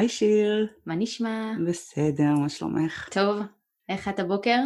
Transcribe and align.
היי 0.00 0.08
שיר. 0.08 0.66
מה 0.86 0.94
נשמע? 0.94 1.52
בסדר, 1.66 2.34
מה 2.42 2.48
שלומך? 2.48 3.08
טוב. 3.12 3.36
איך 3.88 4.08
את 4.08 4.20
הבוקר? 4.20 4.58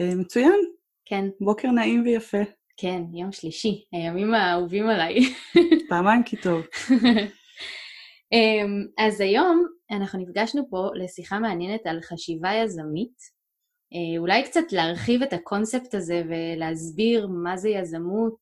אה, 0.00 0.14
מצוין. 0.14 0.60
כן. 1.04 1.24
בוקר 1.40 1.70
נעים 1.70 2.02
ויפה. 2.04 2.38
כן, 2.76 3.02
יום 3.14 3.32
שלישי, 3.32 3.84
הימים 3.92 4.34
האהובים 4.34 4.88
עליי. 4.88 5.18
פעמיים 5.88 6.22
כי 6.22 6.36
טוב. 6.36 6.62
אמ, 8.32 8.86
אז 8.98 9.20
היום 9.20 9.66
אנחנו 9.90 10.18
נפגשנו 10.18 10.62
פה 10.70 10.90
לשיחה 10.94 11.38
מעניינת 11.38 11.86
על 11.86 12.00
חשיבה 12.00 12.52
יזמית. 12.54 13.18
אה, 13.92 14.18
אולי 14.18 14.42
קצת 14.44 14.72
להרחיב 14.72 15.22
את 15.22 15.32
הקונספט 15.32 15.94
הזה 15.94 16.22
ולהסביר 16.28 17.26
מה 17.26 17.56
זה 17.56 17.68
יזמות, 17.68 18.36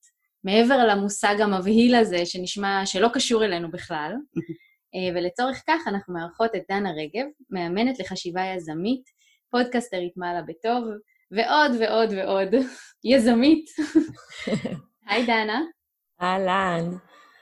מעבר 0.44 0.86
למושג 0.86 1.40
המבהיל 1.40 1.94
הזה 1.94 2.26
שנשמע 2.26 2.82
שלא 2.86 3.08
קשור 3.14 3.44
אלינו 3.44 3.70
בכלל. 3.70 4.12
אה, 4.94 5.14
ולצורך 5.14 5.62
כך 5.66 5.88
אנחנו 5.88 6.14
מארחות 6.14 6.50
את 6.56 6.62
דנה 6.70 6.90
רגב, 6.90 7.26
מאמנת 7.50 7.98
לחשיבה 7.98 8.42
יזמית, 8.56 9.02
פודקסטרית 9.50 10.12
מעלה 10.16 10.42
בטוב, 10.42 10.84
ועוד 11.30 11.70
ועוד 11.80 12.12
ועוד 12.12 12.48
יזמית. 13.12 13.64
היי 15.08 15.26
דנה. 15.26 15.60
אהלן. 16.22 16.90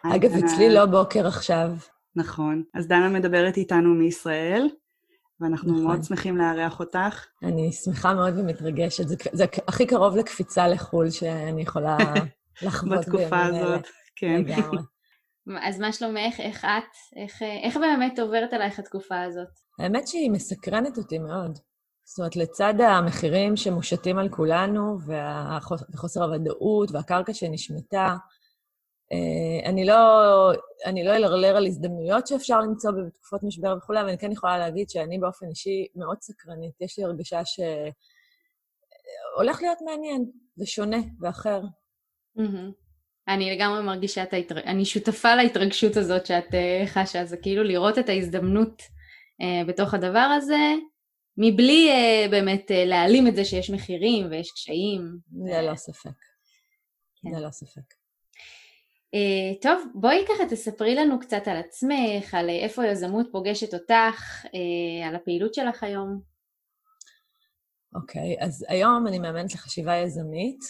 אגב, 0.03 0.31
אצלי 0.45 0.75
לא 0.75 0.87
בוקר 0.87 1.27
עכשיו. 1.27 1.71
נכון. 2.17 2.63
אז 2.75 2.89
דנה 2.89 3.09
מדברת 3.09 3.57
איתנו 3.57 3.95
מישראל, 3.95 4.69
ואנחנו 5.41 5.73
נכון. 5.73 5.85
מאוד 5.85 6.05
שמחים 6.05 6.37
לארח 6.37 6.81
אותך. 6.81 7.27
אני 7.43 7.73
שמחה 7.73 8.15
מאוד 8.15 8.39
ומתרגשת. 8.39 9.09
זה, 9.09 9.17
זה 9.33 9.45
הכי 9.69 9.87
קרוב 9.87 10.17
לקפיצה 10.17 10.69
לחו"ל 10.69 11.11
שאני 11.11 11.63
יכולה 11.63 11.97
לחוות 12.63 12.99
בתקופה 12.99 13.43
הזאת, 13.47 13.87
כן. 14.17 14.41
לגמרי. 14.41 14.79
אז 15.63 15.81
מה 15.81 15.93
שלומך? 15.93 16.41
איך 16.41 16.65
את? 16.65 16.97
איך, 17.17 17.43
איך 17.43 17.77
באמת 17.77 18.19
עוברת 18.19 18.53
עלייך 18.53 18.79
התקופה 18.79 19.23
הזאת? 19.23 19.49
האמת 19.79 20.09
שהיא 20.09 20.31
מסקרנת 20.31 20.99
אותי 20.99 21.19
מאוד. 21.19 21.59
זאת 22.05 22.19
אומרת, 22.19 22.37
לצד 22.37 22.75
המחירים 22.81 23.57
שמושתים 23.57 24.19
על 24.19 24.29
כולנו, 24.29 24.99
וחוסר 25.95 26.25
הוודאות, 26.25 26.91
והקרקע 26.91 27.35
שנשמטה, 27.35 28.17
אה, 29.13 29.71
אני 29.71 29.85
לא, 29.85 29.97
אני 30.87 31.05
לא 31.05 31.17
אלרלר 31.17 31.57
על 31.57 31.67
הזדמנויות 31.67 32.27
שאפשר 32.27 32.61
למצוא 32.61 32.91
בתקופות 32.91 33.43
משבר 33.43 33.75
וכולי, 33.79 34.01
אבל 34.01 34.09
אני 34.09 34.19
כן 34.19 34.33
יכולה 34.33 34.59
להגיד 34.59 34.91
שאני 34.91 35.19
באופן 35.19 35.47
אישי 35.47 35.87
מאוד 35.95 36.21
סקרנית. 36.21 36.81
יש 36.81 36.99
לי 36.99 37.05
הרגשה 37.05 37.41
שהולך 37.45 39.63
להיות 39.63 39.79
מעניין, 39.85 40.31
זה 40.57 40.67
שונה 40.67 40.97
ואחר. 41.21 41.61
Mm-hmm. 42.39 42.90
אני 43.29 43.57
לגמרי 43.57 43.83
מרגישה 43.83 44.23
את 44.23 44.33
ההתר... 44.33 44.59
אני 44.61 44.85
שותפה 44.85 45.35
להתרגשות 45.35 45.97
הזאת 45.97 46.27
שאת 46.27 46.49
uh, 46.49 46.87
חשה, 46.87 47.25
זה 47.25 47.37
כאילו 47.37 47.63
לראות 47.63 47.99
את 47.99 48.09
ההזדמנות 48.09 48.83
uh, 48.83 49.69
בתוך 49.69 49.95
הדבר 49.95 50.19
הזה, 50.19 50.75
מבלי 51.37 51.91
uh, 51.91 52.31
באמת 52.31 52.71
להעלים 52.75 53.27
את 53.27 53.37
זה 53.37 53.45
שיש 53.45 53.71
מחירים 53.71 54.27
ויש 54.31 54.51
קשיים. 54.51 55.19
זה 55.47 55.63
לא 55.63 55.75
ספק. 55.75 56.11
כן. 57.23 57.35
זה 57.35 57.41
לא 57.41 57.51
ספק. 57.51 57.95
Uh, 59.17 59.63
טוב, 59.63 59.85
בואי 59.95 60.25
ככה 60.29 60.49
תספרי 60.51 60.95
לנו 60.95 61.21
קצת 61.21 61.49
על 61.49 61.57
עצמך, 61.57 62.35
על 62.35 62.51
איפה 62.51 62.87
יזמות 62.87 63.27
פוגשת 63.33 63.75
אותך, 63.75 64.45
uh, 64.45 65.07
על 65.09 65.15
הפעילות 65.15 65.55
שלך 65.55 65.83
היום. 65.83 66.21
אוקיי, 67.95 68.37
okay, 68.39 68.45
אז 68.45 68.67
היום 68.69 69.07
אני 69.07 69.19
מאמנת 69.19 69.55
לחשיבה 69.55 69.97
יזמית, 69.97 70.61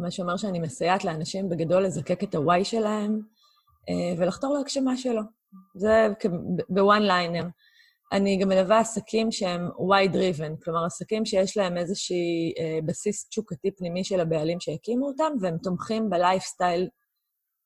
מה 0.00 0.10
שאומר 0.10 0.36
שאני 0.36 0.58
מסייעת 0.58 1.04
לאנשים 1.04 1.48
בגדול 1.48 1.84
לזקק 1.84 2.22
את 2.22 2.34
ה-Y 2.34 2.64
שלהם 2.64 3.20
אה, 3.88 4.14
ולחתור 4.18 4.54
להגשמה 4.54 4.96
שלו. 4.96 5.22
זה 5.74 6.08
ב 6.68 6.77
one 6.77 7.02
liner. 7.02 7.44
אני 8.12 8.36
גם 8.36 8.48
מלווה 8.48 8.78
עסקים 8.78 9.32
שהם 9.32 9.68
why-driven, 9.68 10.64
כלומר 10.64 10.84
עסקים 10.84 11.24
שיש 11.24 11.56
להם 11.56 11.76
איזושהי 11.76 12.54
אה, 12.58 12.78
בסיס 12.86 13.28
תשוקתי 13.28 13.70
פנימי 13.70 14.04
של 14.04 14.20
הבעלים 14.20 14.60
שהקימו 14.60 15.06
אותם, 15.06 15.32
והם 15.40 15.58
תומכים 15.62 16.10
בלייפסטייל 16.10 16.88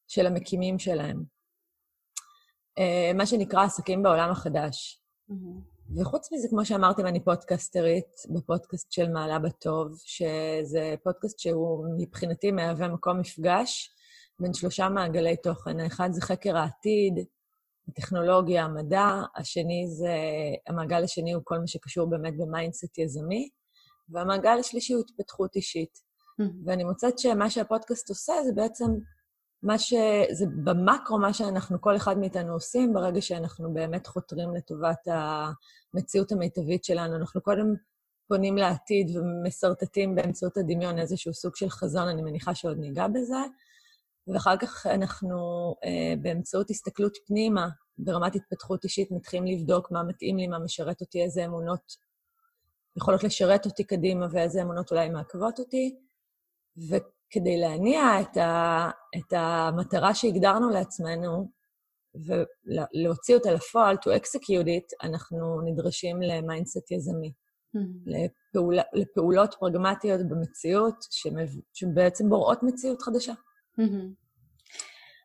של 0.09 0.27
המקימים 0.27 0.79
שלהם. 0.79 1.25
אה, 2.79 3.11
מה 3.15 3.27
שנקרא 3.27 3.65
עסקים 3.65 4.03
בעולם 4.03 4.31
החדש. 4.31 5.03
Mm-hmm. 5.31 5.74
וחוץ 5.97 6.33
מזה, 6.33 6.49
כמו 6.49 6.65
שאמרתם, 6.65 7.07
אני 7.07 7.25
פודקסטרית 7.25 8.17
בפודקאסט 8.31 8.93
של 8.93 9.09
מעלה 9.09 9.39
בטוב, 9.39 9.93
שזה 10.05 10.95
פודקאסט 11.05 11.39
שהוא 11.39 11.87
מבחינתי 11.99 12.51
מהווה 12.53 12.89
מקום 12.89 13.21
מפגש 13.21 13.95
בין 14.41 14.55
שלושה 14.55 14.89
מעגלי 14.89 15.37
תוכן. 15.37 15.81
האחד 15.81 16.09
זה 16.13 16.21
חקר 16.21 16.57
העתיד, 16.57 17.15
הטכנולוגיה, 17.89 18.65
המדע, 18.65 19.23
השני 19.37 19.87
זה, 19.89 20.17
המעגל 20.67 21.05
השני 21.05 21.33
הוא 21.33 21.43
כל 21.45 21.59
מה 21.59 21.67
שקשור 21.67 22.11
באמת 22.11 22.35
ב 22.39 22.46
mindset 22.46 22.99
יזמי, 22.99 23.49
והמעגל 24.09 24.57
השלישי 24.61 24.93
הוא 24.93 25.03
התפתחות 25.09 25.57
אישית. 25.57 25.99
Mm-hmm. 26.41 26.45
ואני 26.67 26.85
מוצאת 26.85 27.19
שמה 27.19 27.51
שהפודקאסט 27.51 28.09
עושה 28.09 28.33
זה 28.45 28.53
בעצם 28.55 28.87
מה 29.65 29.79
ש... 29.79 29.95
זה 30.31 30.47
במקרו 30.65 31.19
מה 31.19 31.33
שאנחנו, 31.33 31.81
כל 31.81 31.97
אחד 31.97 32.19
מאיתנו 32.19 32.53
עושים, 32.53 32.93
ברגע 32.93 33.21
שאנחנו 33.21 33.75
באמת 33.75 34.07
חותרים 34.07 34.55
לטובת 34.55 35.09
המציאות 35.95 36.33
המיטבית 36.33 36.85
שלנו. 36.85 37.17
אנחנו 37.17 37.41
קודם 37.41 37.75
פונים 38.29 38.57
לעתיד 38.57 39.17
ומסרטטים 39.17 40.15
באמצעות 40.15 40.57
הדמיון 40.57 40.99
איזשהו 40.99 41.35
סוג 41.35 41.57
של 41.57 41.69
חזון, 41.69 42.09
אני 42.09 42.23
מניחה 42.23 42.55
שעוד 42.55 42.79
ניגע 42.79 43.09
בזה, 43.09 43.37
ואחר 44.27 44.57
כך 44.57 44.87
אנחנו, 44.87 45.37
אה, 45.85 46.15
באמצעות 46.23 46.71
הסתכלות 46.71 47.17
פנימה, 47.27 47.69
ברמת 47.99 48.35
התפתחות 48.35 48.85
אישית, 48.85 49.11
מתחילים 49.11 49.47
לבדוק 49.47 49.91
מה 49.91 50.03
מתאים 50.03 50.37
לי, 50.37 50.47
מה 50.47 50.59
משרת 50.59 51.01
אותי, 51.01 51.23
איזה 51.23 51.45
אמונות 51.45 51.97
יכולות 52.97 53.25
לשרת 53.25 53.67
אותי 53.67 53.85
קדימה 53.85 54.27
ואיזה 54.31 54.63
אמונות 54.63 54.91
אולי 54.91 55.09
מעכבות 55.09 55.59
אותי. 55.59 55.97
ו... 56.91 56.97
כדי 57.35 57.57
להניע 57.57 58.21
את, 58.21 58.37
ה, 58.37 58.91
את 59.17 59.33
המטרה 59.33 60.15
שהגדרנו 60.15 60.71
לעצמנו 60.71 61.49
ולהוציא 62.15 63.35
אותה 63.35 63.53
לפועל, 63.53 63.97
to 63.97 64.21
execute 64.21 64.67
it, 64.67 65.07
אנחנו 65.07 65.61
נדרשים 65.65 66.23
ל 66.23 66.31
mindset 66.31 66.91
יזמי. 66.91 67.33
Mm-hmm. 67.77 68.11
לפעול, 68.53 68.79
לפעולות 68.93 69.55
פרגמטיות 69.61 70.21
במציאות, 70.29 70.95
שמב, 71.11 71.49
שבעצם 71.73 72.29
בוראות 72.29 72.63
מציאות 72.63 73.03
חדשה. 73.03 73.33
Mm-hmm. 73.81 74.25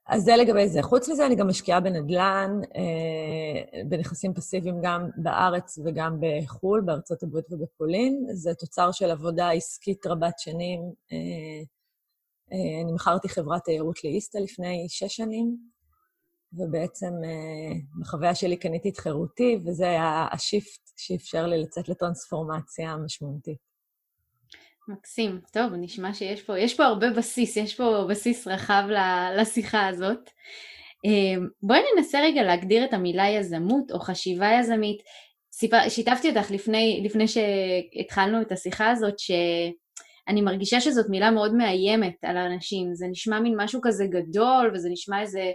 אז 0.08 0.24
זה 0.24 0.36
לגבי 0.36 0.68
זה. 0.68 0.82
חוץ 0.82 1.10
מזה, 1.10 1.26
אני 1.26 1.36
גם 1.36 1.48
משקיעה 1.48 1.80
בנדל"ן, 1.80 2.60
אה, 2.76 3.84
בנכסים 3.86 4.34
פסיביים 4.34 4.80
גם 4.82 5.10
בארץ 5.18 5.80
וגם 5.86 6.20
בחו"ל, 6.20 6.82
בארצות 6.86 7.24
הברית 7.24 7.46
ובפולין. 7.52 8.26
זה 8.34 8.54
תוצר 8.54 8.92
של 8.92 9.12
עבודה 9.12 9.52
עסקית 9.52 10.08
רבת 10.08 10.40
שנים, 10.40 10.80
אה, 11.12 11.18
אה, 11.18 11.64
אני 12.52 12.92
מכרתי 12.94 13.30
חברת 13.30 13.64
תיירות 13.64 14.04
לאיסטה 14.04 14.40
לפני 14.40 14.86
שש 14.90 15.16
שנים, 15.16 15.58
ובעצם 16.54 17.12
אה, 17.26 17.76
בחוויה 18.00 18.36
שלי 18.36 18.58
קניתי 18.58 18.90
את 18.90 18.98
חירותי, 18.98 19.58
וזה 19.66 19.90
היה 19.90 20.28
השיפט 20.32 20.92
שאפשר 20.98 21.48
לי 21.48 21.58
לצאת 21.58 21.90
לטרנספורמציה 21.90 22.96
משמעותית. 22.98 23.70
מקסים. 24.88 25.42
טוב, 25.52 25.74
נשמע 25.78 26.14
שיש 26.14 26.44
פה, 26.44 26.60
יש 26.60 26.78
פה 26.78 26.84
הרבה 26.84 27.10
בסיס, 27.10 27.58
יש 27.58 27.76
פה 27.76 28.06
בסיס 28.10 28.48
רחב 28.48 28.84
לשיחה 29.38 29.88
הזאת. 29.88 30.30
אה, 31.06 31.46
בואי 31.64 31.80
ננסה 31.96 32.20
רגע 32.22 32.44
להגדיר 32.44 32.86
את 32.86 32.94
המילה 32.94 33.28
יזמות 33.30 33.92
או 33.92 34.00
חשיבה 34.00 34.48
יזמית. 34.60 35.02
שיתפתי 35.90 36.30
אותך 36.30 36.52
לפני, 36.52 37.02
לפני 37.06 37.26
שהתחלנו 37.28 38.42
את 38.42 38.52
השיחה 38.52 38.92
הזאת, 38.92 39.20
ש... 39.20 39.32
אני 40.30 40.42
מרגישה 40.42 40.82
שזאת 40.82 41.06
מילה 41.10 41.32
מאוד 41.32 41.56
מאיימת 41.56 42.16
על 42.24 42.38
האנשים, 42.38 42.96
זה 42.96 43.08
נשמע 43.08 43.40
מין 43.40 43.54
משהו 43.58 43.80
כזה 43.84 44.06
גדול, 44.06 44.72
וזה 44.74 44.90
נשמע 44.90 45.22
איזה, 45.22 45.52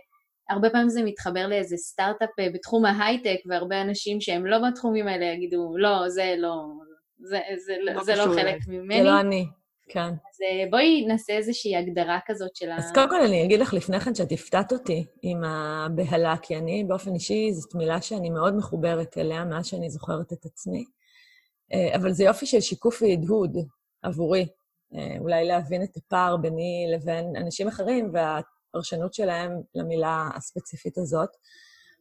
הרבה 0.51 0.71
פעמים 0.71 0.89
זה 0.89 1.03
מתחבר 1.05 1.47
לאיזה 1.47 1.77
סטארט-אפ 1.77 2.39
אה, 2.41 2.49
בתחום 2.55 2.85
ההייטק, 2.85 3.37
והרבה 3.49 3.83
אנשים 3.83 4.21
שהם 4.21 4.47
לא 4.47 4.59
בתחומים 4.69 5.09
האלה 5.09 5.25
יגידו, 5.25 5.77
לא, 5.77 6.09
זה 6.09 6.35
לא, 6.39 6.55
זה, 7.19 7.39
זה, 7.67 7.75
לא, 7.81 8.05
זה 8.05 8.15
לא 8.15 8.25
חלק 8.25 8.59
ממני. 8.69 8.99
זה 8.99 9.05
לא 9.05 9.21
אני, 9.21 9.47
כן. 9.89 10.09
אז 10.09 10.39
אה, 10.43 10.71
בואי 10.71 11.07
נעשה 11.07 11.33
איזושהי 11.33 11.77
הגדרה 11.77 12.19
כזאת 12.27 12.57
של 12.57 12.71
ה... 12.71 12.77
אז 12.77 12.93
קודם 12.93 13.09
כל 13.09 13.21
אני 13.21 13.45
אגיד 13.45 13.61
לך 13.61 13.75
לפני 13.75 14.01
כן 14.01 14.15
שאת 14.15 14.33
הפתעת 14.33 14.73
אותי 14.73 15.07
עם 15.23 15.45
הבהלה, 15.45 16.37
כי 16.43 16.57
אני 16.57 16.85
באופן 16.85 17.15
אישי, 17.15 17.53
זאת 17.53 17.75
מילה 17.75 18.01
שאני 18.01 18.31
מאוד 18.31 18.57
מחוברת 18.57 19.19
אליה 19.19 19.45
מאז 19.45 19.67
שאני 19.67 19.91
זוכרת 19.91 20.33
את 20.33 20.45
עצמי. 20.45 20.85
אה, 21.73 21.97
אבל 21.97 22.13
זה 22.13 22.25
יופי 22.25 22.47
של 22.47 22.61
שיקוף 22.61 23.03
והדהוד 23.03 23.57
עבורי. 24.03 24.47
אה, 24.95 25.17
אולי 25.19 25.45
להבין 25.45 25.83
את 25.83 25.97
הפער 25.97 26.37
ביני 26.37 26.87
לבין 26.95 27.37
אנשים 27.37 27.69
אחרים 27.69 28.13
והפרשנות 28.13 29.15
שלהם 29.15 29.61
למילה 29.75 30.29
הספציפית 30.35 30.99
הזאת. 30.99 31.29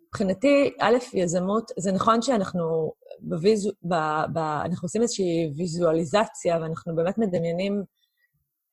מבחינתי, 0.07 0.73
א', 0.79 0.97
יזמות, 1.13 1.71
זה 1.79 1.91
נכון 1.91 2.21
שאנחנו 2.21 2.93
בוויזו, 3.19 3.71
ב, 3.83 3.95
ב, 4.33 4.37
אנחנו 4.37 4.85
עושים 4.85 5.01
איזושהי 5.01 5.51
ויזואליזציה, 5.57 6.57
ואנחנו 6.61 6.95
באמת 6.95 7.17
מדמיינים 7.17 7.83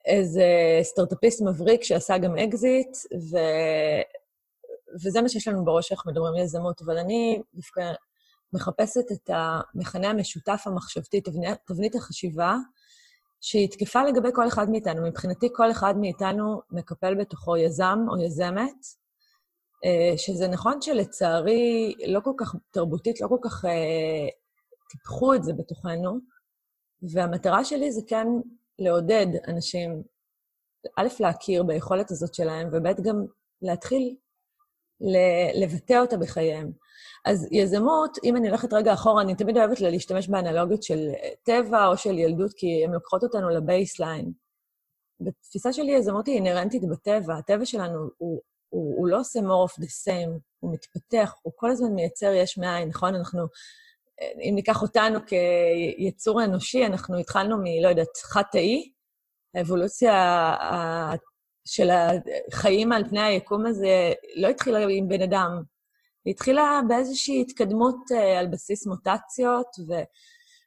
איזה 0.04 0.44
סטארט-אפיסט 0.82 1.42
מבריק 1.42 1.82
שעשה 1.82 2.18
גם 2.18 2.38
אקזיט, 2.38 2.96
ו, 3.30 3.38
וזה 5.04 5.22
מה 5.22 5.28
שיש 5.28 5.48
לנו 5.48 5.64
בראש 5.64 5.86
כשאנחנו 5.86 6.10
מדברים 6.10 6.36
יזמות, 6.36 6.82
אבל 6.82 6.98
אני 6.98 7.42
דווקא 7.54 7.92
מחפשת 8.52 9.12
את 9.12 9.30
המכנה 9.32 10.10
המשותף 10.10 10.62
המחשבתי, 10.66 11.20
תבנית, 11.20 11.58
תבנית 11.66 11.94
החשיבה, 11.94 12.56
שהיא 13.40 13.70
תקפה 13.70 14.04
לגבי 14.04 14.28
כל 14.34 14.48
אחד 14.48 14.70
מאיתנו. 14.70 15.06
מבחינתי, 15.06 15.48
כל 15.52 15.70
אחד 15.70 15.98
מאיתנו 15.98 16.62
מקפל 16.70 17.14
בתוכו 17.14 17.56
יזם 17.56 17.98
או 18.08 18.22
יזמת, 18.22 18.86
אה, 19.84 20.18
שזה 20.18 20.48
נכון 20.48 20.82
שלצערי, 20.82 21.94
לא 22.06 22.20
כל 22.20 22.32
כך, 22.38 22.54
תרבותית, 22.70 23.20
לא 23.20 23.28
כל 23.28 23.38
כך 23.42 23.64
אה, 23.64 24.28
טיפחו 24.90 25.34
את 25.34 25.44
זה 25.44 25.52
בתוכנו, 25.52 26.18
והמטרה 27.02 27.64
שלי 27.64 27.92
זה 27.92 28.00
כן 28.06 28.26
לעודד 28.78 29.26
אנשים, 29.48 30.02
א', 30.96 31.08
להכיר 31.20 31.62
ביכולת 31.62 32.10
הזאת 32.10 32.34
שלהם, 32.34 32.68
וב', 32.72 33.02
גם 33.02 33.24
להתחיל 33.62 34.16
לבטא 35.54 36.00
אותה 36.00 36.16
בחייהם. 36.16 36.72
אז 37.24 37.48
יזמות, 37.52 38.18
אם 38.24 38.36
אני 38.36 38.48
הולכת 38.48 38.72
רגע 38.72 38.92
אחורה, 38.92 39.22
אני 39.22 39.34
תמיד 39.34 39.56
אוהבת 39.56 39.80
להשתמש 39.80 40.28
באנלוגיות 40.28 40.82
של 40.82 41.08
טבע 41.42 41.86
או 41.86 41.96
של 41.96 42.18
ילדות, 42.18 42.52
כי 42.56 42.84
הן 42.84 42.92
לוקחות 42.92 43.22
אותנו 43.22 43.48
לבייסליין. 43.48 44.32
בתפיסה 45.20 45.72
שלי 45.72 45.92
יזמות 45.92 46.26
היא 46.26 46.34
אינהרנטית 46.34 46.82
בטבע. 46.84 47.34
הטבע 47.38 47.66
שלנו 47.66 47.98
הוא, 48.18 48.40
הוא, 48.68 48.94
הוא 48.98 49.08
לא 49.08 49.20
עושה 49.20 49.40
more 49.40 49.70
of 49.70 49.82
the 49.82 49.86
same, 49.86 50.38
הוא 50.60 50.72
מתפתח, 50.72 51.34
הוא 51.42 51.52
כל 51.56 51.70
הזמן 51.70 51.92
מייצר 51.92 52.32
יש 52.32 52.58
מאין, 52.58 52.88
נכון? 52.88 53.14
אנחנו, 53.14 53.42
אם 54.20 54.52
ניקח 54.54 54.82
אותנו 54.82 55.18
כיצור 55.26 56.44
אנושי, 56.44 56.86
אנחנו 56.86 57.18
התחלנו 57.18 57.56
מ, 57.58 57.64
לא 57.82 57.88
יודעת, 57.88 58.16
חד-תאי, 58.16 58.92
האבולוציה 59.54 60.12
של 61.64 61.88
החיים 61.90 62.92
על 62.92 63.08
פני 63.08 63.20
היקום 63.20 63.66
הזה 63.66 64.12
לא 64.36 64.48
התחילה 64.48 64.78
עם 64.90 65.08
בן 65.08 65.22
אדם, 65.22 65.62
היא 66.24 66.34
התחילה 66.34 66.80
באיזושהי 66.88 67.40
התקדמות 67.40 67.96
uh, 68.10 68.38
על 68.38 68.46
בסיס 68.46 68.86
מוטציות, 68.86 69.66
ו, 69.88 69.92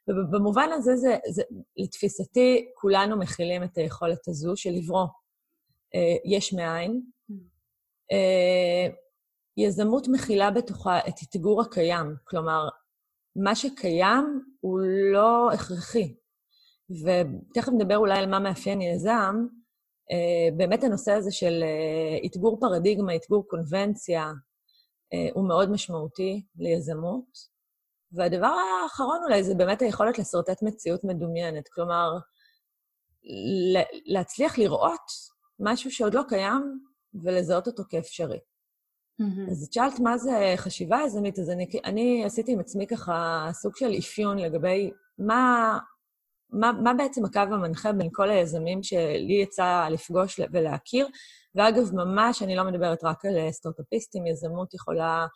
ובמובן 0.08 0.68
הזה, 0.72 0.96
זה, 0.96 1.16
זה, 1.28 1.42
לתפיסתי, 1.76 2.68
כולנו 2.74 3.18
מכילים 3.18 3.62
את 3.62 3.78
היכולת 3.78 4.28
הזו 4.28 4.52
של 4.56 4.70
לברוא 4.70 5.06
uh, 5.06 6.20
יש 6.24 6.52
מאין. 6.52 7.02
Uh, 8.12 8.94
יזמות 9.56 10.08
מכילה 10.08 10.50
בתוכה 10.50 10.98
את 10.98 11.14
אתגור 11.22 11.62
הקיים, 11.62 12.14
כלומר, 12.24 12.68
מה 13.36 13.54
שקיים 13.54 14.42
הוא 14.60 14.80
לא 15.12 15.52
הכרחי. 15.52 16.14
ותכף 16.90 17.72
נדבר 17.72 17.96
אולי 17.96 18.18
על 18.18 18.30
מה 18.30 18.38
מאפיין 18.38 18.80
יזם, 18.80 19.46
באמת 20.56 20.84
הנושא 20.84 21.12
הזה 21.12 21.32
של 21.32 21.62
uh, 21.62 22.26
אתגור 22.26 22.60
פרדיגמה, 22.60 23.16
אתגור 23.16 23.48
קונבנציה, 23.48 24.32
אה, 25.12 25.28
הוא 25.34 25.48
מאוד 25.48 25.70
משמעותי 25.70 26.42
ליזמות. 26.56 27.54
והדבר 28.12 28.54
האחרון 28.82 29.20
אולי 29.24 29.44
זה 29.44 29.54
באמת 29.54 29.82
היכולת 29.82 30.18
לשרטט 30.18 30.62
מציאות 30.62 31.04
מדומיינת. 31.04 31.68
כלומר, 31.68 32.10
להצליח 34.06 34.58
לראות 34.58 35.10
משהו 35.60 35.90
שעוד 35.90 36.14
לא 36.14 36.22
קיים 36.28 36.80
ולזהות 37.24 37.66
אותו 37.66 37.82
כאפשרי. 37.88 38.38
Mm-hmm. 38.38 39.50
אז 39.50 39.62
את 39.62 39.72
שאלת 39.72 40.00
מה 40.00 40.18
זה 40.18 40.54
חשיבה 40.56 40.98
יזמית, 41.06 41.38
אז 41.38 41.50
אני, 41.50 41.66
אני 41.84 42.24
עשיתי 42.24 42.52
עם 42.52 42.60
עצמי 42.60 42.86
ככה 42.86 43.48
סוג 43.52 43.76
של 43.76 43.94
אפיון 43.98 44.38
לגבי 44.38 44.90
מה, 45.18 45.78
מה, 46.54 46.72
מה 46.72 46.94
בעצם 46.94 47.24
הקו 47.24 47.40
המנחה 47.40 47.92
בין 47.92 48.08
כל 48.12 48.30
היזמים 48.30 48.82
שלי 48.82 49.40
יצא 49.42 49.88
לפגוש 49.90 50.40
ולהכיר, 50.52 51.08
ואגב, 51.54 51.94
ממש, 51.94 52.42
אני 52.42 52.56
לא 52.56 52.64
מדברת 52.64 53.04
רק 53.04 53.24
על 53.24 53.50
סטארט-אפיסטים, 53.50 54.26
יזמות 54.26 54.74
יכולה 54.74 55.26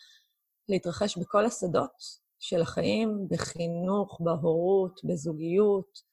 להתרחש 0.68 1.18
בכל 1.18 1.44
השדות 1.44 1.90
של 2.38 2.62
החיים, 2.62 3.28
בחינוך, 3.30 4.20
בהורות, 4.20 5.00
בזוגיות. 5.04 6.08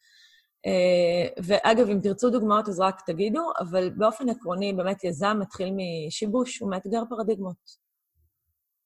אה, 0.65 1.43
ואגב, 1.43 1.89
אם 1.89 1.99
תרצו 2.03 2.29
דוגמאות, 2.29 2.69
אז 2.69 2.79
רק 2.79 3.01
תגידו, 3.05 3.41
אבל 3.59 3.89
באופן 3.89 4.29
עקרוני, 4.29 4.73
באמת 4.73 5.03
יזם 5.03 5.37
מתחיל 5.41 5.73
משיבוש, 5.75 6.59
הוא 6.59 6.71
מאתגר 6.71 7.03
פרדיגמות. 7.09 7.85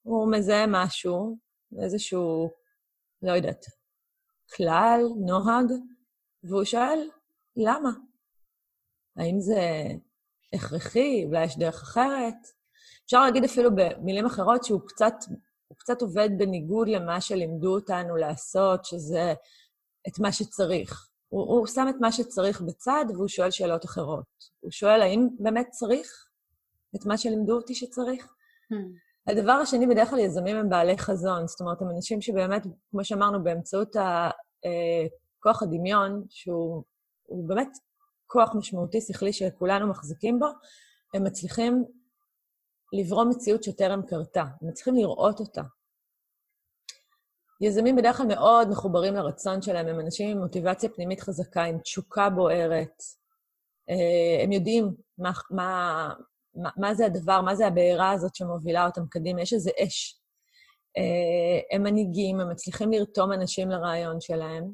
הוא 0.04 0.32
מזהה 0.32 0.66
משהו, 0.68 1.38
איזשהו, 1.84 2.50
לא 3.22 3.32
יודעת, 3.32 3.66
כלל, 4.56 5.02
נוהג, 5.26 5.66
והוא 6.44 6.64
שואל, 6.64 7.10
למה? 7.56 7.90
האם 9.18 9.40
זה 9.40 9.62
הכרחי, 10.54 11.26
אולי 11.26 11.44
יש 11.46 11.58
דרך 11.58 11.82
אחרת. 11.82 12.36
אפשר 13.06 13.22
להגיד 13.22 13.44
אפילו 13.44 13.70
במילים 13.76 14.26
אחרות 14.26 14.64
שהוא 14.64 14.82
קצת, 14.88 15.14
קצת 15.78 16.02
עובד 16.02 16.30
בניגוד 16.38 16.88
למה 16.90 17.22
שלימדו 17.22 17.76
אותנו 17.76 18.16
לעשות, 18.18 18.86
שזה 18.86 19.34
את 20.08 20.20
מה 20.20 20.32
שצריך. 20.32 21.10
הוא, 21.30 21.42
הוא 21.42 21.68
שם 21.68 21.86
את 21.90 21.96
מה 22.00 22.12
שצריך 22.12 22.62
בצד 22.62 23.06
והוא 23.10 23.28
שואל 23.28 23.52
שאלות 23.52 23.86
אחרות. 23.86 24.26
הוא 24.60 24.72
שואל, 24.72 25.02
האם 25.02 25.28
באמת 25.40 25.68
צריך 25.72 26.26
את 26.96 27.06
מה 27.06 27.18
שלימדו 27.18 27.56
אותי 27.56 27.76
שצריך? 27.76 28.26
Hmm. 28.74 29.32
הדבר 29.32 29.52
השני, 29.52 29.88
בדרך 29.88 30.10
כלל 30.10 30.20
יזמים 30.20 30.56
הם 30.56 30.70
בעלי 30.70 30.98
חזון. 30.98 31.48
זאת 31.48 31.62
אומרת, 31.62 31.82
הם 31.82 31.90
אנשים 31.96 32.22
שבאמת, 32.22 32.64
כמו 32.92 33.04
שאמרנו, 33.04 33.44
באמצעות 33.44 33.96
ה, 33.96 34.30
אה, 34.66 35.08
כוח 35.40 35.64
הדמיון, 35.64 36.24
שהוא 36.30 36.84
באמת 37.48 37.70
כוח 38.28 38.56
משמעותי 38.56 39.02
שכלי 39.02 39.34
שכולנו 39.34 39.88
מחזיקים 39.88 40.40
בו, 40.40 40.48
הם 41.14 41.24
מצליחים 41.24 41.86
לברוא 42.94 43.26
מציאות 43.30 43.64
שטרם 43.64 44.02
קרתה, 44.08 44.44
הם 44.62 44.70
מצליחים 44.70 44.96
לראות 44.96 45.40
אותה. 45.40 45.62
יזמים 47.62 47.96
בדרך 47.96 48.18
כלל 48.18 48.28
מאוד 48.28 48.70
מחוברים 48.70 49.14
לרצון 49.14 49.62
שלהם, 49.62 49.88
הם 49.88 50.00
אנשים 50.00 50.30
עם 50.30 50.38
מוטיבציה 50.44 50.90
פנימית 50.90 51.22
חזקה, 51.22 51.64
עם 51.64 51.80
תשוקה 51.80 52.30
בוערת. 52.30 53.04
אה, 53.90 54.44
הם 54.44 54.52
יודעים 54.52 54.94
מה, 55.18 55.32
מה, 55.52 56.14
מה, 56.56 56.70
מה 56.78 56.94
זה 56.94 57.06
הדבר, 57.06 57.42
מה 57.42 57.56
זה 57.56 57.68
הבעירה 57.68 58.12
הזאת 58.12 58.36
שמובילה 58.36 58.86
אותם 58.86 59.08
קדימה, 59.10 59.42
יש 59.42 59.54
איזה 59.54 59.72
אש. 59.84 60.22
אה, 60.98 61.76
הם 61.76 61.84
מנהיגים, 61.84 62.40
הם 62.40 62.50
מצליחים 62.50 62.92
לרתום 62.92 63.32
אנשים 63.34 63.70
לרעיון 63.70 64.22
שלהם, 64.22 64.72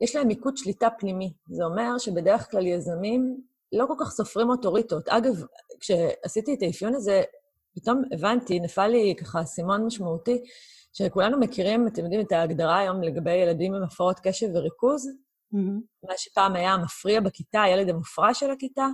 יש 0.00 0.16
להם 0.16 0.28
מיקוד 0.28 0.56
שליטה 0.56 0.88
פנימי. 0.98 1.32
זה 1.48 1.64
אומר 1.64 1.98
שבדרך 1.98 2.50
כלל 2.50 2.66
יזמים 2.66 3.40
לא 3.72 3.86
כל 3.86 3.94
כך 4.00 4.10
סופרים 4.10 4.50
אוטוריטות. 4.50 5.08
אגב, 5.08 5.44
כשעשיתי 5.80 6.54
את 6.54 6.62
האפיון 6.62 6.94
הזה, 6.94 7.22
פתאום 7.74 8.02
הבנתי, 8.12 8.60
נפל 8.60 8.86
לי 8.86 9.14
ככה 9.18 9.40
אסימון 9.40 9.86
משמעותי, 9.86 10.42
שכולנו 10.92 11.40
מכירים, 11.40 11.86
אתם 11.86 12.02
יודעים, 12.02 12.20
את 12.20 12.32
ההגדרה 12.32 12.78
היום 12.78 13.02
לגבי 13.02 13.34
ילדים 13.34 13.74
עם 13.74 13.82
הפרעות 13.82 14.20
קשב 14.22 14.46
וריכוז, 14.54 15.06
mm-hmm. 15.06 16.06
מה 16.08 16.14
שפעם 16.16 16.56
היה 16.56 16.72
המפריע 16.72 17.20
בכיתה, 17.20 17.62
הילד 17.62 17.88
המופרע 17.88 18.34
של 18.34 18.50
הכיתה. 18.50 18.86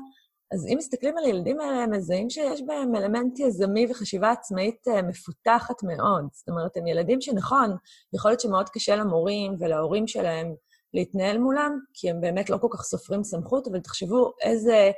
אז 0.52 0.66
אם 0.66 0.78
מסתכלים 0.78 1.18
על 1.18 1.24
הילדים 1.24 1.60
האלה, 1.60 1.82
הם 1.82 1.90
מזהים 1.90 2.30
שיש 2.30 2.62
בהם 2.66 2.96
אלמנט 2.96 3.38
יזמי 3.38 3.86
וחשיבה 3.90 4.30
עצמאית 4.30 4.88
אה, 4.88 5.02
מפותחת 5.02 5.82
מאוד. 5.82 6.28
זאת 6.32 6.48
אומרת, 6.48 6.76
הם 6.76 6.86
ילדים 6.86 7.20
שנכון, 7.20 7.76
יכול 8.14 8.30
להיות 8.30 8.40
שמאוד 8.40 8.68
קשה 8.68 8.96
למורים 8.96 9.56
ולהורים 9.60 10.06
שלהם 10.06 10.54
להתנהל 10.94 11.38
מולם, 11.38 11.78
כי 11.94 12.10
הם 12.10 12.20
באמת 12.20 12.50
לא 12.50 12.58
כל 12.60 12.68
כך 12.70 12.82
סופרים 12.82 13.24
סמכות, 13.24 13.68
אבל 13.68 13.80
תחשבו 13.80 14.32
איזה, 14.42 14.90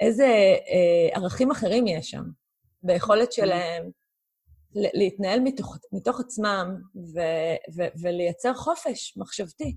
איזה 0.00 0.26
אה, 0.68 1.16
ערכים 1.16 1.50
אחרים 1.50 1.86
יש 1.86 2.10
שם, 2.10 2.24
ביכולת 2.82 3.32
שלהם 3.32 3.90
להתנהל 4.74 5.40
מתוך, 5.40 5.76
מתוך 5.92 6.20
עצמם 6.20 6.76
ו, 6.96 7.20
ו, 7.76 7.82
ולייצר 8.02 8.54
חופש 8.54 9.16
מחשבתי. 9.16 9.76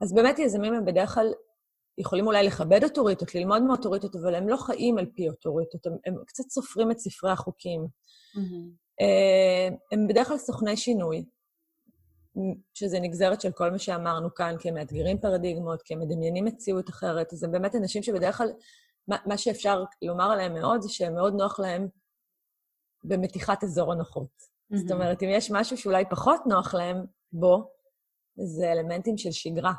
אז 0.00 0.14
באמת 0.14 0.38
יזמים 0.38 0.74
הם 0.74 0.84
בדרך 0.84 1.14
כלל 1.14 1.32
יכולים 1.98 2.26
אולי 2.26 2.46
לכבד 2.46 2.84
אוטוריטות, 2.84 3.34
ללמוד 3.34 3.62
מאוטוריטות, 3.62 4.16
אבל 4.16 4.34
הם 4.34 4.48
לא 4.48 4.56
חיים 4.56 4.98
על 4.98 5.06
פי 5.14 5.28
אוטוריטות, 5.28 5.86
הם, 5.86 5.92
הם 6.06 6.14
קצת 6.26 6.44
סופרים 6.50 6.90
את 6.90 6.98
ספרי 6.98 7.30
החוקים. 7.30 7.86
Mm-hmm. 8.36 9.02
הם 9.92 10.08
בדרך 10.08 10.28
כלל 10.28 10.38
סוכני 10.38 10.76
שינוי, 10.76 11.24
שזה 12.74 13.00
נגזרת 13.00 13.40
של 13.40 13.52
כל 13.52 13.70
מה 13.70 13.78
שאמרנו 13.78 14.34
כאן, 14.34 14.54
כי 14.58 14.68
הם 14.68 14.74
מאתגרים 14.74 15.18
פרדיגמות, 15.18 15.82
כי 15.82 15.94
הם 15.94 16.00
מדמיינים 16.00 16.44
מציאות 16.44 16.88
אחרת. 16.88 17.32
אז 17.32 17.44
הם 17.44 17.52
באמת 17.52 17.74
אנשים 17.74 18.02
שבדרך 18.02 18.36
כלל, 18.36 18.52
מה, 19.08 19.16
מה 19.26 19.38
שאפשר 19.38 19.84
לומר 20.02 20.30
עליהם 20.30 20.54
מאוד, 20.54 20.80
זה 20.80 20.88
שהם 20.88 21.14
מאוד 21.14 21.34
נוח 21.34 21.60
להם 21.60 21.88
במתיחת 23.04 23.64
אזור 23.64 23.92
הנוחות. 23.92 24.28
Mm-hmm. 24.38 24.76
זאת 24.76 24.90
אומרת, 24.90 25.22
אם 25.22 25.28
יש 25.28 25.50
משהו 25.50 25.78
שאולי 25.78 26.04
פחות 26.10 26.40
נוח 26.46 26.74
להם 26.74 26.96
בו, 27.32 27.70
זה 28.36 28.72
אלמנטים 28.72 29.18
של 29.18 29.32
שגרה. 29.32 29.72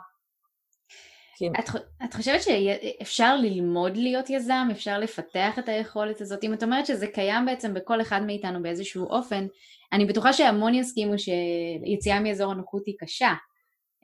כי... 1.38 1.48
את, 1.60 1.70
את 2.06 2.14
חושבת 2.14 2.42
שאפשר 2.42 3.38
ללמוד 3.38 3.98
להיות 3.98 4.30
יזם? 4.30 4.68
אפשר 4.72 5.00
לפתח 5.00 5.60
את 5.60 5.70
היכולת 5.70 6.22
הזאת? 6.22 6.44
אם 6.44 6.54
את 6.54 6.64
אומרת 6.64 6.86
שזה 6.86 7.08
קיים 7.08 7.46
בעצם 7.46 7.74
בכל 7.74 8.02
אחד 8.02 8.22
מאיתנו 8.26 8.64
באיזשהו 8.64 9.06
אופן, 9.06 9.48
אני 9.94 10.06
בטוחה 10.06 10.34
שהמון 10.34 10.76
יסכימו 10.76 11.14
שיציאה 11.18 12.20
מאזור 12.20 12.52
הנוחות 12.52 12.84
היא 12.86 12.96
קשה. 13.00 13.34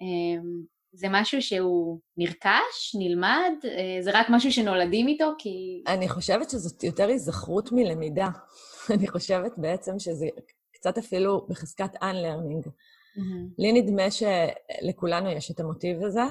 אמ, 0.02 0.74
זה 0.94 1.08
משהו 1.10 1.42
שהוא 1.42 2.00
נרכש, 2.18 2.96
נלמד? 3.00 3.52
אה, 3.66 4.02
זה 4.02 4.12
רק 4.14 4.28
משהו 4.30 4.52
שנולדים 4.52 5.08
איתו? 5.08 5.32
כי... 5.38 5.84
אני 5.88 6.10
חושבת 6.10 6.50
שזאת 6.50 6.84
יותר 6.84 7.08
היזכרות 7.08 7.72
מלמידה. 7.72 8.30
אני 8.96 9.08
חושבת 9.08 9.52
בעצם 9.58 10.00
שזה 10.00 10.28
קצת 10.74 10.98
אפילו 10.98 11.46
בחזקת 11.50 11.96
unlearning. 11.96 12.68
Mm-hmm. 12.68 13.54
לי 13.58 13.72
נדמה 13.72 14.04
שלכולנו 14.12 15.30
יש 15.30 15.52
את 15.52 15.60
המוטיב 15.60 16.04
הזה. 16.04 16.22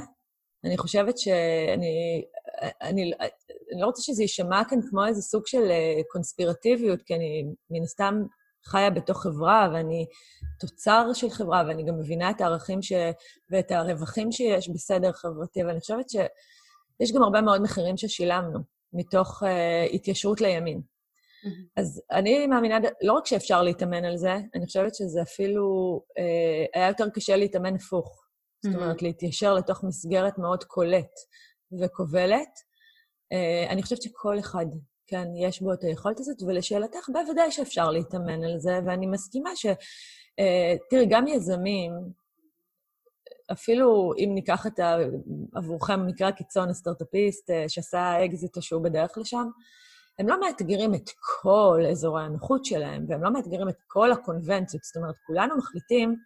אני 0.65 0.79
חושבת 0.79 1.19
שאני... 1.19 2.25
אני, 2.83 3.13
אני 3.73 3.81
לא 3.81 3.87
רוצה 3.87 4.03
שזה 4.03 4.23
יישמע 4.23 4.63
כאן 4.69 4.79
כמו 4.91 5.07
איזה 5.07 5.23
סוג 5.23 5.47
של 5.47 5.71
אה, 5.71 6.01
קונספירטיביות, 6.09 7.03
כי 7.03 7.15
אני 7.15 7.45
מן 7.71 7.83
הסתם 7.83 8.23
חיה 8.65 8.91
בתוך 8.91 9.23
חברה, 9.23 9.69
ואני 9.73 10.07
תוצר 10.61 11.11
של 11.15 11.31
חברה, 11.31 11.65
ואני 11.69 11.83
גם 11.85 11.99
מבינה 11.99 12.31
את 12.31 12.41
הערכים 12.41 12.83
ש... 12.83 12.93
ואת 13.51 13.71
הרווחים 13.71 14.33
שיש 14.33 14.69
בסדר 14.69 15.13
חברתי, 15.13 15.65
ואני 15.65 15.81
חושבת 15.81 16.11
שיש 16.11 17.13
גם 17.15 17.23
הרבה 17.23 17.41
מאוד 17.41 17.63
מחירים 17.63 17.97
ששילמנו 17.97 18.59
מתוך 18.93 19.43
uh, 19.43 19.47
התיישרות 19.95 20.41
לימין. 20.41 20.81
Mm-hmm. 20.81 21.49
אז 21.77 22.03
אני 22.11 22.47
מאמינה, 22.47 22.79
לא 23.03 23.13
רק 23.13 23.27
שאפשר 23.27 23.63
להתאמן 23.63 24.05
על 24.05 24.17
זה, 24.17 24.37
אני 24.55 24.67
חושבת 24.67 24.95
שזה 24.95 25.23
אפילו 25.23 26.01
uh, 26.19 26.23
היה 26.75 26.89
יותר 26.89 27.09
קשה 27.15 27.37
להתאמן 27.37 27.75
הפוך. 27.75 28.22
Mm-hmm. 28.67 28.71
זאת 28.71 28.81
אומרת, 28.81 29.03
להתיישר 29.03 29.55
לתוך 29.55 29.85
מסגרת 29.85 30.39
מאוד 30.39 30.65
קולט 30.65 31.13
וכובלת. 31.81 32.59
Uh, 33.35 33.71
אני 33.71 33.83
חושבת 33.83 34.03
שכל 34.03 34.39
אחד 34.39 34.67
כן, 35.13 35.29
יש 35.37 35.63
בו 35.63 35.73
את 35.73 35.85
היכולת 35.85 36.21
הזאת, 36.21 36.43
ולשאלתך, 36.43 37.09
בוודאי 37.13 37.51
שאפשר 37.51 37.91
להתאמן 37.91 38.45
על 38.45 38.59
זה, 38.59 38.81
ואני 38.87 39.07
מסכימה 39.07 39.57
ש... 39.57 39.67
אה, 40.39 40.75
תראי, 40.91 41.07
גם 41.11 41.27
יזמים, 41.27 41.93
אפילו 43.53 44.13
אם 44.19 44.31
ניקח 44.35 44.67
את 44.67 44.79
ה... 44.79 44.97
עבורכם 45.55 46.07
מקרה 46.07 46.29
הקיצון, 46.29 46.69
הסטארט-אפיסט 46.69 47.51
אה, 47.51 47.69
שעשה 47.69 48.25
אקזיט 48.25 48.57
או 48.57 48.63
שהוא 48.63 48.85
בדרך 48.85 49.19
לשם, 49.19 49.49
הם 50.19 50.29
לא 50.29 50.41
מאתגרים 50.41 50.95
את 50.95 51.11
כל 51.41 51.83
אזורי 51.91 52.23
הנוחות 52.23 52.65
שלהם, 52.65 53.05
והם 53.09 53.23
לא 53.23 53.33
מאתגרים 53.33 53.69
את 53.69 53.79
כל 53.87 54.13
הקונבנציות. 54.13 54.83
זאת 54.83 54.97
אומרת, 54.97 55.15
כולנו 55.27 55.57
מחליטים 55.57 56.17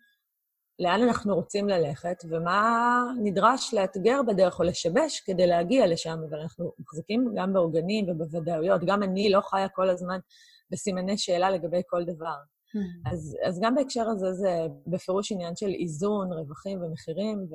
לאן 0.78 1.02
אנחנו 1.02 1.34
רוצים 1.34 1.68
ללכת 1.68 2.16
ומה 2.30 3.02
נדרש 3.22 3.74
לאתגר 3.74 4.20
בדרך 4.26 4.58
או 4.58 4.64
לשבש 4.64 5.20
כדי 5.20 5.46
להגיע 5.46 5.86
לשם, 5.86 6.18
אבל 6.28 6.40
אנחנו 6.40 6.72
מחזיקים 6.78 7.34
גם 7.36 7.52
בעוגנים 7.52 8.08
ובוודאויות. 8.08 8.80
גם 8.86 9.02
אני 9.02 9.30
לא 9.30 9.40
חיה 9.40 9.68
כל 9.68 9.90
הזמן 9.90 10.18
בסימני 10.70 11.18
שאלה 11.18 11.50
לגבי 11.50 11.80
כל 11.86 12.04
דבר. 12.04 12.34
Mm-hmm. 12.76 13.10
אז, 13.12 13.36
אז 13.44 13.60
גם 13.62 13.74
בהקשר 13.74 14.08
הזה 14.08 14.32
זה 14.32 14.66
בפירוש 14.86 15.32
עניין 15.32 15.56
של 15.56 15.70
איזון, 15.80 16.32
רווחים 16.32 16.82
ומחירים, 16.82 17.38
ו, 17.38 17.54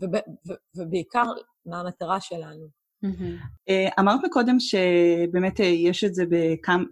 וב, 0.00 0.14
ו, 0.48 0.52
ובעיקר 0.76 1.24
מה 1.66 1.80
המטרה 1.80 2.20
שלנו. 2.20 2.66
Mm-hmm. 3.04 3.70
אמרת 4.00 4.20
מקודם 4.24 4.60
שבאמת 4.60 5.60
אה, 5.60 5.66
יש 5.66 6.04
את 6.04 6.14
זה 6.14 6.24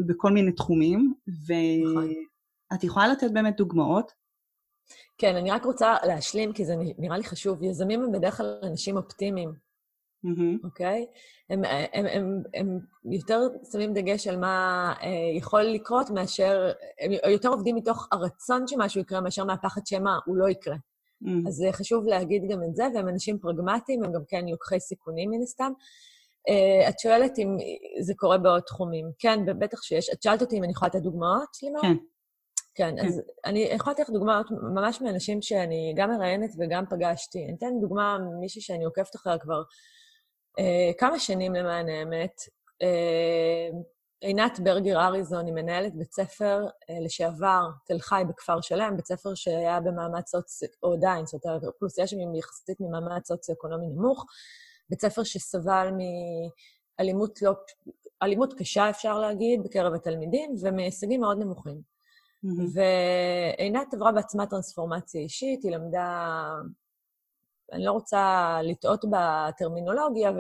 בכל 0.07 0.31
מיני 0.33 0.53
תחומים, 0.53 1.15
נכון. 1.29 2.11
ואת 2.73 2.85
יכולה 2.85 3.09
לתת 3.09 3.31
באמת 3.33 3.57
דוגמאות? 3.57 4.24
כן, 5.18 5.37
אני 5.37 5.50
רק 5.50 5.64
רוצה 5.64 5.97
להשלים, 6.06 6.52
כי 6.52 6.64
זה 6.64 6.75
נראה 6.99 7.18
לי 7.18 7.25
חשוב. 7.25 7.62
יזמים 7.62 8.02
הם 8.02 8.12
בדרך 8.12 8.37
כלל 8.37 8.59
אנשים 8.62 8.97
אופטימיים, 8.97 9.52
אוקיי? 10.64 11.06
Mm-hmm. 11.06 11.06
Okay? 11.06 11.50
הם, 11.50 11.64
הם, 11.92 12.06
הם, 12.06 12.42
הם 12.54 12.78
יותר 13.04 13.40
שמים 13.73 13.94
דגש 13.94 14.26
על 14.26 14.37
מה 14.37 14.92
אה, 15.02 15.37
יכול 15.37 15.62
לקרות 15.62 16.11
מאשר, 16.11 16.73
הם 17.00 17.30
יותר 17.33 17.49
עובדים 17.49 17.76
מתוך 17.76 18.09
הרצון 18.12 18.66
שמשהו 18.66 19.00
יקרה, 19.00 19.21
מאשר 19.21 19.44
מהפחד 19.44 19.87
שמא 19.87 20.11
הוא 20.26 20.37
לא 20.37 20.49
יקרה. 20.49 20.75
Mm-hmm. 20.75 21.49
אז 21.49 21.64
חשוב 21.73 22.06
להגיד 22.06 22.42
גם 22.50 22.62
את 22.62 22.76
זה, 22.76 22.85
והם 22.94 23.09
אנשים 23.09 23.38
פרגמטיים, 23.38 24.04
הם 24.04 24.12
גם 24.12 24.23
כן 24.28 24.44
לוקחי 24.49 24.80
סיכונים 24.80 25.30
מן 25.30 25.42
הסתם. 25.42 25.73
Uh, 26.49 26.88
את 26.88 26.99
שואלת 26.99 27.38
אם 27.38 27.56
זה 28.00 28.12
קורה 28.16 28.38
בעוד 28.38 28.62
תחומים. 28.62 29.11
כן, 29.18 29.59
בטח 29.59 29.83
שיש. 29.83 30.11
את 30.12 30.23
שאלת 30.23 30.42
אותי 30.42 30.59
אם 30.59 30.64
אני 30.64 30.73
יכולה 30.73 30.88
לתת 30.88 31.02
דוגמאות, 31.02 31.49
לימור? 31.62 31.83
כן. 31.83 31.94
כן, 32.75 32.99
אז 32.99 33.23
אני 33.45 33.61
יכולה 33.61 33.95
לתת 33.95 34.02
לך 34.02 34.11
דוגמאות 34.11 34.47
ממש 34.50 35.00
מאנשים 35.00 35.43
שאני 35.43 35.95
גם 35.97 36.11
מראיינת 36.11 36.50
וגם 36.59 36.85
פגשתי. 36.90 37.45
אני 37.45 37.54
אתן 37.59 37.81
דוגמה 37.81 38.19
ממישהי 38.19 38.61
שאני 38.61 38.85
עוקבת 38.85 39.16
אחריה 39.16 39.38
כבר 39.38 39.62
אה, 40.59 40.90
כמה 40.99 41.19
שנים 41.19 41.54
למען 41.54 41.88
האמת. 41.88 42.40
אה, 42.83 43.69
עינת 44.21 44.61
ברגר 44.61 45.00
אריזון 45.00 45.47
היא 45.47 45.54
מנהלת 45.54 45.95
בית 45.95 46.12
ספר 46.12 46.66
אה, 46.90 47.00
לשעבר, 47.00 47.62
תל 47.87 47.99
חי 47.99 48.23
בכפר 48.28 48.61
שלם, 48.61 48.97
בית 48.97 49.07
ספר 49.07 49.35
שהיה 49.35 49.81
במעמד 49.81 50.26
סוציו, 50.26 50.69
או 50.83 50.93
עדיין, 50.93 51.26
זאת 51.26 51.45
אומרת, 51.45 51.64
האוכלוסייה 51.64 52.07
שם 52.07 52.19
היא 52.19 52.38
יחסית 52.38 52.81
ממעמד 52.81 53.25
סוציו-אקונומי 53.25 53.87
נמוך, 53.87 54.25
בית 54.90 55.00
ספר 55.00 55.23
שסבל 55.23 55.88
מאלימות 56.99 57.43
לא, 57.43 57.52
אלימות 58.23 58.54
קשה, 58.59 58.90
אפשר 58.90 59.19
להגיד, 59.19 59.62
בקרב 59.62 59.95
התלמידים, 59.95 60.54
ומהישגים 60.62 61.21
מאוד 61.21 61.38
נמוכים. 61.38 61.94
Mm-hmm. 62.45 62.79
ועינת 63.59 63.95
עברה 63.95 64.13
בעצמה 64.13 64.47
טרנספורמציה 64.47 65.21
אישית, 65.21 65.63
היא 65.65 65.73
למדה, 65.73 66.41
אני 67.73 67.85
לא 67.85 67.93
רוצה 67.93 68.59
לטעות 68.63 69.05
בטרמינולוגיה 69.11 70.33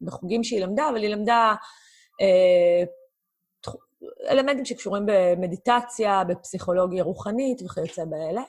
ובחוגים 0.00 0.44
שהיא 0.44 0.64
למדה, 0.64 0.88
אבל 0.88 0.96
היא 0.96 1.08
למדה 1.08 1.54
אה, 2.20 2.84
אלמנטים 4.30 4.64
שקשורים 4.64 5.02
במדיטציה, 5.06 6.24
בפסיכולוגיה 6.24 7.02
רוחנית 7.02 7.62
וכיוצא 7.62 8.04
באלה. 8.04 8.42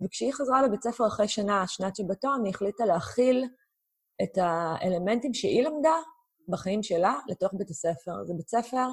וכשהיא 0.00 0.32
חזרה 0.32 0.62
לבית 0.62 0.82
ספר 0.82 1.06
אחרי 1.06 1.28
שנה, 1.28 1.64
שנת 1.66 1.96
שבתון, 1.96 2.44
היא 2.44 2.50
החליטה 2.50 2.84
להכיל 2.84 3.44
את 4.22 4.38
האלמנטים 4.40 5.34
שהיא 5.34 5.64
למדה 5.64 5.94
בחיים 6.48 6.82
שלה 6.82 7.14
לתוך 7.28 7.54
בית 7.54 7.70
הספר. 7.70 8.24
זה 8.24 8.34
בית 8.34 8.48
ספר 8.48 8.86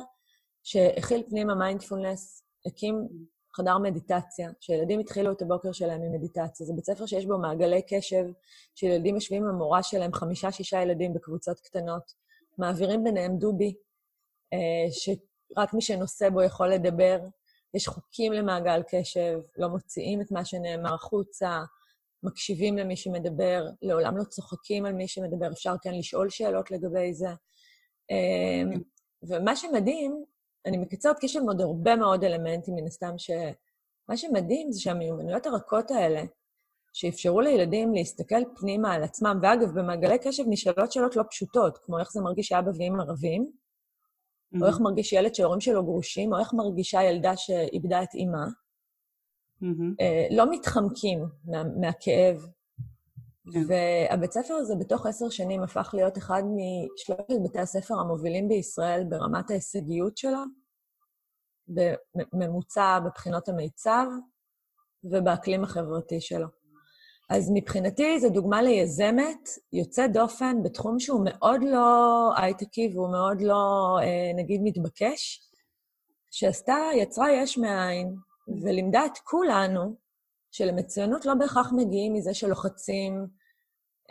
שהכיל 0.64 1.24
פנימה 1.30 1.56
מיינדפולנס, 1.56 2.44
הקים 2.66 3.08
חדר 3.56 3.78
מדיטציה, 3.78 4.52
שילדים 4.60 5.00
התחילו 5.00 5.32
את 5.32 5.42
הבוקר 5.42 5.72
שלהם 5.72 6.02
עם 6.02 6.12
מדיטציה. 6.12 6.66
זה 6.66 6.74
בית 6.74 6.86
ספר 6.86 7.06
שיש 7.06 7.26
בו 7.26 7.38
מעגלי 7.38 7.82
קשב, 7.88 8.26
שילדים 8.76 9.16
יושבים 9.16 9.44
עם 9.44 9.50
המורה 9.50 9.84
שלהם, 9.84 10.14
חמישה-שישה 10.14 10.82
ילדים 10.82 11.14
בקבוצות 11.14 11.60
קטנות, 11.60 12.14
מעבירים 12.58 13.04
ביניהם 13.04 13.38
דובי, 13.38 13.74
אה, 14.54 14.92
שרק 14.92 15.74
מי 15.74 15.82
שנושא 15.82 16.30
בו 16.30 16.44
יכול 16.44 16.74
לדבר. 16.74 17.20
יש 17.74 17.88
חוקים 17.88 18.34
למעגל 18.34 18.82
קשב, 18.90 19.40
לא 19.58 19.70
מוציאים 19.70 20.22
את 20.22 20.32
מה 20.32 20.46
שנאמר 20.46 20.94
החוצה, 20.94 21.64
מקשיבים 22.24 22.78
למי 22.78 22.96
שמדבר, 22.96 23.66
לעולם 23.82 24.18
לא 24.18 24.24
צוחקים 24.24 24.86
על 24.86 24.94
מי 24.94 25.08
שמדבר, 25.08 25.48
אפשר 25.52 25.76
כן 25.82 25.94
לשאול 25.94 26.30
שאלות 26.30 26.72
לגבי 26.72 27.14
זה. 27.14 27.30
אה, 28.12 28.78
ומה 29.24 29.56
שמדהים 29.56 30.26
אני 30.66 30.78
מקצרת 30.78 31.20
כי 31.20 31.26
יש 31.26 31.34
שם 31.34 31.44
עוד 31.48 31.62
הרבה 31.62 31.96
מאוד 31.96 32.24
אלמנטים, 32.24 32.76
מן 32.76 32.88
הסתם, 32.88 33.18
שמה 33.18 34.18
שמדהים 34.18 34.72
זה 34.72 34.82
שהמיומנויות 34.82 35.46
הרכות 35.46 35.92
האלה, 35.92 36.24
שאפשרו 36.94 37.42
לילדים 37.42 37.94
להסתכל 37.94 38.36
פנימה 38.60 38.94
על 38.94 39.04
עצמם, 39.04 39.40
ואגב, 39.42 39.80
במעגלי 39.80 40.18
קשב 40.20 40.44
נשאלות 40.48 40.92
שאלות 40.92 41.16
לא 41.16 41.24
פשוטות, 41.30 41.78
כמו 41.78 42.00
איך 42.00 42.12
זה 42.12 42.22
מרגיש 42.22 42.48
שאבא 42.48 42.72
ואמא 42.78 43.02
ערבים, 43.02 43.44
mm-hmm. 43.44 44.62
או 44.62 44.68
איך 44.68 44.80
מרגיש 44.80 45.14
ילד 45.14 45.36
שההורים 45.36 45.62
שלו 45.62 45.84
גרושים, 45.84 46.34
או 46.34 46.40
איך 46.40 46.54
מרגישה 46.54 47.04
ילדה 47.04 47.38
שאיבדה 47.38 48.04
את 48.04 48.14
אימה. 48.14 48.46
Mm-hmm. 49.64 49.96
אה, 50.02 50.28
לא 50.32 50.52
מתחמקים 50.52 51.20
מה, 51.46 51.64
מהכאב. 51.64 52.48
כן. 53.52 53.60
והבית 53.68 54.32
ספר 54.32 54.54
הזה 54.54 54.76
בתוך 54.76 55.06
עשר 55.06 55.30
שנים 55.30 55.64
הפך 55.64 55.90
להיות 55.94 56.18
אחד 56.18 56.44
משלושת 56.46 57.44
בתי 57.44 57.60
הספר 57.60 58.00
המובילים 58.00 58.48
בישראל 58.48 59.04
ברמת 59.10 59.52
ההישגיות 59.52 60.18
שלו, 60.18 60.40
בממוצע 62.34 63.00
בבחינות 63.00 63.50
המיצב 63.50 64.06
ובאקלים 65.04 65.64
החברתי 65.64 66.22
שלו. 66.22 66.48
אז 67.30 67.52
מבחינתי 67.54 68.20
זו 68.20 68.30
דוגמה 68.30 68.62
ליזמת 68.62 69.50
יוצאת 69.74 70.12
דופן 70.12 70.64
בתחום 70.64 71.00
שהוא 71.00 71.22
מאוד 71.26 71.62
לא 71.64 72.32
הייטקי 72.38 72.92
והוא 72.94 73.12
מאוד 73.12 73.42
לא, 73.42 73.98
אה, 74.02 74.32
נגיד, 74.36 74.62
מתבקש, 74.64 75.50
שעשתה, 76.32 76.78
יצרה 76.96 77.32
יש 77.32 77.58
מאין 77.58 78.16
ולימדה 78.64 79.06
את 79.06 79.18
כולנו 79.24 79.96
שלמצוינות 80.54 81.26
לא 81.26 81.34
בהכרח 81.34 81.72
מגיעים 81.76 82.14
מזה 82.14 82.34
שלוחצים 82.34 83.28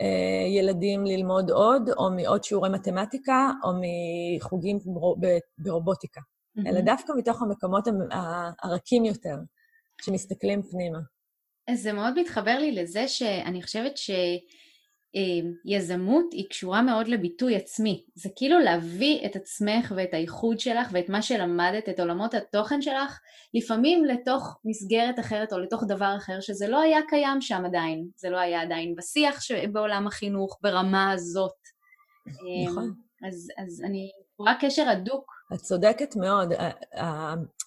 אה, 0.01 0.47
ילדים 0.47 1.05
ללמוד 1.05 1.51
עוד, 1.51 1.89
או 1.97 2.11
מעוד 2.11 2.43
שיעורי 2.43 2.69
מתמטיקה, 2.69 3.51
או 3.63 3.69
מחוגים 3.81 4.79
ברובוטיקה, 5.57 6.21
mm-hmm. 6.21 6.69
אלא 6.69 6.81
דווקא 6.81 7.13
מתוך 7.17 7.41
המקומות 7.41 7.87
הרכים 8.63 9.05
יותר, 9.05 9.35
שמסתכלים 10.01 10.61
פנימה. 10.63 10.99
אז 11.67 11.81
זה 11.81 11.93
מאוד 11.93 12.19
מתחבר 12.19 12.57
לי 12.59 12.71
לזה 12.71 13.07
שאני 13.07 13.63
חושבת 13.63 13.97
ש... 13.97 14.11
אמ, 15.15 15.53
יזמות 15.65 16.25
היא 16.31 16.49
קשורה 16.49 16.81
מאוד 16.81 17.07
לביטוי 17.07 17.55
עצמי. 17.55 18.03
זה 18.15 18.29
כאילו 18.35 18.59
להביא 18.59 19.25
את 19.25 19.35
עצמך 19.35 19.93
ואת 19.95 20.13
הייחוד 20.13 20.59
שלך 20.59 20.89
ואת 20.91 21.09
מה 21.09 21.21
שלמדת, 21.21 21.89
את 21.89 21.99
עולמות 21.99 22.33
התוכן 22.33 22.81
שלך, 22.81 23.19
לפעמים 23.53 24.05
לתוך 24.05 24.59
מסגרת 24.65 25.19
אחרת 25.19 25.53
או 25.53 25.59
לתוך 25.59 25.83
דבר 25.87 26.15
אחר 26.17 26.41
שזה 26.41 26.67
לא 26.67 26.81
היה 26.81 26.99
קיים 27.09 27.41
שם 27.41 27.63
עדיין. 27.65 28.07
זה 28.15 28.29
לא 28.29 28.37
היה 28.37 28.61
עדיין 28.61 28.95
בשיח 28.95 29.39
בעולם 29.71 30.07
החינוך 30.07 30.59
ברמה 30.61 31.11
הזאת. 31.11 31.51
נכון. 32.67 32.93
אז, 33.27 33.49
אז 33.57 33.81
אני 33.85 34.11
רואה 34.37 34.53
קשר 34.61 34.89
הדוק 34.89 35.31
את 35.53 35.59
צודקת 35.59 36.15
מאוד. 36.15 36.53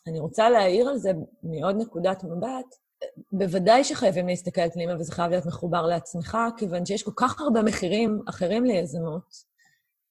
אני 0.06 0.20
רוצה 0.20 0.50
להעיר 0.50 0.88
על 0.88 0.98
זה 0.98 1.10
מעוד 1.42 1.76
נקודת 1.78 2.24
מבט. 2.24 2.86
בוודאי 3.32 3.84
שחייבים 3.84 4.26
להסתכל 4.26 4.70
פנימה, 4.70 4.94
וזה 4.98 5.12
חייב 5.12 5.30
להיות 5.30 5.46
מחובר 5.46 5.86
לעצמך, 5.86 6.38
כיוון 6.56 6.86
שיש 6.86 7.02
כל 7.02 7.12
כך 7.16 7.40
הרבה 7.40 7.62
מחירים 7.62 8.22
אחרים 8.28 8.64
ליזמות, 8.64 9.34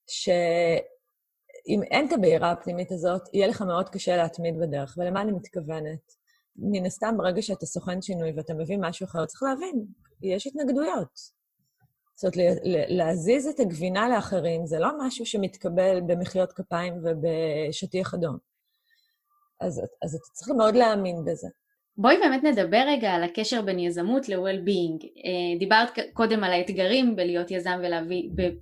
שאם 0.07 1.83
אין 1.91 2.07
את 2.07 2.13
הבעירה 2.13 2.51
הפנימית 2.51 2.91
הזאת, 2.91 3.21
יהיה 3.33 3.47
לך 3.47 3.61
מאוד 3.61 3.89
קשה 3.89 4.17
להתמיד 4.17 4.59
בדרך. 4.59 4.95
ולמה 4.97 5.21
אני 5.21 5.31
מתכוונת? 5.31 6.15
מן 6.55 6.85
הסתם, 6.85 7.15
ברגע 7.17 7.41
שאתה 7.41 7.65
סוכן 7.65 8.01
שינוי 8.01 8.31
ואתה 8.35 8.53
מביא 8.53 8.77
משהו 8.81 9.05
אחר, 9.05 9.25
צריך 9.25 9.43
להבין, 9.43 9.85
יש 10.21 10.47
התנגדויות. 10.47 11.35
זאת 12.15 12.35
אומרת, 12.35 12.57
להזיז 12.89 13.47
את 13.47 13.59
הגבינה 13.59 14.09
לאחרים 14.09 14.65
זה 14.65 14.79
לא 14.79 14.89
משהו 14.99 15.25
שמתקבל 15.25 16.01
במחיאות 16.07 16.51
כפיים 16.51 17.03
ובשטיח 17.03 18.13
אדום. 18.13 18.37
אז, 19.61 19.81
אז 20.03 20.15
אתה 20.15 20.25
צריך 20.33 20.49
מאוד 20.57 20.75
להאמין 20.75 21.25
בזה. 21.25 21.47
בואי 21.97 22.17
באמת 22.17 22.43
נדבר 22.43 22.83
רגע 22.87 23.11
על 23.11 23.23
הקשר 23.23 23.61
בין 23.61 23.79
יזמות 23.79 24.29
ל-well-being. 24.29 25.05
אה, 25.05 25.59
דיברת 25.59 25.89
קודם 26.13 26.43
על 26.43 26.51
האתגרים 26.51 27.15
בלהיות 27.15 27.51
יזם 27.51 27.79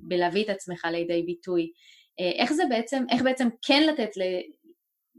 ולהביא 0.09 0.43
את 0.43 0.49
עצמך 0.49 0.85
לידי 0.91 1.23
ביטוי. 1.23 1.71
אה, 2.19 2.31
איך 2.31 2.53
זה 2.53 2.63
בעצם, 2.69 3.03
איך 3.09 3.21
בעצם 3.21 3.47
כן 3.61 3.83
לתת, 3.87 4.09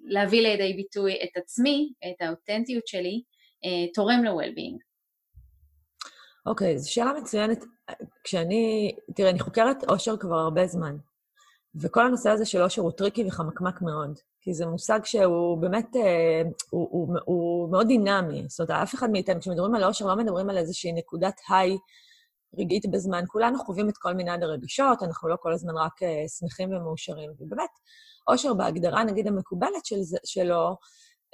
להביא 0.04 0.42
לידי 0.42 0.72
ביטוי 0.72 1.14
את 1.24 1.36
עצמי, 1.36 1.92
את 2.06 2.22
האותנטיות 2.22 2.86
שלי, 2.86 3.22
אה, 3.64 3.92
תורם 3.94 4.24
ל-well-being? 4.24 4.78
אוקיי, 6.46 6.74
okay, 6.74 6.78
זו 6.78 6.92
שאלה 6.92 7.12
מצוינת. 7.12 7.64
כשאני, 8.24 8.94
תראה, 9.16 9.30
אני 9.30 9.38
חוקרת 9.38 9.84
אושר 9.88 10.16
כבר 10.16 10.36
הרבה 10.36 10.66
זמן, 10.66 10.96
וכל 11.82 12.06
הנושא 12.06 12.30
הזה 12.30 12.44
של 12.44 12.62
אושר 12.62 12.82
הוא 12.82 12.92
טריקי 12.92 13.24
וחמקמק 13.26 13.82
מאוד, 13.82 14.18
כי 14.44 14.54
זה 14.54 14.66
מושג 14.66 15.00
שהוא 15.04 15.58
באמת, 15.58 15.96
אה, 15.96 16.42
הוא, 16.70 16.88
הוא, 16.90 17.18
הוא 17.24 17.70
מאוד 17.70 17.86
דינמי. 17.86 18.44
זאת 18.48 18.70
אומרת, 18.70 18.82
אף 18.82 18.94
אחד 18.94 19.10
מאיתנו, 19.10 19.40
כשמדברים 19.40 19.74
על 19.74 19.84
אושר, 19.84 20.06
לא 20.06 20.16
מדברים 20.16 20.50
על 20.50 20.58
איזושהי 20.58 20.92
נקודת 20.92 21.40
high 21.48 21.76
רגעית 22.58 22.86
בזמן. 22.90 23.24
כולנו 23.28 23.58
חווים 23.58 23.88
את 23.88 23.96
כל 23.96 24.14
מנעד 24.14 24.42
הרגשות, 24.42 25.02
אנחנו 25.02 25.28
לא 25.28 25.36
כל 25.40 25.52
הזמן 25.52 25.76
רק 25.76 26.02
אה, 26.02 26.24
שמחים 26.38 26.72
ומאושרים. 26.72 27.30
ובאמת, 27.40 27.70
אושר 28.28 28.54
בהגדרה, 28.54 29.04
נגיד, 29.04 29.26
המקובלת 29.26 29.84
של 29.84 30.02
זה, 30.02 30.18
שלו, 30.24 30.76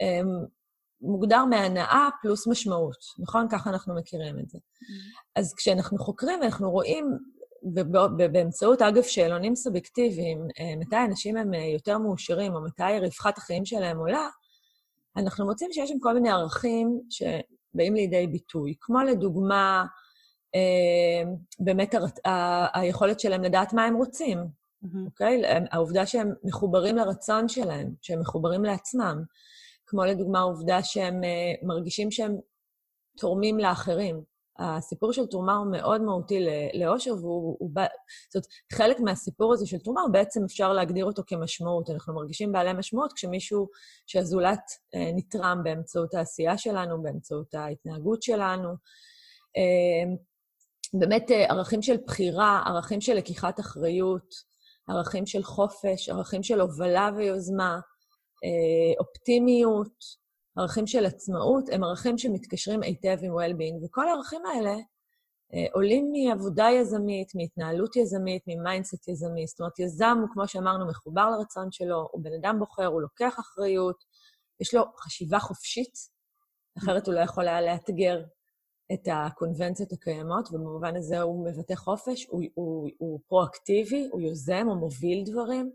אמ, 0.01 0.45
מוגדר 1.01 1.45
מהנאה 1.45 2.09
פלוס 2.23 2.47
משמעות, 2.47 2.99
נכון? 3.19 3.47
ככה 3.51 3.71
אנחנו 3.71 3.95
מכירים 3.95 4.39
את 4.39 4.49
זה. 4.49 4.59
Mm-hmm. 4.59 5.21
אז 5.37 5.55
כשאנחנו 5.55 5.99
חוקרים 5.99 6.41
ואנחנו 6.41 6.71
רואים, 6.71 7.19
ובאמצעות, 8.19 8.83
אגב, 8.83 9.03
שאלונים 9.03 9.55
סובייקטיביים, 9.55 10.39
אה, 10.61 10.77
מתי 10.77 10.97
אנשים 11.09 11.37
הם 11.37 11.55
אה, 11.55 11.65
יותר 11.65 11.99
מאושרים, 11.99 12.55
או 12.55 12.65
מתי 12.65 12.99
רווחת 13.01 13.39
החיים 13.39 13.65
שלהם 13.65 13.99
עולה, 13.99 14.29
אנחנו 15.17 15.47
מוצאים 15.47 15.73
שיש 15.73 15.91
שם 15.91 15.99
כל 16.01 16.15
מיני 16.15 16.31
ערכים 16.31 17.01
שבאים 17.11 17.95
לידי 17.95 18.27
ביטוי, 18.27 18.75
כמו 18.81 19.01
לדוגמה, 19.03 19.85
אה, 20.55 21.31
באמת 21.59 21.95
היכולת 22.75 23.21
שלהם 23.21 23.43
לדעת 23.43 23.73
מה 23.73 23.85
הם 23.85 23.97
רוצים, 23.97 24.39
mm-hmm. 24.39 25.07
אוקיי? 25.07 25.43
העובדה 25.71 26.07
שהם 26.07 26.33
מחוברים 26.45 26.97
לרצון 26.97 27.49
שלהם, 27.49 27.91
שהם 28.03 28.21
מחוברים 28.21 28.65
לעצמם. 28.65 29.23
כמו 29.87 30.05
לדוגמה 30.05 30.39
העובדה 30.39 30.83
שהם 30.83 31.21
מרגישים 31.63 32.11
שהם 32.11 32.37
תורמים 33.17 33.59
לאחרים. 33.59 34.23
הסיפור 34.61 35.13
של 35.13 35.27
תרומה 35.27 35.57
הוא 35.57 35.73
מאוד 35.73 36.03
מהותי 36.03 36.47
לאושר, 36.75 37.15
והוא... 37.15 37.57
הוא, 37.61 37.71
זאת 38.29 38.35
אומרת, 38.35 38.47
חלק 38.73 39.01
מהסיפור 39.01 39.53
הזה 39.53 39.67
של 39.67 39.79
תרומה, 39.79 40.01
הוא 40.01 40.13
בעצם 40.13 40.45
אפשר 40.45 40.73
להגדיר 40.73 41.05
אותו 41.05 41.23
כמשמעות. 41.27 41.91
אנחנו 41.91 42.15
מרגישים 42.15 42.53
בעלי 42.53 42.73
משמעות 42.73 43.13
כשמישהו, 43.13 43.69
שהזולת 44.07 44.59
uh, 44.59 44.99
נתרם 45.17 45.61
באמצעות 45.65 46.15
העשייה 46.15 46.59
שלנו, 46.59 47.03
באמצעות 47.03 47.55
ההתנהגות 47.55 48.23
שלנו. 48.23 48.69
Uh, 48.69 50.17
באמת 50.93 51.31
ערכים 51.31 51.83
של 51.83 51.97
בחירה, 52.07 52.63
ערכים 52.67 53.01
של 53.01 53.15
לקיחת 53.15 53.61
אחריות, 53.61 54.35
ערכים 54.89 55.27
של 55.27 55.43
חופש, 55.43 56.09
ערכים 56.09 56.43
של 56.43 56.61
הובלה 56.61 57.11
ויוזמה, 57.17 57.81
אה, 58.45 59.01
אופטימיות, 59.01 60.20
ערכים 60.57 60.87
של 60.87 61.07
עצמאות, 61.07 61.65
הם 61.73 61.85
ערכים 61.85 62.19
שמתקשרים 62.19 62.83
היטב 62.83 63.19
עם 63.23 63.33
well-being, 63.33 63.85
וכל 63.85 64.09
הערכים 64.09 64.47
האלה 64.47 64.75
אה, 65.55 65.67
עולים 65.73 66.13
מעבודה 66.13 66.67
יזמית, 66.81 67.35
מהתנהלות 67.35 67.97
יזמית, 67.97 68.43
מ 68.47 68.54
mindset 68.55 69.09
יזמי. 69.09 69.47
זאת 69.47 69.61
אומרת, 69.61 69.79
יזם 69.79 70.19
הוא, 70.21 70.29
כמו 70.33 70.49
שאמרנו, 70.49 70.87
מחובר 70.87 71.31
לרצון 71.31 71.73
שלו, 71.73 72.09
הוא 72.13 72.25
בן 72.25 72.33
אדם 72.41 72.59
בוחר, 72.59 72.87
הוא 72.87 73.03
לוקח 73.03 73.41
אחריות, 73.41 74.05
יש 74.61 74.75
לו 74.75 74.83
חשיבה 74.99 75.39
חופשית, 75.39 75.95
אחרת 76.79 77.07
הוא 77.07 77.15
לא 77.15 77.21
יכול 77.21 77.49
היה 77.49 77.61
לאתגר 77.61 78.23
את 78.93 79.09
הקונבנציות 79.13 79.93
הקיימות, 79.93 80.49
ובמובן 80.49 80.97
הזה 80.97 81.21
הוא 81.21 81.47
מבטא 81.47 81.75
חופש, 81.75 82.27
הוא, 82.27 82.43
הוא, 82.55 82.89
הוא 82.99 83.21
פרואקטיבי, 83.29 84.09
הוא 84.13 84.21
יוזם, 84.21 84.67
הוא 84.67 84.77
מוביל 84.77 85.25
דברים. 85.27 85.73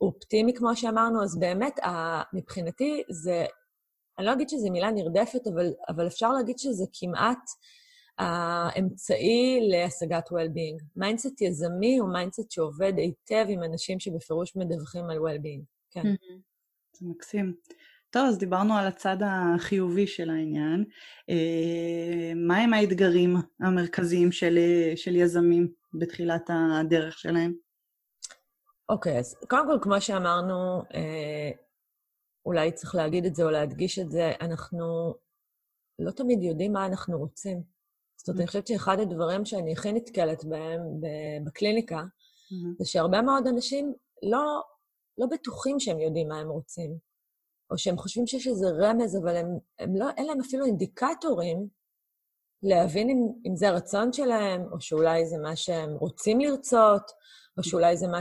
אופטימי, 0.00 0.54
כמו 0.54 0.76
שאמרנו, 0.76 1.22
אז 1.22 1.38
באמת, 1.38 1.80
מבחינתי 2.32 3.02
זה, 3.10 3.46
אני 4.18 4.26
לא 4.26 4.32
אגיד 4.32 4.48
שזו 4.48 4.70
מילה 4.70 4.90
נרדפת, 4.90 5.46
אבל, 5.46 5.72
אבל 5.88 6.06
אפשר 6.06 6.32
להגיד 6.32 6.58
שזה 6.58 6.84
כמעט 6.92 7.38
האמצעי 8.18 9.68
להשגת 9.70 10.28
well-being. 10.28 10.84
mindset 10.96 11.40
יזמי 11.40 11.98
הוא 11.98 12.12
mindset 12.12 12.50
שעובד 12.50 12.92
היטב 12.96 13.46
עם 13.48 13.62
אנשים 13.62 14.00
שבפירוש 14.00 14.56
מדווחים 14.56 15.10
על 15.10 15.18
well-being, 15.18 15.64
כן. 15.90 16.14
זה 16.92 17.06
מקסים. 17.06 17.54
טוב, 18.10 18.26
אז 18.28 18.38
דיברנו 18.38 18.74
על 18.76 18.86
הצד 18.86 19.16
החיובי 19.20 20.06
של 20.06 20.30
העניין. 20.30 20.84
אה, 21.30 22.32
מהם 22.36 22.74
האתגרים 22.74 23.36
המרכזיים 23.60 24.32
של, 24.32 24.58
של 24.96 25.16
יזמים 25.16 25.68
בתחילת 25.94 26.50
הדרך 26.50 27.18
שלהם? 27.18 27.54
אוקיי, 28.88 29.18
אז 29.18 29.36
קודם 29.48 29.66
כל, 29.66 29.78
כמו 29.82 30.00
שאמרנו, 30.00 30.82
אה, 30.94 31.50
אולי 32.46 32.72
צריך 32.72 32.94
להגיד 32.94 33.26
את 33.26 33.34
זה 33.34 33.42
או 33.42 33.50
להדגיש 33.50 33.98
את 33.98 34.10
זה, 34.10 34.32
אנחנו 34.40 35.14
לא 35.98 36.10
תמיד 36.10 36.42
יודעים 36.42 36.72
מה 36.72 36.86
אנחנו 36.86 37.18
רוצים. 37.18 37.62
זאת 38.16 38.28
אומרת, 38.28 38.40
אני 38.40 38.46
חושבת 38.46 38.66
שאחד 38.66 39.00
הדברים 39.00 39.44
שאני 39.44 39.72
הכי 39.72 39.92
נתקלת 39.92 40.44
בהם 40.44 40.80
בקליניקה, 41.44 42.02
זה 42.78 42.84
שהרבה 42.84 43.22
מאוד 43.22 43.46
אנשים 43.46 43.94
לא, 44.22 44.62
לא 45.18 45.26
בטוחים 45.26 45.80
שהם 45.80 46.00
יודעים 46.00 46.28
מה 46.28 46.38
הם 46.38 46.48
רוצים, 46.48 46.98
או 47.70 47.78
שהם 47.78 47.96
חושבים 47.96 48.26
שיש 48.26 48.46
איזה 48.46 48.66
רמז, 48.68 49.16
אבל 49.16 49.36
הם, 49.36 49.46
הם 49.78 49.96
לא, 49.96 50.06
אין 50.16 50.26
להם 50.26 50.40
אפילו 50.40 50.64
אינדיקטורים 50.64 51.68
להבין 52.62 53.10
אם, 53.10 53.28
אם 53.46 53.56
זה 53.56 53.68
הרצון 53.68 54.12
שלהם, 54.12 54.72
או 54.72 54.80
שאולי 54.80 55.26
זה 55.26 55.38
מה 55.38 55.56
שהם 55.56 55.96
רוצים 55.96 56.40
לרצות, 56.40 57.10
או 57.58 57.62
שאולי 57.62 57.96
זה 57.96 58.08
מה 58.08 58.20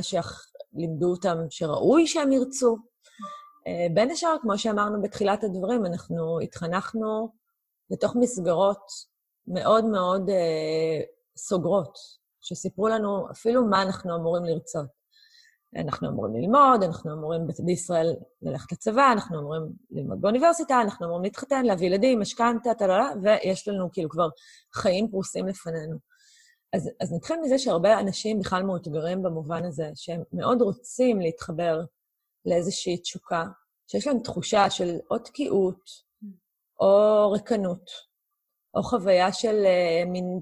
לימדו 0.73 1.11
אותם 1.11 1.37
שראוי 1.49 2.07
שהם 2.07 2.31
ירצו. 2.31 2.77
אה, 3.67 3.87
בין 3.93 4.11
השאר, 4.11 4.35
כמו 4.41 4.57
שאמרנו 4.57 5.01
בתחילת 5.01 5.43
הדברים, 5.43 5.85
אנחנו 5.85 6.39
התחנכנו 6.39 7.29
לתוך 7.89 8.15
מסגרות 8.15 8.87
מאוד 9.47 9.85
מאוד 9.85 10.29
אה, 10.29 11.01
סוגרות, 11.37 11.97
שסיפרו 12.41 12.87
לנו 12.87 13.31
אפילו 13.31 13.65
מה 13.65 13.81
אנחנו 13.81 14.15
אמורים 14.15 14.45
לרצות. 14.45 15.05
אנחנו 15.75 16.09
אמורים 16.09 16.35
ללמוד, 16.35 16.83
אנחנו 16.83 17.13
אמורים 17.13 17.41
בישראל 17.65 18.15
ללכת 18.41 18.71
לצבא, 18.71 19.11
אנחנו 19.11 19.39
אמורים 19.39 19.63
ללמוד 19.91 20.21
באוניברסיטה, 20.21 20.81
אנחנו 20.81 21.05
אמורים 21.05 21.23
להתחתן, 21.23 21.65
להביא 21.65 21.87
ילדים, 21.87 22.19
משכנתה, 22.19 22.73
טללה, 22.73 23.09
ויש 23.23 23.67
לנו 23.67 23.91
כאילו 23.91 24.09
כבר 24.09 24.29
חיים 24.73 25.07
פרוסים 25.11 25.47
לפנינו. 25.47 25.97
אז, 26.73 26.89
אז 27.01 27.13
נתחיל 27.13 27.37
מזה 27.41 27.57
שהרבה 27.59 27.99
אנשים 27.99 28.39
בכלל 28.39 28.63
מאותגרים 28.63 29.23
במובן 29.23 29.65
הזה, 29.65 29.89
שהם 29.95 30.21
מאוד 30.33 30.61
רוצים 30.61 31.19
להתחבר 31.19 31.81
לאיזושהי 32.45 32.97
תשוקה, 32.97 33.43
שיש 33.87 34.07
להם 34.07 34.19
תחושה 34.19 34.69
של 34.69 34.97
או 35.11 35.17
תקיעות, 35.19 36.05
או 36.79 37.31
ריקנות, 37.31 37.89
או 38.75 38.83
חוויה 38.83 39.33
של 39.33 39.63
uh, 39.63 40.09
מין, 40.09 40.39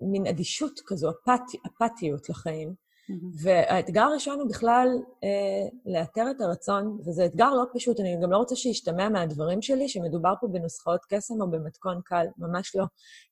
מין 0.00 0.26
אדישות 0.26 0.80
כזו, 0.86 1.10
אפת, 1.10 1.42
אפתיות 1.66 2.28
לחיים. 2.28 2.74
Mm-hmm. 3.10 3.42
והאתגר 3.42 4.02
הראשון 4.02 4.40
הוא 4.40 4.48
בכלל 4.48 4.88
אה, 5.24 5.92
לאתר 5.92 6.24
את 6.30 6.40
הרצון, 6.40 6.98
וזה 7.06 7.26
אתגר 7.26 7.50
לא 7.50 7.64
פשוט, 7.74 8.00
אני 8.00 8.16
גם 8.22 8.30
לא 8.30 8.36
רוצה 8.36 8.56
שישתמע 8.56 9.08
מהדברים 9.08 9.62
שלי 9.62 9.88
שמדובר 9.88 10.34
פה 10.40 10.46
בנוסחאות 10.48 11.00
קסם 11.08 11.40
או 11.40 11.50
במתכון 11.50 12.00
קל, 12.04 12.26
ממש 12.38 12.76
לא. 12.76 12.84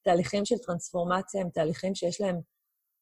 תהליכים 0.04 0.44
של 0.44 0.56
טרנספורמציה 0.58 1.40
הם 1.40 1.48
תהליכים 1.50 1.94
שיש 1.94 2.20
להם, 2.20 2.40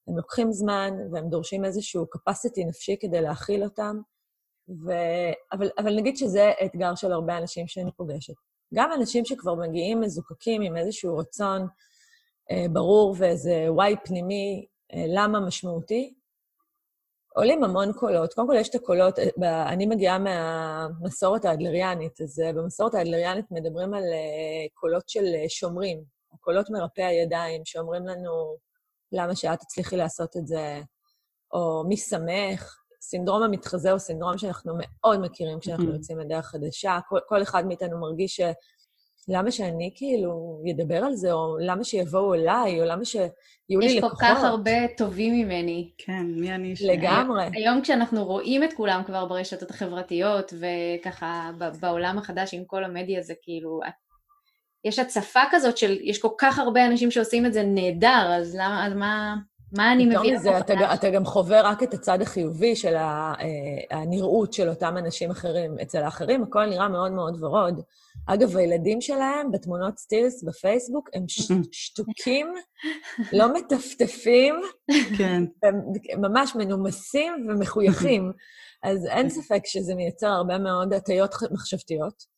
הם 0.08 0.16
לוקחים 0.16 0.52
זמן 0.52 0.90
והם 1.12 1.28
דורשים 1.28 1.64
איזשהו 1.64 2.04
capacity 2.04 2.68
נפשי 2.68 2.96
כדי 3.00 3.20
להכיל 3.20 3.64
אותם, 3.64 3.96
ו... 4.68 4.90
אבל, 5.52 5.68
אבל 5.78 5.96
נגיד 5.96 6.16
שזה 6.16 6.52
אתגר 6.64 6.94
של 6.94 7.12
הרבה 7.12 7.38
אנשים 7.38 7.66
שאני 7.66 7.92
פוגשת. 7.96 8.34
גם 8.74 8.90
אנשים 8.92 9.24
שכבר 9.24 9.54
מגיעים 9.54 10.00
מזוקקים 10.00 10.62
עם 10.62 10.76
איזשהו 10.76 11.16
רצון 11.16 11.66
אה, 12.50 12.66
ברור 12.72 13.14
ואיזה 13.18 13.66
וואי 13.68 13.94
פנימי, 14.04 14.66
אה, 14.92 15.04
למה 15.08 15.40
משמעותי, 15.40 16.14
עולים 17.34 17.64
המון 17.64 17.92
קולות. 17.92 18.34
קודם 18.34 18.46
כל, 18.46 18.54
יש 18.56 18.68
את 18.68 18.74
הקולות, 18.74 19.18
אני 19.66 19.86
מגיעה 19.86 20.18
מהמסורת 20.18 21.44
האדלריאנית, 21.44 22.20
אז 22.20 22.42
במסורת 22.54 22.94
האדלריאנית 22.94 23.44
מדברים 23.50 23.94
על 23.94 24.02
קולות 24.74 25.08
של 25.08 25.24
שומרים, 25.48 26.04
קולות 26.40 26.70
מרפא 26.70 27.00
הידיים, 27.00 27.62
שאומרים 27.64 28.06
לנו, 28.06 28.56
למה 29.12 29.36
שאת 29.36 29.60
תצליחי 29.60 29.96
לעשות 29.96 30.36
את 30.36 30.46
זה, 30.46 30.80
או 31.52 31.84
מי 31.88 31.96
שמח. 31.96 32.85
סינדרום 33.08 33.42
המתחזה 33.42 33.90
הוא 33.90 33.98
סינדרום 33.98 34.38
שאנחנו 34.38 34.74
מאוד 34.78 35.20
מכירים 35.20 35.60
כשאנחנו 35.60 35.92
יוצאים 35.92 36.18
לדרך 36.18 36.46
חדשה. 36.46 36.98
כל, 37.08 37.18
כל 37.28 37.42
אחד 37.42 37.66
מאיתנו 37.66 38.00
מרגיש 38.00 38.36
ש... 38.36 38.40
למה 39.28 39.50
שאני 39.50 39.92
כאילו 39.94 40.62
אדבר 40.70 40.96
על 40.96 41.14
זה, 41.14 41.32
או 41.32 41.58
למה 41.60 41.84
שיבואו 41.84 42.34
אליי, 42.34 42.80
או 42.80 42.86
למה 42.86 43.04
שיהיו 43.04 43.80
לי 43.80 43.96
לקוחות. 43.96 44.12
יש 44.12 44.18
כל 44.18 44.24
כך 44.24 44.44
הרבה 44.44 44.88
טובים 44.96 45.32
ממני. 45.32 45.90
כן, 45.98 46.26
מי 46.26 46.54
אני 46.54 46.76
ש... 46.76 46.82
לגמרי. 46.82 47.44
היום 47.52 47.82
כשאנחנו 47.82 48.24
רואים 48.24 48.64
את 48.64 48.72
כולם 48.72 49.02
כבר 49.06 49.26
ברשתות 49.26 49.70
החברתיות, 49.70 50.52
וככה 50.60 51.50
בעולם 51.80 52.18
החדש 52.18 52.54
עם 52.54 52.64
כל 52.64 52.84
המדיה 52.84 53.22
זה 53.22 53.34
כאילו, 53.42 53.80
יש 54.84 54.98
הצפה 54.98 55.40
כזאת 55.50 55.78
של, 55.78 55.98
יש 56.02 56.18
כל 56.18 56.32
כך 56.38 56.58
הרבה 56.58 56.86
אנשים 56.86 57.10
שעושים 57.10 57.46
את 57.46 57.52
זה 57.52 57.62
נהדר, 57.62 58.32
אז 58.38 58.54
למה, 58.54 58.86
אז 58.86 58.92
מה... 58.92 59.36
מה 59.72 59.92
אני 59.92 60.06
מבינה? 60.06 60.36
מזה, 60.36 60.58
אתה, 60.58 60.94
אתה 60.94 61.10
גם 61.10 61.24
חווה 61.24 61.60
רק 61.60 61.82
את 61.82 61.94
הצד 61.94 62.22
החיובי 62.22 62.76
של 62.76 62.94
אה, 62.94 63.32
הנראות 63.90 64.52
של 64.52 64.68
אותם 64.68 64.96
אנשים 64.98 65.30
אחרים. 65.30 65.76
אצל 65.82 66.02
האחרים 66.02 66.42
הכל 66.42 66.66
נראה 66.66 66.88
מאוד 66.88 67.12
מאוד 67.12 67.42
ורוד. 67.42 67.80
אגב, 68.26 68.56
הילדים 68.56 69.00
שלהם 69.00 69.50
בתמונות 69.50 69.98
סטילס 69.98 70.42
בפייסבוק 70.44 71.08
הם 71.14 71.24
ש- 71.28 71.52
שתוקים, 71.72 72.52
לא 73.32 73.54
מטפטפים, 73.54 74.54
כן. 75.18 75.42
ממש 76.18 76.54
מנומסים 76.56 77.46
ומחויכים. 77.48 78.32
אז 78.82 79.06
אין 79.06 79.28
ספק 79.28 79.62
שזה 79.66 79.94
מייצר 79.94 80.26
הרבה 80.26 80.58
מאוד 80.58 80.92
הטיות 80.92 81.34
מחשבתיות. 81.50 82.35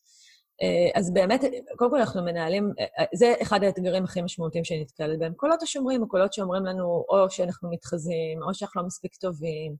אה, 0.62 1.00
אז 1.00 1.12
באמת, 1.12 1.40
קודם 1.76 1.90
כל 1.90 2.00
אנחנו 2.00 2.22
מנהלים, 2.24 2.72
אה, 2.78 2.84
אה, 2.98 3.04
זה 3.14 3.34
אחד 3.42 3.62
האתגרים 3.62 4.04
הכי 4.04 4.22
משמעותיים 4.22 4.64
שאני 4.64 4.80
נתקלת 4.80 5.18
בהם. 5.18 5.34
קולות 5.34 5.62
השומרים, 5.62 6.02
הקולות 6.02 6.32
שאומרים 6.32 6.64
לנו 6.64 7.04
או 7.08 7.30
שאנחנו 7.30 7.70
מתחזים, 7.70 8.42
או 8.42 8.54
שאנחנו 8.54 8.80
לא 8.80 8.86
מספיק 8.86 9.16
טובים, 9.16 9.76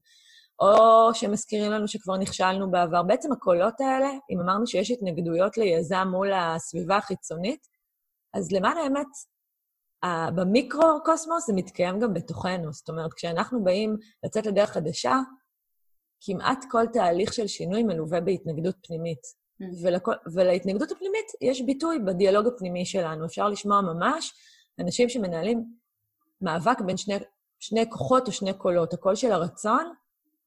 או 0.59 1.13
שמזכירים 1.13 1.71
לנו 1.71 1.87
שכבר 1.87 2.17
נכשלנו 2.17 2.71
בעבר. 2.71 3.03
בעצם 3.03 3.31
הקולות 3.31 3.81
האלה, 3.81 4.09
אם 4.29 4.39
אמרנו 4.39 4.67
שיש 4.67 4.91
התנגדויות 4.91 5.57
ליזם 5.57 6.07
מול 6.11 6.31
הסביבה 6.33 6.97
החיצונית, 6.97 7.67
אז 8.33 8.51
למען 8.51 8.77
האמת, 8.77 9.07
במיקרו-קוסמוס 10.35 11.47
זה 11.47 11.53
מתקיים 11.53 11.99
גם 11.99 12.13
בתוכנו. 12.13 12.73
זאת 12.73 12.89
אומרת, 12.89 13.13
כשאנחנו 13.13 13.63
באים 13.63 13.97
לצאת 14.23 14.45
לדרך 14.45 14.69
חדשה, 14.69 15.19
כמעט 16.21 16.65
כל 16.71 16.85
תהליך 16.93 17.33
של 17.33 17.47
שינוי 17.47 17.83
מלווה 17.83 18.21
בהתנגדות 18.21 18.75
פנימית. 18.87 19.38
ולכל, 19.83 20.13
ולהתנגדות 20.33 20.91
הפנימית 20.91 21.31
יש 21.41 21.61
ביטוי 21.61 21.99
בדיאלוג 21.99 22.47
הפנימי 22.47 22.85
שלנו. 22.85 23.25
אפשר 23.25 23.49
לשמוע 23.49 23.81
ממש 23.81 24.33
אנשים 24.79 25.09
שמנהלים 25.09 25.65
מאבק 26.41 26.81
בין 26.81 26.97
שני, 26.97 27.15
שני 27.59 27.89
כוחות 27.89 28.27
או 28.27 28.31
שני 28.31 28.53
קולות, 28.53 28.93
הקול 28.93 29.15
של 29.15 29.31
הרצון 29.31 29.93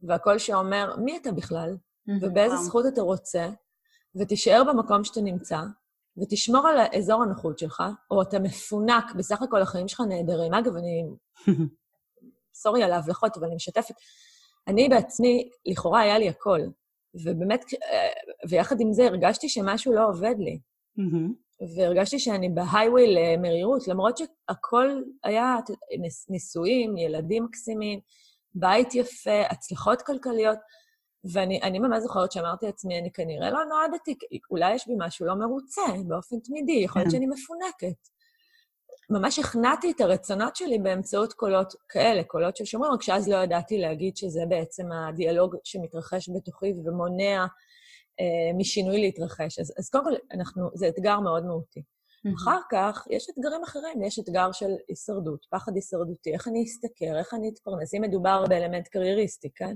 והקול 0.03 0.39
שאומר, 0.39 0.97
מי 0.97 1.17
אתה 1.17 1.33
בכלל? 1.33 1.77
ובאיזה 2.21 2.57
זכות 2.57 2.87
אתה 2.87 3.03
רוצה? 3.03 3.51
ותישאר 4.17 4.63
במקום 4.65 5.05
שאתה 5.05 5.21
נמצא, 5.21 5.59
ותשמור 6.17 6.69
על 6.69 6.79
האזור 6.79 7.23
הנוחות 7.23 7.59
שלך, 7.59 7.83
או 8.11 8.23
אתה 8.23 8.39
מפונק, 8.39 9.05
בסך 9.17 9.43
הכל 9.43 9.63
החיים 9.63 9.89
שלך 9.89 10.01
נהדרים. 10.09 10.55
אגב, 10.55 10.77
אני... 10.77 11.05
סורי 12.55 12.83
על 12.83 12.93
ההבלחות, 12.93 13.37
אבל 13.37 13.47
אני 13.47 13.55
משתפת. 13.55 13.95
אני 14.69 14.89
בעצמי, 14.89 15.51
לכאורה 15.67 16.01
היה 16.01 16.19
לי 16.19 16.29
הכל. 16.29 16.61
ובאמת, 17.15 17.65
אה, 17.75 18.09
ויחד 18.49 18.81
עם 18.81 18.93
זה 18.93 19.05
הרגשתי 19.05 19.49
שמשהו 19.49 19.93
לא 19.93 20.09
עובד 20.09 20.35
לי. 20.39 20.59
Mm-hmm. 20.99 21.33
והרגשתי 21.77 22.19
שאני 22.19 22.49
בהיי-ווי 22.49 23.15
למרירות, 23.15 23.89
למרות 23.89 24.19
שהכל 24.19 25.03
היה 25.25 25.57
נישואים, 26.29 26.97
ילדים 26.97 27.45
מקסימים, 27.45 28.01
בית 28.55 28.95
יפה, 28.95 29.41
הצלחות 29.51 30.03
כלכליות, 30.03 30.59
ואני 31.33 31.79
ממש 31.79 32.03
זוכרת 32.03 32.33
שאמרתי 32.33 32.67
לעצמי, 32.67 32.99
אני 32.99 33.13
כנראה 33.13 33.51
לא 33.51 33.65
נועדתי, 33.65 34.15
אולי 34.51 34.75
יש 34.75 34.87
בי 34.89 34.95
משהו 34.99 35.27
לא 35.27 35.35
מרוצה 35.35 35.83
באופן 36.09 36.37
תמידי, 36.41 36.73
יכול 36.73 37.03
להיות 37.03 37.13
כן. 37.13 37.19
שאני 37.19 37.27
מפונקת. 37.27 38.09
ממש 39.13 39.39
הכנעתי 39.39 39.91
את 39.91 40.01
הרצונות 40.01 40.57
שלי 40.57 40.79
באמצעות 40.79 41.33
קולות 41.33 41.75
כאלה, 41.89 42.25
קולות 42.25 42.57
של 42.57 42.65
שומרים, 42.65 42.93
רק 42.93 43.03
שאז 43.03 43.29
לא 43.29 43.37
ידעתי 43.37 43.79
להגיד 43.79 44.17
שזה 44.17 44.41
בעצם 44.49 44.93
הדיאלוג 44.93 45.57
שמתרחש 45.65 46.29
בתוכי 46.37 46.73
ומונע 46.85 47.47
אה, 48.21 48.59
משינוי 48.59 49.01
להתרחש. 49.01 49.59
אז, 49.59 49.73
אז 49.79 49.91
קודם 49.91 50.05
כל, 50.05 50.15
אנחנו, 50.33 50.71
זה 50.75 50.89
אתגר 50.89 51.21
מאוד 51.21 51.45
מהותי. 51.45 51.81
Mm-hmm. 51.81 52.43
אחר 52.43 52.59
כך, 52.71 53.07
יש 53.11 53.27
אתגרים 53.31 53.63
אחרים, 53.65 54.03
יש 54.03 54.19
אתגר 54.19 54.53
של 54.53 54.71
הישרדות, 54.89 55.47
פחד 55.51 55.73
הישרדותי, 55.75 56.33
איך 56.33 56.49
אני 56.49 56.65
אשתכר, 56.65 57.19
איך 57.19 57.35
אני 57.35 57.49
אתפרנס, 57.49 57.95
אם 57.95 58.03
מדובר 58.03 58.45
באלמנט 58.49 58.89
קרייריסטי, 58.89 59.49
כן? 59.55 59.75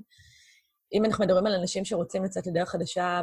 אם 0.93 1.05
אנחנו 1.05 1.25
מדברים 1.25 1.47
על 1.47 1.55
אנשים 1.55 1.85
שרוצים 1.85 2.25
לצאת 2.25 2.47
לדרך 2.47 2.69
חדשה 2.69 3.21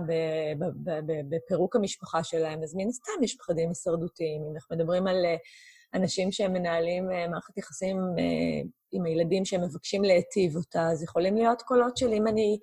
בפירוק 1.29 1.75
המשפחה 1.75 2.23
שלהם, 2.23 2.63
אז 2.63 2.75
מן 2.75 2.87
הסתם 2.87 3.23
יש 3.23 3.37
פחדים 3.37 3.69
הישרדותיים. 3.69 4.41
אם 4.43 4.55
אנחנו 4.55 4.75
מדברים 4.75 5.07
על 5.07 5.25
אנשים 5.93 6.31
שהם 6.31 6.53
מנהלים 6.53 7.11
אה, 7.11 7.27
מערכת 7.27 7.57
יחסים 7.57 7.97
אה, 7.97 8.69
עם 8.91 9.05
הילדים 9.05 9.45
שהם 9.45 9.61
מבקשים 9.61 10.03
להיטיב 10.03 10.55
אותה, 10.55 10.87
אז 10.91 11.03
יכולים 11.03 11.35
להיות 11.35 11.61
קולות 11.61 11.97
של 11.97 12.13
אם 12.13 12.27
אני, 12.27 12.59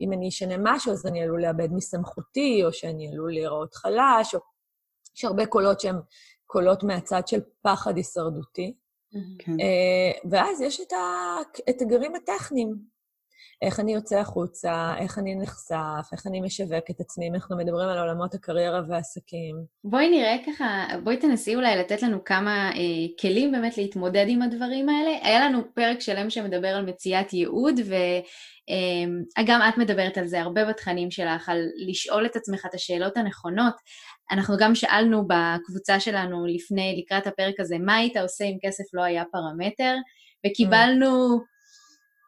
אם 0.00 0.12
אני 0.12 0.28
אשנה 0.28 0.54
משהו, 0.58 0.92
אז 0.92 1.06
אני 1.06 1.22
עלול 1.22 1.42
לאבד 1.42 1.72
מסמכותי, 1.72 2.64
או 2.64 2.72
שאני 2.72 3.08
עלול 3.08 3.32
להיראות 3.32 3.74
חלש, 3.74 4.34
או... 4.34 4.40
יש 5.16 5.24
הרבה 5.24 5.46
קולות 5.46 5.80
שהם 5.80 5.96
קולות 6.46 6.82
מהצד 6.82 7.28
של 7.28 7.40
פחד 7.62 7.96
הישרדותי. 7.96 8.74
כן. 9.38 9.52
אה, 9.60 10.30
ואז 10.30 10.60
יש 10.60 10.80
את 10.80 10.92
האתגרים 11.68 12.14
הטכניים, 12.14 12.74
איך 13.62 13.80
אני 13.80 13.94
יוצא 13.94 14.18
החוצה, 14.18 14.94
איך 14.98 15.18
אני 15.18 15.34
נחשף, 15.34 16.08
איך 16.12 16.26
אני 16.26 16.40
משווק 16.40 16.90
את 16.90 17.00
עצמי, 17.00 17.28
אם 17.28 17.34
אנחנו 17.34 17.56
מדברים 17.56 17.88
על 17.88 17.98
עולמות 17.98 18.34
הקריירה 18.34 18.80
והעסקים. 18.88 19.56
בואי 19.84 20.10
נראה 20.10 20.36
ככה, 20.46 20.86
בואי 21.04 21.16
תנסי 21.16 21.54
אולי 21.54 21.76
לתת 21.76 22.02
לנו 22.02 22.24
כמה 22.24 22.70
אה, 22.70 23.06
כלים 23.20 23.52
באמת 23.52 23.78
להתמודד 23.78 24.24
עם 24.28 24.42
הדברים 24.42 24.88
האלה. 24.88 25.10
היה 25.22 25.40
לנו 25.40 25.62
פרק 25.74 26.00
שלם 26.00 26.30
שמדבר 26.30 26.68
על 26.68 26.86
מציאת 26.86 27.32
ייעוד, 27.32 27.80
וגם 29.38 29.62
אה, 29.62 29.68
את 29.68 29.78
מדברת 29.78 30.18
על 30.18 30.26
זה 30.26 30.40
הרבה 30.40 30.64
בתכנים 30.64 31.10
שלך, 31.10 31.48
על 31.48 31.62
לשאול 31.88 32.26
את 32.26 32.36
עצמך 32.36 32.66
את 32.66 32.74
השאלות 32.74 33.16
הנכונות. 33.16 33.74
אנחנו 34.30 34.56
גם 34.58 34.74
שאלנו 34.74 35.22
בקבוצה 35.26 36.00
שלנו 36.00 36.46
לפני, 36.46 37.02
לקראת 37.02 37.26
הפרק 37.26 37.60
הזה, 37.60 37.76
מה 37.78 37.96
היית 37.96 38.16
עושה 38.16 38.44
אם 38.44 38.56
כסף 38.62 38.84
לא 38.94 39.02
היה 39.02 39.24
פרמטר? 39.32 39.94
וקיבלנו... 40.46 41.40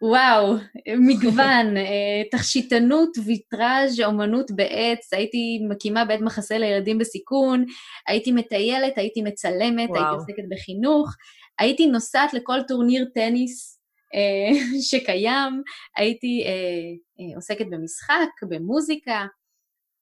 וואו, 0.03 0.55
מגוון, 0.99 1.77
אה, 1.77 2.23
תכשיטנות, 2.31 3.09
ויטראז', 3.25 4.01
אומנות 4.01 4.51
בעץ, 4.51 5.13
הייתי 5.13 5.59
מקימה 5.69 6.05
בית 6.05 6.21
מחסה 6.21 6.59
לילדים 6.59 6.99
בסיכון, 6.99 7.65
הייתי 8.07 8.33
מטיילת, 8.33 8.99
הייתי 8.99 9.23
מצלמת, 9.23 9.89
וואו. 9.91 9.99
הייתי 10.01 10.15
עוסקת 10.15 10.49
בחינוך, 10.51 11.15
הייתי 11.59 11.87
נוסעת 11.87 12.35
לכל 12.35 12.59
טורניר 12.69 13.05
טניס 13.15 13.81
אה, 14.15 14.61
שקיים, 14.91 15.63
הייתי 15.97 16.45
אה, 16.47 17.37
עוסקת 17.37 17.67
במשחק, 17.71 18.29
במוזיקה, 18.49 19.27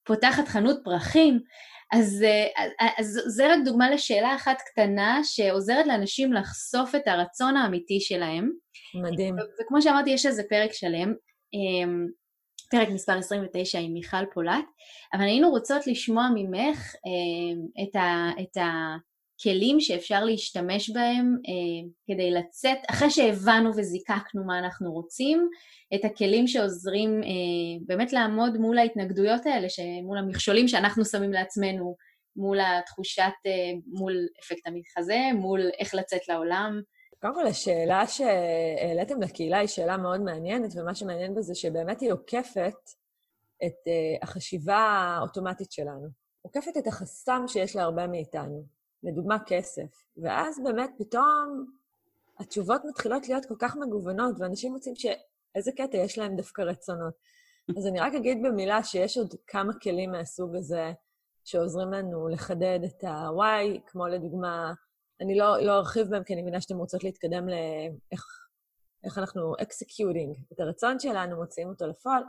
פותחת 0.04 0.48
חנות 0.48 0.76
פרחים. 0.84 1.40
אז, 1.92 2.24
אז, 2.78 2.90
אז 2.98 3.22
זה 3.26 3.52
רק 3.52 3.58
דוגמה 3.64 3.90
לשאלה 3.90 4.34
אחת 4.34 4.56
קטנה 4.66 5.20
שעוזרת 5.24 5.86
לאנשים 5.86 6.32
לחשוף 6.32 6.94
את 6.94 7.08
הרצון 7.08 7.56
האמיתי 7.56 8.00
שלהם. 8.00 8.50
מדהים. 8.94 9.36
וכמו 9.60 9.82
שאמרתי, 9.82 10.10
יש 10.10 10.26
איזה 10.26 10.42
פרק 10.48 10.72
שלם, 10.72 11.14
אמ, 11.54 12.06
פרק 12.70 12.88
מספר 12.88 13.18
29 13.18 13.78
עם 13.78 13.92
מיכל 13.92 14.26
פולט, 14.34 14.64
אבל 15.14 15.22
היינו 15.22 15.50
רוצות 15.50 15.86
לשמוע 15.86 16.28
ממך 16.34 16.94
אמ, 17.06 17.66
את, 17.82 17.96
ה, 17.96 18.30
את 18.42 18.56
הכלים 19.40 19.80
שאפשר 19.80 20.24
להשתמש 20.24 20.90
בהם 20.90 21.36
אמ, 21.48 21.88
כדי 22.06 22.30
לצאת, 22.30 22.78
אחרי 22.90 23.10
שהבנו 23.10 23.70
וזיקקנו 23.76 24.44
מה 24.44 24.58
אנחנו 24.58 24.92
רוצים, 24.92 25.48
את 25.94 26.04
הכלים 26.04 26.46
שעוזרים 26.46 27.20
באמת 27.86 28.12
לעמוד 28.12 28.56
מול 28.56 28.78
ההתנגדויות 28.78 29.46
האלה, 29.46 29.66
מול 30.02 30.18
המכשולים 30.18 30.68
שאנחנו 30.68 31.04
שמים 31.04 31.32
לעצמנו, 31.32 31.96
מול 32.36 32.58
התחושת, 32.60 33.32
מול 33.86 34.26
אפקט 34.44 34.66
המתחזה, 34.66 35.18
מול 35.34 35.60
איך 35.78 35.94
לצאת 35.94 36.28
לעולם. 36.28 36.80
קודם 37.20 37.34
כל, 37.34 37.46
השאלה 37.46 38.06
שהעליתם 38.06 39.22
לקהילה 39.22 39.58
היא 39.58 39.68
שאלה 39.68 39.96
מאוד 39.96 40.20
מעניינת, 40.20 40.72
ומה 40.76 40.94
שמעניין 40.94 41.34
בזה 41.34 41.54
שבאמת 41.54 42.00
היא 42.00 42.12
עוקפת 42.12 42.74
את 43.66 43.72
uh, 43.86 44.22
החשיבה 44.22 44.76
האוטומטית 44.76 45.72
שלנו. 45.72 46.08
עוקפת 46.42 46.76
את 46.78 46.86
החסם 46.86 47.44
שיש 47.46 47.76
להרבה 47.76 48.06
מאיתנו, 48.06 48.64
לדוגמה 49.06 49.36
כסף. 49.46 50.04
ואז 50.16 50.60
באמת 50.64 50.90
פתאום 50.98 51.66
התשובות 52.38 52.82
מתחילות 52.84 53.28
להיות 53.28 53.46
כל 53.46 53.54
כך 53.58 53.76
מגוונות, 53.76 54.34
ואנשים 54.38 54.72
מוצאים 54.72 54.96
ש... 54.96 55.06
איזה 55.54 55.72
קטע 55.72 55.96
יש 55.96 56.18
להם 56.18 56.36
דווקא 56.36 56.62
רצונות. 56.62 57.14
אז 57.76 57.86
אני 57.86 58.00
רק 58.00 58.14
אגיד 58.14 58.38
במילה 58.42 58.82
שיש 58.82 59.18
עוד 59.18 59.34
כמה 59.46 59.72
כלים 59.82 60.12
מהסוג 60.12 60.56
הזה 60.56 60.92
שעוזרים 61.44 61.92
לנו 61.92 62.28
לחדד 62.28 62.78
את 62.84 63.04
ה-why, 63.04 63.80
כמו 63.86 64.06
לדוגמה, 64.06 64.72
אני 65.20 65.38
לא, 65.38 65.58
לא 65.58 65.72
ארחיב 65.72 66.06
בהם, 66.10 66.24
כי 66.24 66.34
אני 66.34 66.42
מבינה 66.42 66.60
שאתם 66.60 66.78
רוצות 66.78 67.04
להתקדם 67.04 67.48
לאיך 67.48 68.46
איך 69.04 69.18
אנחנו 69.18 69.54
executing 69.54 70.52
את 70.52 70.60
הרצון 70.60 71.00
שלנו, 71.00 71.36
מוציאים 71.36 71.68
אותו 71.68 71.86
לפועל, 71.86 72.22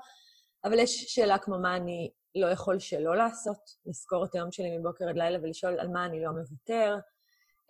אבל 0.63 0.79
יש 0.79 1.03
שאלה 1.03 1.37
כמו 1.37 1.59
מה 1.59 1.77
אני 1.77 2.11
לא 2.41 2.47
יכול 2.47 2.79
שלא 2.79 3.15
לעשות, 3.15 3.57
לזכור 3.85 4.25
את 4.25 4.35
היום 4.35 4.51
שלי 4.51 4.77
מבוקר 4.77 5.09
עד 5.09 5.17
לילה 5.17 5.37
ולשאול 5.41 5.79
על 5.79 5.87
מה 5.87 6.05
אני 6.05 6.21
לא 6.21 6.31
מוותר. 6.31 6.95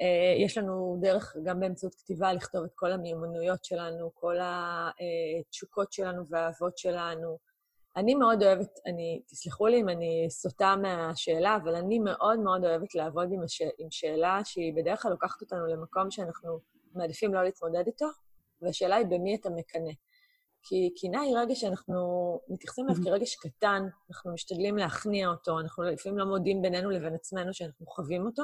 Uh, 0.02 0.46
יש 0.46 0.58
לנו 0.58 0.98
דרך, 1.02 1.36
גם 1.44 1.60
באמצעות 1.60 1.96
כתיבה, 1.96 2.34
לכתוב 2.34 2.64
את 2.64 2.72
כל 2.76 2.92
המיומנויות 2.92 3.66
שלנו, 3.66 4.12
כל 4.14 4.36
התשוקות 4.42 5.92
שלנו 5.92 6.24
והאהבות 6.30 6.78
שלנו. 6.78 7.38
אני 7.98 8.16
מאוד 8.16 8.44
אוהבת, 8.44 8.80
אני, 8.86 9.22
תסלחו 9.28 9.68
לי 9.68 9.82
אם 9.82 9.90
אני 9.90 10.28
סוטה 10.30 10.76
מהשאלה, 10.76 11.58
אבל 11.64 11.76
אני 11.76 12.00
מאוד 12.00 12.40
מאוד 12.40 12.66
אוהבת 12.66 12.96
לעבוד 12.96 13.32
עם, 13.32 13.44
הש, 13.44 13.62
עם 13.78 13.92
שאלה 13.92 14.40
שהיא 14.44 14.74
בדרך 14.74 15.02
כלל 15.02 15.12
לוקחת 15.12 15.42
אותנו 15.42 15.66
למקום 15.66 16.12
שאנחנו 16.12 16.60
מעדיפים 16.94 17.34
לא 17.34 17.44
להתמודד 17.44 17.84
איתו, 17.86 18.06
והשאלה 18.62 18.96
היא 18.96 19.06
במי 19.06 19.36
אתה 19.36 19.50
מקנא. 19.50 19.92
כי 20.64 20.94
קינה 20.96 21.22
היא 21.22 21.38
רגע 21.38 21.56
שאנחנו 21.56 21.96
מתייחסים 22.50 22.86
אליו 22.90 23.04
כרגש 23.04 23.36
קטן, 23.36 23.84
אנחנו 24.10 24.34
משתדלים 24.34 24.78
להכניע 24.78 25.28
אותו, 25.28 25.60
אנחנו 25.60 25.84
לפעמים 25.84 26.18
לא 26.18 26.26
מודים 26.26 26.62
בינינו 26.62 26.90
לבין 26.90 27.16
עצמנו 27.16 27.54
שאנחנו 27.54 27.86
חווים 27.86 28.26
אותו, 28.26 28.44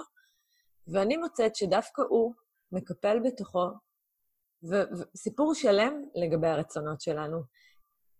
ואני 0.87 1.17
מוצאת 1.17 1.55
שדווקא 1.55 2.01
הוא 2.01 2.33
מקפל 2.71 3.19
בתוכו 3.25 3.69
וסיפור 4.63 5.53
שלם 5.53 6.01
לגבי 6.15 6.47
הרצונות 6.47 7.01
שלנו. 7.01 7.41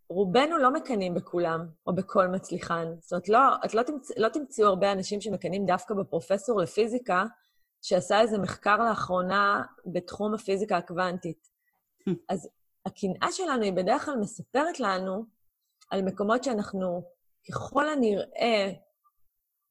רובנו 0.10 0.58
לא 0.58 0.74
מקנאים 0.74 1.14
בכולם, 1.14 1.68
או 1.88 1.96
בכל 1.96 2.28
מצליחן. 2.28 2.88
זאת 3.00 3.12
אומרת, 3.12 3.30
לא, 3.30 3.40
את 3.66 3.74
לא, 3.74 3.84
תמצ, 3.84 4.18
לא 4.18 4.30
תמצאו 4.30 4.66
הרבה 4.66 4.92
אנשים 4.92 5.22
שמקנאים 5.22 5.66
דווקא 5.66 5.94
בפרופסור 5.94 6.62
לפיזיקה, 6.62 7.26
שעשה 7.82 8.22
איזה 8.22 8.38
מחקר 8.38 8.78
לאחרונה 8.78 9.64
בתחום 9.86 10.34
הפיזיקה 10.34 10.78
הקוונטית. 10.78 11.50
אז 12.30 12.50
הקנאה 12.86 13.32
שלנו 13.32 13.64
היא 13.64 13.74
בדרך 13.74 14.06
כלל 14.06 14.16
מספרת 14.16 14.80
לנו 14.80 15.26
על 15.90 16.02
מקומות 16.02 16.44
שאנחנו 16.44 17.04
ככל 17.50 17.90
הנראה 17.90 18.72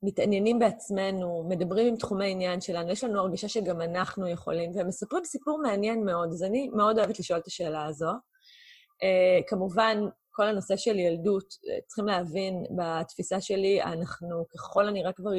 מתעניינים 0.03 0.59
בעצמנו, 0.59 1.46
מדברים 1.48 1.88
עם 1.88 1.96
תחומי 1.96 2.31
עניין 2.31 2.61
שלנו, 2.61 2.90
יש 2.90 3.05
לנו 3.05 3.20
הרגשה 3.20 3.48
שגם 3.48 3.81
אנחנו 3.81 4.29
יכולים, 4.29 4.70
והם 4.75 4.88
מספרים 4.88 5.25
סיפור 5.25 5.62
מעניין 5.62 6.05
מאוד, 6.05 6.29
אז 6.29 6.42
אני 6.42 6.68
מאוד 6.68 6.98
אוהבת 6.98 7.18
לשאול 7.18 7.38
את 7.38 7.46
השאלה 7.46 7.87
הזו. 7.87 8.11
Uh, 8.11 9.48
כמובן, 9.48 9.98
כל 10.31 10.46
הנושא 10.46 10.77
של 10.77 10.98
ילדות, 10.98 11.44
צריכים 11.87 12.07
להבין, 12.07 12.64
בתפיסה 12.77 13.40
שלי, 13.40 13.83
אנחנו 13.83 14.44
ככל 14.48 14.88
הנראה 14.88 15.12
כבר... 15.12 15.31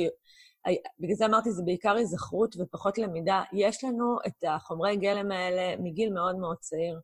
בגלל 0.99 1.15
זה 1.15 1.25
אמרתי, 1.25 1.51
זה 1.51 1.63
בעיקר 1.65 1.95
היזכרות 1.95 2.55
ופחות 2.59 2.97
למידה. 2.97 3.43
יש 3.53 3.83
לנו 3.83 4.17
את 4.27 4.43
החומרי 4.47 4.97
גלם 4.97 5.31
האלה 5.31 5.75
מגיל 5.77 6.13
מאוד 6.13 6.35
מאוד 6.35 6.57
צעיר. 6.57 6.99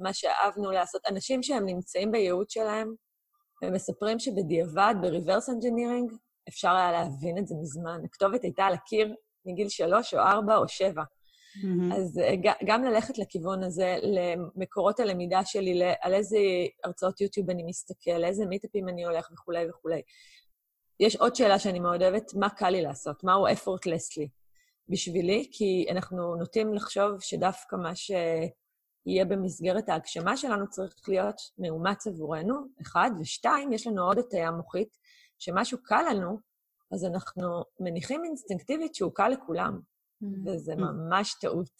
מה 0.00 0.12
שאהבנו 0.12 0.70
לעשות. 0.70 1.02
אנשים 1.08 1.42
שהם 1.42 1.66
נמצאים 1.66 2.12
בייעוד 2.12 2.50
שלהם, 2.50 2.94
הם 3.62 3.72
מספרים 3.72 4.18
שבדיעבד, 4.18 4.94
ב-reverse 5.02 5.48
engineering, 5.48 6.16
אפשר 6.48 6.70
היה 6.70 6.92
להבין 6.92 7.38
את 7.38 7.46
זה 7.46 7.54
מזמן. 7.60 8.00
הכתובת 8.04 8.42
הייתה 8.42 8.64
על 8.64 8.74
הקיר 8.74 9.14
מגיל 9.46 9.68
שלוש 9.68 10.14
או 10.14 10.18
ארבע 10.18 10.56
או 10.56 10.68
שבע. 10.68 11.02
Mm-hmm. 11.02 11.94
אז 11.94 12.18
אה, 12.18 12.34
גם 12.64 12.84
ללכת 12.84 13.18
לכיוון 13.18 13.64
הזה, 13.64 13.96
למקורות 14.02 15.00
הלמידה 15.00 15.44
שלי, 15.44 15.80
על 16.00 16.14
איזה 16.14 16.38
הרצאות 16.84 17.20
יוטיוב 17.20 17.50
אני 17.50 17.62
מסתכל, 17.62 18.18
לאיזה 18.18 18.46
מיטאפים 18.46 18.88
אני 18.88 19.04
הולך 19.04 19.30
וכולי 19.32 19.70
וכולי. 19.70 20.02
יש 21.00 21.16
עוד 21.16 21.34
שאלה 21.34 21.58
שאני 21.58 21.80
מאוד 21.80 22.02
אוהבת, 22.02 22.34
מה 22.34 22.50
קל 22.50 22.70
לי 22.70 22.82
לעשות? 22.82 23.24
מהו 23.24 23.46
effortlessly 23.46 24.28
בשבילי? 24.88 25.48
כי 25.52 25.86
אנחנו 25.90 26.36
נוטים 26.36 26.74
לחשוב 26.74 27.20
שדווקא 27.20 27.76
מה 27.76 27.92
שיהיה 29.04 29.24
במסגרת 29.24 29.88
ההגשמה 29.88 30.36
שלנו 30.36 30.70
צריך 30.70 31.08
להיות 31.08 31.36
מאומץ 31.58 32.06
עבורנו, 32.06 32.54
אחד, 32.82 33.10
ושתיים, 33.20 33.72
יש 33.72 33.86
לנו 33.86 34.02
עוד 34.02 34.18
הטיה 34.18 34.50
מוחית, 34.50 34.96
שמשהו 35.38 35.78
קל 35.82 36.02
לנו, 36.10 36.38
אז 36.92 37.04
אנחנו 37.04 37.62
מניחים 37.80 38.24
אינסטינקטיבית 38.24 38.94
שהוא 38.94 39.12
קל 39.14 39.28
לכולם. 39.28 39.80
Mm-hmm. 40.22 40.26
וזה 40.46 40.74
ממש 40.76 41.34
טעות. 41.40 41.70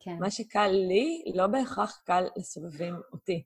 כן. 0.00 0.16
מה 0.20 0.30
שקל 0.30 0.68
לי, 0.68 1.22
לא 1.34 1.46
בהכרח 1.46 2.02
קל 2.04 2.24
לסובבים 2.36 2.94
אותי. 3.12 3.42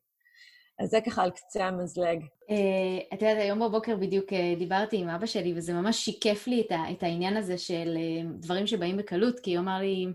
אז 0.78 0.90
זה 0.90 0.98
ככה 1.06 1.22
על 1.22 1.30
קצה 1.30 1.64
המזלג. 1.64 2.22
Uh, 2.22 3.14
את 3.14 3.22
יודעת, 3.22 3.38
היום 3.38 3.60
בבוקר 3.60 3.96
בדיוק 3.96 4.32
uh, 4.32 4.58
דיברתי 4.58 4.96
עם 4.96 5.08
אבא 5.08 5.26
שלי, 5.26 5.54
וזה 5.56 5.72
ממש 5.72 6.04
שיקף 6.04 6.46
לי 6.46 6.60
את, 6.60 6.72
ה, 6.72 6.90
את 6.92 7.02
העניין 7.02 7.36
הזה 7.36 7.58
של 7.58 7.96
uh, 7.96 8.42
דברים 8.42 8.66
שבאים 8.66 8.96
בקלות, 8.96 9.40
כי 9.40 9.56
הוא 9.56 9.62
אמר 9.62 9.78
לי, 9.78 10.06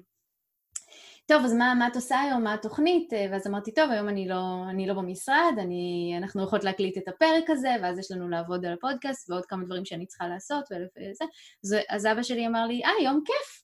טוב, 1.26 1.46
אז 1.46 1.54
מה, 1.54 1.74
מה 1.74 1.88
את 1.88 1.96
עושה 1.96 2.20
היום, 2.20 2.44
מה 2.44 2.54
התוכנית? 2.54 3.14
ואז 3.32 3.48
אמרתי, 3.48 3.74
טוב, 3.74 3.92
היום 3.92 4.10
אני 4.10 4.28
לא, 4.28 4.64
אני 4.70 4.88
לא 4.88 4.94
במשרד, 4.94 5.54
אני, 5.58 6.14
אנחנו 6.18 6.44
יכולות 6.44 6.64
להקליט 6.66 6.98
את 6.98 7.08
הפרק 7.08 7.50
הזה, 7.50 7.70
ואז 7.82 8.00
יש 8.00 8.12
לנו 8.12 8.30
לעבוד 8.30 8.66
על 8.66 8.74
הפודקאסט, 8.74 9.30
ועוד 9.30 9.46
כמה 9.46 9.64
דברים 9.66 9.86
שאני 9.86 10.06
צריכה 10.06 10.28
לעשות, 10.28 10.64
וזה. 10.72 11.26
אז, 11.64 11.76
אז 11.90 12.06
אבא 12.06 12.24
שלי 12.24 12.48
אמר 12.48 12.66
לי, 12.66 12.82
אה, 12.86 13.04
יום 13.04 13.24
כיף. 13.26 13.64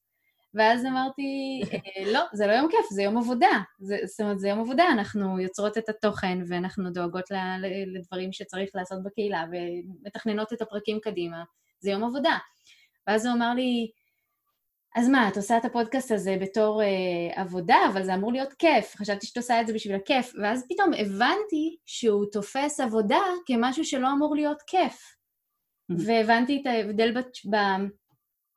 ואז 0.54 0.86
אמרתי, 0.86 1.62
אה, 1.74 2.12
לא, 2.12 2.22
זה 2.34 2.48
לא 2.48 2.52
יום 2.52 2.68
כיף, 2.72 2.86
זה 2.92 3.04
יום 3.04 3.18
עבודה. 3.18 3.62
זה, 3.80 3.98
זאת 4.06 4.22
אומרת, 4.22 4.40
זה 4.40 4.48
יום 4.48 4.60
עבודה, 4.60 4.86
אנחנו 4.92 5.40
יוצרות 5.40 5.78
את 5.78 5.90
התוכן 5.90 6.38
ואנחנו 6.48 6.90
דואגות 6.90 7.26
לדברים 7.96 8.34
שצריך 8.34 8.70
לעשות 8.76 9.04
בקהילה 9.04 9.46
ומתכננות 9.52 10.54
את 10.54 10.62
הפרקים 10.62 11.00
קדימה, 11.00 11.44
זה 11.80 11.92
יום 11.92 12.04
עבודה. 12.04 12.38
ואז 13.08 13.26
הוא 13.26 13.36
אמר 13.36 13.54
לי, 13.54 13.92
אז 14.98 15.10
מה, 15.10 15.28
את 15.28 15.38
עושה 15.38 15.58
את 15.58 15.66
הפודקאסט 15.66 16.12
הזה 16.12 16.38
בתור 16.42 16.82
אה, 16.82 17.42
עבודה, 17.42 17.78
אבל 17.92 18.04
זה 18.04 18.14
אמור 18.14 18.32
להיות 18.32 18.54
כיף. 18.54 18.96
חשבתי 18.96 19.28
שאת 19.28 19.38
עושה 19.38 19.62
את 19.62 19.68
זה 19.68 19.74
בשביל 19.74 19.96
הכיף. 19.96 20.34
ואז 20.42 20.66
פתאום 20.70 20.92
הבנתי 20.94 21.78
שהוא 21.86 22.26
תופס 22.32 22.80
עבודה 22.80 23.22
כמשהו 23.46 23.86
שלא 23.86 24.08
אמור 24.14 24.36
להיות 24.36 24.62
כיף. 24.68 24.94
Mm-hmm. 25.92 25.96
והבנתי 26.06 26.62
את 26.62 26.68
ההבדל 26.68 27.22
ב... 27.52 27.56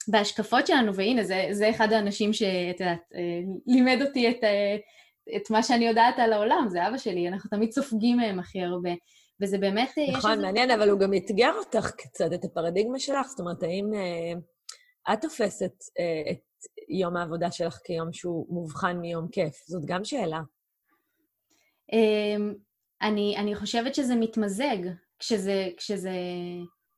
בהשקפות 0.09 0.67
שלנו, 0.67 0.95
והנה, 0.95 1.25
זה, 1.25 1.49
זה 1.51 1.71
אחד 1.71 1.93
האנשים 1.93 2.33
שאת 2.33 2.81
יודעת, 2.81 3.13
אה, 3.15 3.41
לימד 3.67 4.03
אותי 4.07 4.31
את, 4.31 4.45
אה, 4.45 4.77
את 5.37 5.51
מה 5.51 5.63
שאני 5.63 5.89
יודעת 5.89 6.19
על 6.19 6.33
העולם, 6.33 6.67
זה 6.69 6.89
אבא 6.89 6.99
שלי, 6.99 7.29
אנחנו 7.29 7.51
תמיד 7.51 7.73
סופגים 7.73 8.17
מהם 8.17 8.39
הכי 8.39 8.63
הרבה. 8.63 8.91
וזה 9.41 9.59
באמת... 9.59 9.91
אה, 9.99 10.17
נכון, 10.17 10.31
איזה... 10.31 10.43
מעניין, 10.43 10.71
אבל 10.71 10.91
הוא 10.91 10.99
גם 10.99 11.15
אתגר 11.15 11.53
אותך 11.59 11.91
קצת, 11.91 12.33
את 12.35 12.45
הפרדיגמה 12.45 12.99
שלך. 12.99 13.27
זאת 13.27 13.41
אומרת, 13.41 13.63
האם 13.63 13.91
את 15.13 15.21
תופסת 15.23 15.75
אה, 15.99 16.33
את 16.33 16.41
יום 16.89 17.17
העבודה 17.17 17.51
שלך 17.51 17.79
כיום 17.85 18.13
שהוא 18.13 18.47
מובחן 18.49 18.97
מיום 18.97 19.29
כיף? 19.29 19.65
זאת 19.67 19.85
גם 19.85 20.05
שאלה. 20.05 20.41
אה, 21.93 22.53
אני, 23.03 23.37
אני 23.39 23.55
חושבת 23.55 23.95
שזה 23.95 24.17
מתמזג, 24.17 24.77
כשזה, 25.19 25.69
כשזה 25.77 26.11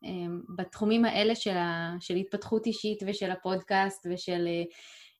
אמ, 0.04 0.40
בתחומים 0.56 1.04
האלה 1.04 1.34
של, 1.34 1.56
ה, 1.56 1.94
של 2.00 2.16
התפתחות 2.16 2.66
אישית 2.66 3.02
ושל 3.06 3.30
הפודקאסט 3.30 4.06
ושל 4.10 4.48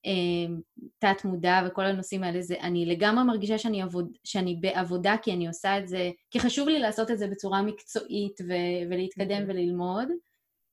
אמ, 0.05 0.61
תת 0.99 1.25
מודע 1.25 1.61
וכל 1.67 1.85
הנושאים 1.85 2.25
האלה, 2.25 2.43
זה, 2.43 2.55
אני 2.61 2.87
לגמרי 2.87 3.25
מרגישה 3.25 3.59
שאני, 3.59 3.83
עבוד, 3.83 4.13
שאני 4.25 4.57
בעבודה 4.61 5.17
כי 5.23 5.33
אני 5.33 5.49
עושה 5.49 5.79
את 5.79 5.89
זה, 5.89 6.11
כי 6.31 6.41
חשוב 6.41 6.69
לי 6.69 6.79
לעשות 6.79 7.11
את 7.11 7.19
זה 7.19 7.29
בצורה 7.29 7.63
מקצועית 7.63 8.41
ו, 8.41 8.53
ולהתקדם 8.91 9.41
אוקיי. 9.41 9.55
וללמוד, 9.55 10.09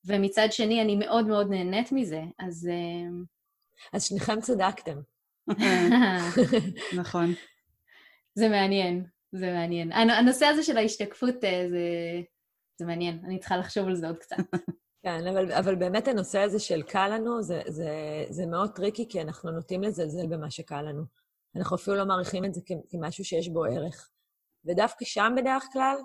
ומצד 0.06 0.48
שני 0.52 0.82
אני 0.82 0.96
מאוד 0.96 1.28
מאוד 1.28 1.50
נהנית 1.50 1.92
מזה, 1.92 2.22
אז... 2.40 2.68
אמ, 2.68 3.24
אז 3.94 4.04
שניכם 4.04 4.42
צדקתם. 4.42 5.00
נכון. 7.02 7.34
זה 8.36 8.50
מעניין, 8.50 9.06
זה 9.32 9.52
מעניין. 9.54 9.92
הנושא 9.92 10.46
הזה 10.46 10.64
של 10.64 10.78
ההשתקפות 10.78 11.44
אה, 11.44 11.66
זה... 11.70 11.82
זה 12.80 12.86
מעניין, 12.86 13.22
אני 13.26 13.40
צריכה 13.40 13.58
לחשוב 13.58 13.88
על 13.88 13.96
זה 13.96 14.08
עוד 14.08 14.18
קצת. 14.18 14.38
כן, 15.04 15.28
אבל, 15.28 15.52
אבל 15.52 15.76
באמת 15.76 16.08
הנושא 16.08 16.40
הזה 16.40 16.60
של 16.60 16.82
קל 16.82 17.08
לנו, 17.08 17.44
זה, 17.44 17.62
זה, 17.68 17.90
זה 18.30 18.46
מאוד 18.46 18.76
טריקי, 18.76 19.10
כי 19.10 19.22
אנחנו 19.22 19.52
נוטים 19.52 19.84
לזלזל 19.84 20.28
במה 20.28 20.52
שקל 20.52 20.82
לנו. 20.82 21.04
אנחנו 21.56 21.76
אפילו 21.76 21.96
לא 21.96 22.06
מעריכים 22.06 22.46
את 22.46 22.54
זה 22.54 22.62
כמשהו 22.90 23.26
שיש 23.26 23.50
בו 23.50 23.66
ערך. 23.66 24.10
ודווקא 24.66 25.06
שם 25.06 25.34
בדרך 25.38 25.64
כלל 25.74 25.98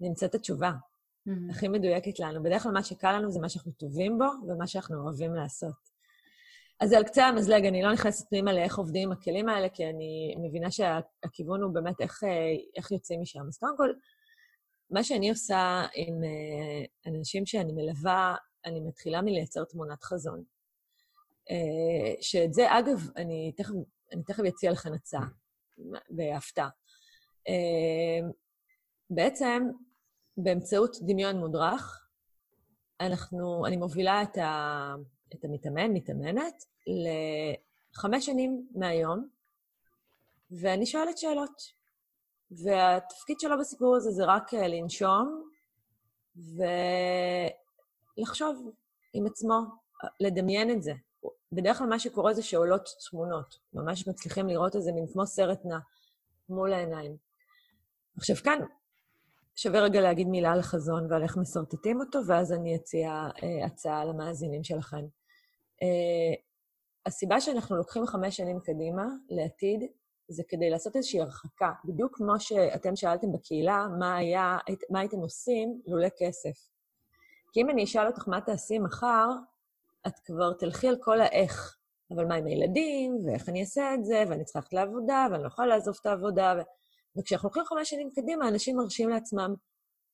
נמצאת 0.00 0.34
התשובה 0.34 0.70
mm-hmm. 1.28 1.50
הכי 1.50 1.68
מדויקת 1.68 2.20
לנו. 2.20 2.42
בדרך 2.42 2.62
כלל 2.62 2.72
מה 2.72 2.82
שקל 2.82 3.12
לנו 3.12 3.30
זה 3.30 3.40
מה 3.40 3.48
שאנחנו 3.48 3.72
טובים 3.72 4.18
בו 4.18 4.24
ומה 4.48 4.66
שאנחנו 4.66 5.02
אוהבים 5.02 5.34
לעשות. 5.34 5.92
אז 6.82 6.88
זה 6.88 6.96
על 6.96 7.04
קצה 7.04 7.26
המזלג, 7.26 7.66
אני 7.66 7.82
לא 7.82 7.92
נכנסת 7.92 8.28
פנימה 8.28 8.52
לאיך 8.52 8.78
עובדים 8.78 9.08
עם 9.08 9.18
הכלים 9.18 9.48
האלה, 9.48 9.68
כי 9.68 9.86
אני 9.86 10.34
מבינה 10.38 10.70
שהכיוון 10.70 11.62
הוא 11.62 11.74
באמת 11.74 12.00
איך, 12.00 12.24
אה, 12.24 12.28
איך 12.76 12.90
יוצאים 12.90 13.20
משם. 13.20 13.46
אז 13.48 13.58
קודם 13.58 13.76
כל, 13.76 13.92
מה 14.90 15.04
שאני 15.04 15.30
עושה 15.30 15.84
עם 15.94 16.24
אה, 16.24 17.12
אנשים 17.12 17.46
שאני 17.46 17.72
מלווה, 17.72 18.36
אני 18.64 18.80
מתחילה 18.80 19.22
מלייצר 19.22 19.64
תמונת 19.64 20.02
חזון. 20.04 20.44
אה, 21.50 22.14
שאת 22.20 22.54
זה, 22.54 22.78
אגב, 22.78 23.08
אני 23.16 23.52
תכף, 23.56 23.74
אני 24.12 24.22
תכף 24.22 24.42
אציע 24.48 24.70
לכם 24.70 24.92
הצעה, 24.92 25.26
בהפתעה. 26.10 26.68
בעצם, 29.10 29.62
באמצעות 30.36 30.96
דמיון 31.02 31.36
מודרך, 31.36 32.06
אנחנו, 33.00 33.66
אני 33.66 33.76
מובילה 33.76 34.22
את, 34.22 34.38
ה, 34.38 34.94
את 35.34 35.44
המתאמן, 35.44 35.92
מתאמנת, 35.92 36.64
לחמש 37.96 38.26
שנים 38.26 38.68
מהיום, 38.74 39.28
ואני 40.50 40.86
שואלת 40.86 41.18
שאלות. 41.18 41.82
והתפקיד 42.50 43.40
שלו 43.40 43.58
בסיפור 43.60 43.96
הזה 43.96 44.10
זה 44.10 44.24
רק 44.24 44.54
לנשום 44.54 45.50
ולחשוב 48.18 48.70
עם 49.14 49.26
עצמו, 49.26 49.60
לדמיין 50.20 50.70
את 50.70 50.82
זה. 50.82 50.92
בדרך 51.52 51.78
כלל 51.78 51.86
מה 51.86 51.98
שקורה 51.98 52.34
זה 52.34 52.42
שעולות 52.42 52.88
תמונות, 53.10 53.58
ממש 53.72 54.08
מצליחים 54.08 54.48
לראות 54.48 54.76
איזה 54.76 54.92
מין 54.92 55.06
כמו 55.12 55.26
סרט 55.26 55.64
נע 55.64 55.78
מול 56.48 56.72
העיניים. 56.72 57.16
עכשיו 58.16 58.36
כאן 58.36 58.58
שווה 59.56 59.80
רגע 59.80 60.00
להגיד 60.00 60.28
מילה 60.28 60.52
על 60.52 60.58
החזון 60.58 61.06
ועל 61.10 61.22
איך 61.22 61.36
משרטטים 61.36 62.00
אותו, 62.00 62.18
ואז 62.26 62.52
אני 62.52 62.76
אציע 62.76 63.10
אה, 63.42 63.66
הצעה 63.66 64.04
למאזינים 64.04 64.64
שלכם. 64.64 65.06
אה, 65.82 66.34
הסיבה 67.06 67.40
שאנחנו 67.40 67.76
לוקחים 67.76 68.06
חמש 68.06 68.36
שנים 68.36 68.60
קדימה, 68.60 69.06
לעתיד, 69.28 69.80
זה 70.28 70.42
כדי 70.48 70.70
לעשות 70.70 70.96
איזושהי 70.96 71.20
הרחקה. 71.20 71.72
בדיוק 71.84 72.16
כמו 72.16 72.40
שאתם 72.40 72.96
שאלתם 72.96 73.32
בקהילה, 73.32 73.86
מה, 73.98 74.16
היה, 74.16 74.58
מה 74.90 75.00
הייתם 75.00 75.18
עושים 75.18 75.80
לולא 75.86 76.08
כסף. 76.18 76.68
כי 77.52 77.60
אם 77.60 77.70
אני 77.70 77.84
אשאל 77.84 78.06
אותך 78.06 78.28
מה 78.28 78.40
תעשי 78.40 78.78
מחר, 78.78 79.28
את 80.06 80.18
כבר 80.24 80.52
תלכי 80.52 80.88
על 80.88 80.96
כל 81.00 81.20
האיך. 81.20 81.78
אבל 82.14 82.26
מה 82.26 82.34
עם 82.34 82.46
הילדים, 82.46 83.18
ואיך 83.24 83.48
אני 83.48 83.60
אעשה 83.60 83.94
את 83.94 84.04
זה, 84.04 84.24
ואני 84.28 84.44
צריכה 84.44 84.58
ללכת 84.58 84.72
לעבודה, 84.72 85.26
ואני 85.30 85.42
לא 85.42 85.48
יכולה 85.48 85.68
לעזוב 85.68 85.96
את 86.00 86.06
העבודה. 86.06 86.54
ו... 86.58 86.60
וכשאנחנו 87.16 87.48
הולכים 87.48 87.64
חמש 87.64 87.90
שנים 87.90 88.10
קדימה, 88.10 88.48
אנשים 88.48 88.76
מרשים 88.76 89.08
לעצמם 89.08 89.54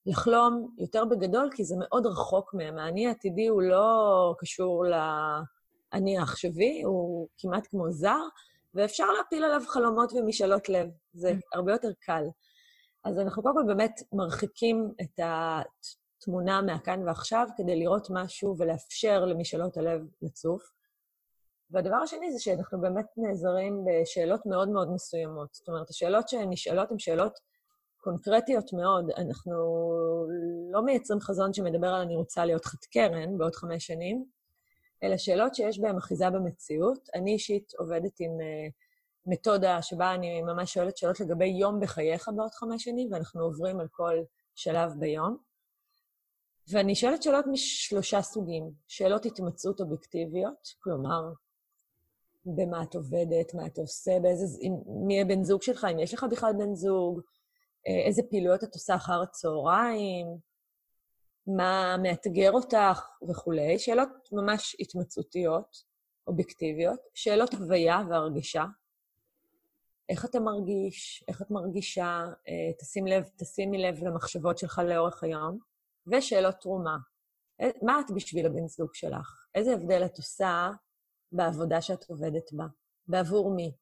לחלום 0.06 0.74
יותר 0.78 1.04
בגדול, 1.04 1.50
כי 1.54 1.64
זה 1.64 1.74
מאוד 1.78 2.06
רחוק 2.06 2.54
מהם. 2.54 2.78
האני 2.78 3.06
העתידי 3.06 3.46
הוא 3.46 3.62
לא 3.62 4.34
קשור 4.38 4.84
לאני 4.84 6.18
העכשווי, 6.18 6.82
הוא 6.82 7.28
כמעט 7.38 7.66
כמו 7.66 7.90
זר, 7.90 8.20
ואפשר 8.74 9.12
להפיל 9.12 9.44
עליו 9.44 9.62
חלומות 9.68 10.12
ומשאלות 10.12 10.68
לב. 10.68 10.88
זה 11.12 11.32
הרבה 11.52 11.72
יותר 11.72 11.88
קל. 12.00 12.24
אז 13.04 13.18
אנחנו 13.18 13.42
קודם 13.42 13.54
כל 13.54 13.64
באמת 13.66 14.00
מרחיקים 14.12 14.92
את 15.00 15.20
התמונה 15.22 16.62
מהכאן 16.62 17.02
ועכשיו 17.06 17.46
כדי 17.56 17.76
לראות 17.76 18.08
משהו 18.10 18.54
ולאפשר 18.58 19.24
למשאלות 19.24 19.76
הלב 19.76 20.00
לצוף. 20.22 20.77
והדבר 21.70 21.96
השני 21.96 22.32
זה 22.32 22.38
שאנחנו 22.38 22.80
באמת 22.80 23.06
נעזרים 23.16 23.84
בשאלות 23.84 24.46
מאוד 24.46 24.68
מאוד 24.68 24.90
מסוימות. 24.90 25.54
זאת 25.54 25.68
אומרת, 25.68 25.90
השאלות 25.90 26.28
שנשאלות 26.28 26.90
הן 26.90 26.98
שאלות 26.98 27.38
קונקרטיות 27.96 28.72
מאוד. 28.72 29.10
אנחנו 29.10 29.54
לא 30.72 30.82
מייצרים 30.82 31.20
חזון 31.20 31.52
שמדבר 31.52 31.86
על 31.88 32.00
אני 32.00 32.16
רוצה 32.16 32.44
להיות 32.44 32.64
חד 32.64 32.78
קרן 32.92 33.38
בעוד 33.38 33.54
חמש 33.54 33.86
שנים, 33.86 34.24
אלא 35.02 35.16
שאלות 35.16 35.54
שיש 35.54 35.80
בהן 35.80 35.96
אחיזה 35.96 36.30
במציאות. 36.30 37.08
אני 37.14 37.32
אישית 37.32 37.72
עובדת 37.78 38.20
עם 38.20 38.30
uh, 38.30 38.72
מתודה 39.26 39.82
שבה 39.82 40.14
אני 40.14 40.42
ממש 40.42 40.74
שואלת 40.74 40.96
שאלות 40.96 41.20
לגבי 41.20 41.46
יום 41.46 41.80
בחייך 41.80 42.30
בעוד 42.36 42.50
חמש 42.50 42.84
שנים, 42.84 43.12
ואנחנו 43.12 43.42
עוברים 43.42 43.80
על 43.80 43.88
כל 43.90 44.14
שלב 44.54 44.92
ביום. 44.98 45.36
ואני 46.70 46.94
שואלת 46.94 47.22
שאלות 47.22 47.44
משלושה 47.52 48.22
סוגים. 48.22 48.70
שאלות 48.88 49.26
התמצאות 49.26 49.80
אובייקטיביות, 49.80 50.74
כלומר, 50.80 51.32
במה 52.56 52.82
את 52.82 52.94
עובדת, 52.94 53.54
מה 53.54 53.66
את 53.66 53.78
עושה, 53.78 54.20
באיזה, 54.22 54.68
מי 54.86 55.14
יהיה 55.14 55.24
בן 55.24 55.44
זוג 55.44 55.62
שלך, 55.62 55.86
אם 55.92 55.98
יש 55.98 56.14
לך 56.14 56.26
בכלל 56.30 56.52
בן 56.58 56.74
זוג, 56.74 57.20
אה, 57.86 58.06
איזה 58.06 58.22
פעילויות 58.30 58.64
את 58.64 58.74
עושה 58.74 58.94
אחר 58.94 59.22
הצהריים, 59.22 60.26
מה 61.46 61.96
מאתגר 62.02 62.52
אותך 62.52 63.08
וכולי. 63.28 63.78
שאלות 63.78 64.08
ממש 64.32 64.76
התמצאותיות, 64.80 65.84
אובייקטיביות. 66.26 67.00
שאלות 67.14 67.54
הוויה 67.54 68.02
והרגשה. 68.10 68.64
איך 70.08 70.24
אתה 70.24 70.40
מרגיש, 70.40 71.24
איך 71.28 71.42
את 71.42 71.50
מרגישה, 71.50 72.24
אה, 72.48 72.72
תשים 72.78 73.06
לב, 73.06 73.24
תשימי 73.36 73.78
לב 73.78 74.04
למחשבות 74.04 74.58
שלך 74.58 74.78
לאורך 74.78 75.24
היום. 75.24 75.58
ושאלות 76.06 76.54
תרומה. 76.54 76.96
אה, 77.60 77.70
מה 77.82 78.00
את 78.00 78.10
בשביל 78.14 78.46
הבן 78.46 78.68
זוג 78.68 78.94
שלך? 78.94 79.46
איזה 79.54 79.72
הבדל 79.72 80.04
את 80.04 80.16
עושה 80.16 80.70
בעבודה 81.32 81.82
שאת 81.82 82.04
עובדת 82.08 82.52
בה? 82.52 82.66
בעבור 83.08 83.50
מי? 83.50 83.72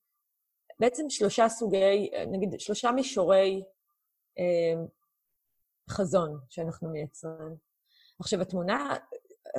בעצם 0.81 1.11
שלושה 1.11 1.49
סוגי, 1.49 2.11
נגיד, 2.33 2.61
שלושה 2.61 2.93
מישורי 2.93 3.63
אה, 4.39 4.85
חזון 5.91 6.41
שאנחנו 6.49 6.89
מייצרים. 6.89 7.57
עכשיו, 8.21 8.41
התמונה, 8.41 8.97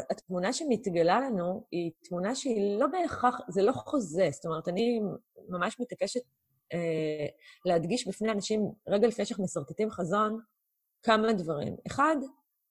התמונה 0.10 0.54
שמתגלה 0.54 1.20
לנו 1.20 1.66
היא 1.72 1.92
תמונה 2.04 2.36
שהיא 2.36 2.80
לא 2.80 2.88
בהכרח, 2.88 3.40
זה 3.48 3.62
לא 3.62 3.72
חוזה. 3.72 4.30
זאת 4.32 4.46
אומרת, 4.46 4.68
אני 4.68 5.02
ממש 5.50 5.80
מתעקשת 5.80 6.22
אה, 6.74 7.28
להדגיש 7.66 8.08
בפני 8.08 8.32
אנשים, 8.32 8.72
רגע 8.88 9.08
לפני 9.08 9.26
שאנחנו 9.26 9.44
מסרטטים 9.44 9.92
חזון, 9.92 10.40
כמה 11.04 11.34
דברים. 11.34 11.76
אחד, 11.88 12.16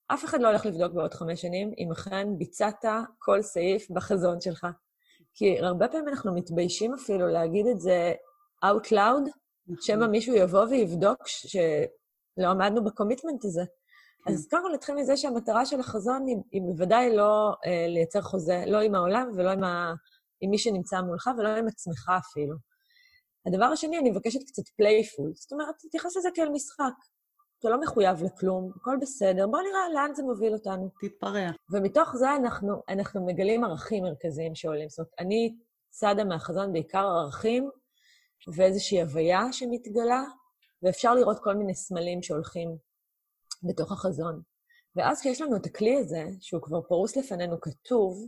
אף 0.07 0.25
אחד 0.25 0.41
לא 0.41 0.47
הולך 0.47 0.65
לבדוק 0.65 0.93
בעוד 0.93 1.13
חמש 1.13 1.41
שנים 1.41 1.73
אם 1.77 1.91
אכן 1.91 2.37
ביצעת 2.37 2.85
כל 3.19 3.41
סעיף 3.41 3.89
בחזון 3.89 4.41
שלך. 4.41 4.67
כי 5.37 5.59
הרבה 5.59 5.87
פעמים 5.87 6.07
אנחנו 6.07 6.35
מתביישים 6.35 6.93
אפילו 6.93 7.27
להגיד 7.27 7.67
את 7.67 7.79
זה 7.79 8.13
out 8.65 8.87
loud, 8.91 9.29
נכון. 9.67 9.81
שמא 9.81 10.07
מישהו 10.07 10.35
יבוא 10.35 10.63
ויבדוק 10.63 11.27
שלא 11.27 12.47
עמדנו 12.47 12.83
בקומיטמנט 12.83 13.45
הזה. 13.45 13.63
כן. 14.25 14.31
אז 14.31 14.47
קודם 14.49 14.63
כל 14.63 14.71
נתחיל 14.73 14.95
מזה 14.95 15.17
שהמטרה 15.17 15.65
של 15.65 15.79
החזון 15.79 16.25
היא, 16.27 16.37
היא 16.51 16.61
בוודאי 16.61 17.15
לא 17.15 17.53
אה, 17.65 17.85
לייצר 17.87 18.21
חוזה, 18.21 18.63
לא 18.67 18.81
עם 18.81 18.95
העולם 18.95 19.31
ולא 19.35 19.49
עם, 19.49 19.63
ה, 19.63 19.93
עם 20.41 20.49
מי 20.49 20.57
שנמצא 20.57 21.01
מולך 21.01 21.29
ולא 21.37 21.49
עם 21.49 21.67
עצמך 21.67 22.11
אפילו. 22.17 22.55
הדבר 23.47 23.65
השני, 23.65 23.97
אני 23.97 24.09
מבקשת 24.09 24.39
קצת 24.47 24.63
playful. 24.77 25.31
זאת 25.35 25.51
אומרת, 25.51 25.75
תתייחס 25.79 26.17
לזה 26.17 26.29
כאל 26.33 26.49
משחק. 26.49 26.93
אתה 27.59 27.69
לא 27.69 27.81
מחויב 27.81 28.23
לכלום, 28.23 28.71
הכל 28.75 28.97
בסדר, 29.01 29.47
בוא 29.47 29.59
נראה 29.59 29.89
לאן 29.93 30.15
זה 30.15 30.23
מוביל 30.23 30.53
אותנו. 30.53 30.89
תתפרע. 31.01 31.49
ומתוך 31.71 32.15
זה 32.15 32.35
אנחנו, 32.35 32.81
אנחנו 32.89 33.25
מגלים 33.25 33.63
ערכים 33.63 34.03
מרכזיים 34.03 34.55
שעולים. 34.55 34.89
זאת 34.89 34.99
אומרת, 34.99 35.11
אני 35.19 35.55
צדה 35.89 36.23
מהחזון 36.23 36.73
בעיקר 36.73 37.05
ערכים 37.07 37.69
ואיזושהי 38.55 39.01
הוויה 39.01 39.41
שמתגלה, 39.51 40.23
ואפשר 40.83 41.13
לראות 41.13 41.39
כל 41.39 41.55
מיני 41.55 41.75
סמלים 41.75 42.21
שהולכים 42.21 42.77
בתוך 43.63 43.91
החזון. 43.91 44.41
ואז 44.95 45.19
כשיש 45.19 45.41
לנו 45.41 45.55
את 45.55 45.65
הכלי 45.65 45.97
הזה, 45.97 46.23
שהוא 46.39 46.61
כבר 46.61 46.81
פרוס 46.81 47.17
לפנינו 47.17 47.61
כתוב, 47.61 48.27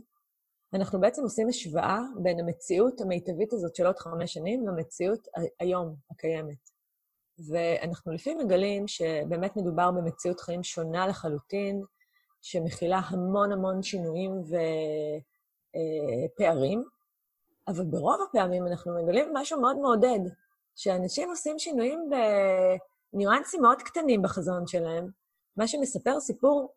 אנחנו 0.74 1.00
בעצם 1.00 1.22
עושים 1.22 1.48
השוואה 1.48 1.98
בין 2.22 2.40
המציאות 2.40 3.00
המיטבית 3.00 3.52
הזאת 3.52 3.74
של 3.76 3.86
עוד 3.86 3.98
חמש 3.98 4.32
שנים 4.32 4.68
למציאות 4.68 5.28
היום 5.60 5.94
הקיימת. 6.10 6.70
ואנחנו 7.48 8.12
לפעמים 8.12 8.38
מגלים 8.38 8.88
שבאמת 8.88 9.56
מדובר 9.56 9.90
במציאות 9.90 10.40
חיים 10.40 10.62
שונה 10.62 11.06
לחלוטין, 11.06 11.82
שמכילה 12.42 13.00
המון 13.06 13.52
המון 13.52 13.82
שינויים 13.82 14.32
ופערים, 16.36 16.84
אבל 17.68 17.84
ברוב 17.84 18.20
הפעמים 18.28 18.66
אנחנו 18.66 19.02
מגלים 19.02 19.30
משהו 19.34 19.60
מאוד 19.60 19.78
מעודד, 19.78 20.20
שאנשים 20.76 21.30
עושים 21.30 21.58
שינויים 21.58 22.10
בניואנסים 23.12 23.62
מאוד 23.62 23.82
קטנים 23.82 24.22
בחזון 24.22 24.66
שלהם, 24.66 25.08
מה 25.56 25.68
שמספר 25.68 26.20
סיפור 26.20 26.72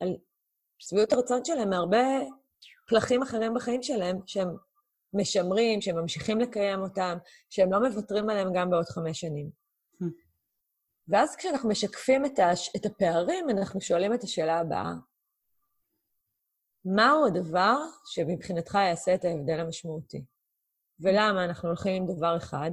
על 0.00 0.16
שביעות 0.78 1.12
הרצון 1.12 1.44
שלהם 1.44 1.70
מהרבה 1.70 2.06
פלחים 2.88 3.22
אחרים 3.22 3.54
בחיים 3.54 3.82
שלהם, 3.82 4.18
שהם 4.26 4.56
משמרים, 5.12 5.80
שהם 5.80 5.96
ממשיכים 5.96 6.40
לקיים 6.40 6.80
אותם, 6.80 7.18
שהם 7.50 7.72
לא 7.72 7.78
מוותרים 7.88 8.30
עליהם 8.30 8.52
גם 8.54 8.70
בעוד 8.70 8.84
חמש 8.84 9.20
שנים. 9.20 9.65
ואז 11.08 11.36
כשאנחנו 11.36 11.68
משקפים 11.68 12.26
את, 12.26 12.38
הש... 12.38 12.70
את 12.76 12.86
הפערים, 12.86 13.50
אנחנו 13.50 13.80
שואלים 13.80 14.14
את 14.14 14.22
השאלה 14.22 14.58
הבאה, 14.58 14.92
מהו 16.84 17.26
הדבר 17.26 17.76
שמבחינתך 18.06 18.74
יעשה 18.74 19.14
את 19.14 19.24
ההבדל 19.24 19.60
המשמעותי? 19.60 20.24
ולמה 21.00 21.44
אנחנו 21.44 21.68
הולכים 21.68 22.02
עם 22.02 22.16
דבר 22.16 22.36
אחד? 22.36 22.70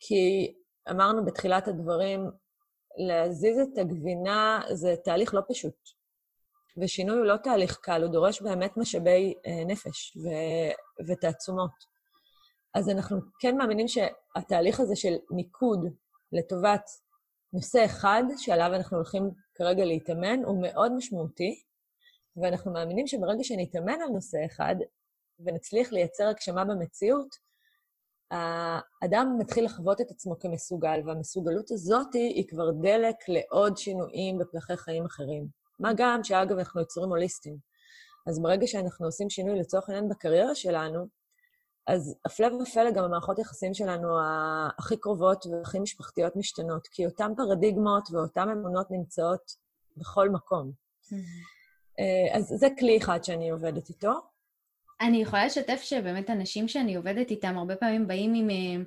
כי 0.00 0.54
אמרנו 0.90 1.24
בתחילת 1.24 1.68
הדברים, 1.68 2.30
להזיז 3.08 3.58
את 3.58 3.78
הגבינה 3.78 4.62
זה 4.72 4.94
תהליך 5.04 5.34
לא 5.34 5.40
פשוט. 5.48 5.76
ושינוי 6.76 7.16
הוא 7.16 7.26
לא 7.26 7.36
תהליך 7.36 7.78
קל, 7.82 8.02
הוא 8.02 8.12
דורש 8.12 8.42
באמת 8.42 8.76
משאבי 8.76 9.34
אה, 9.46 9.64
נפש 9.66 10.16
ו- 10.16 11.06
ותעצומות. 11.08 11.70
אז 12.74 12.88
אנחנו 12.88 13.20
כן 13.40 13.56
מאמינים 13.56 13.86
שהתהליך 13.88 14.80
הזה 14.80 14.96
של 14.96 15.14
מיקוד 15.30 15.86
לטובת 16.32 16.90
נושא 17.52 17.84
אחד 17.84 18.22
שעליו 18.36 18.74
אנחנו 18.74 18.96
הולכים 18.96 19.30
כרגע 19.54 19.84
להתאמן 19.84 20.44
הוא 20.44 20.62
מאוד 20.62 20.92
משמעותי, 20.92 21.62
ואנחנו 22.36 22.72
מאמינים 22.72 23.06
שברגע 23.06 23.44
שנתאמן 23.44 24.00
על 24.02 24.08
נושא 24.08 24.38
אחד 24.46 24.74
ונצליח 25.40 25.92
לייצר 25.92 26.28
הגשמה 26.28 26.64
במציאות, 26.64 27.50
האדם 28.30 29.36
מתחיל 29.38 29.64
לחוות 29.64 30.00
את 30.00 30.10
עצמו 30.10 30.38
כמסוגל, 30.38 31.00
והמסוגלות 31.06 31.70
הזאת 31.70 32.14
היא 32.14 32.48
כבר 32.48 32.70
דלק 32.70 33.16
לעוד 33.28 33.76
שינויים 33.76 34.38
בפלחי 34.38 34.76
חיים 34.76 35.04
אחרים. 35.04 35.46
מה 35.78 35.90
גם 35.96 36.24
שאגב, 36.24 36.58
אנחנו 36.58 36.80
יצורים 36.80 37.10
הוליסטיים. 37.10 37.56
אז 38.26 38.42
ברגע 38.42 38.66
שאנחנו 38.66 39.06
עושים 39.06 39.30
שינוי 39.30 39.58
לצורך 39.58 39.88
העניין 39.88 40.08
בקריירה 40.08 40.54
שלנו, 40.54 41.06
אז 41.86 42.16
הפלא 42.24 42.54
ופלא 42.62 42.90
גם 42.90 43.04
המערכות 43.04 43.38
יחסים 43.38 43.74
שלנו 43.74 44.08
הכי 44.78 44.96
קרובות 44.96 45.46
והכי 45.46 45.78
משפחתיות 45.78 46.36
משתנות, 46.36 46.86
כי 46.86 47.06
אותן 47.06 47.32
פרדיגמות 47.36 48.08
ואותן 48.12 48.48
אמונות 48.48 48.90
נמצאות 48.90 49.56
בכל 49.96 50.28
מקום. 50.28 50.72
Mm-hmm. 51.02 51.16
אז 52.32 52.44
זה 52.44 52.68
כלי 52.78 52.98
אחד 52.98 53.24
שאני 53.24 53.50
עובדת 53.50 53.88
איתו. 53.88 54.12
אני 55.00 55.22
יכולה 55.22 55.46
לשתף 55.46 55.80
שבאמת 55.82 56.30
אנשים 56.30 56.68
שאני 56.68 56.94
עובדת 56.94 57.30
איתם 57.30 57.58
הרבה 57.58 57.76
פעמים 57.76 58.08
באים 58.08 58.34
עם... 58.34 58.50
אה, 58.50 58.84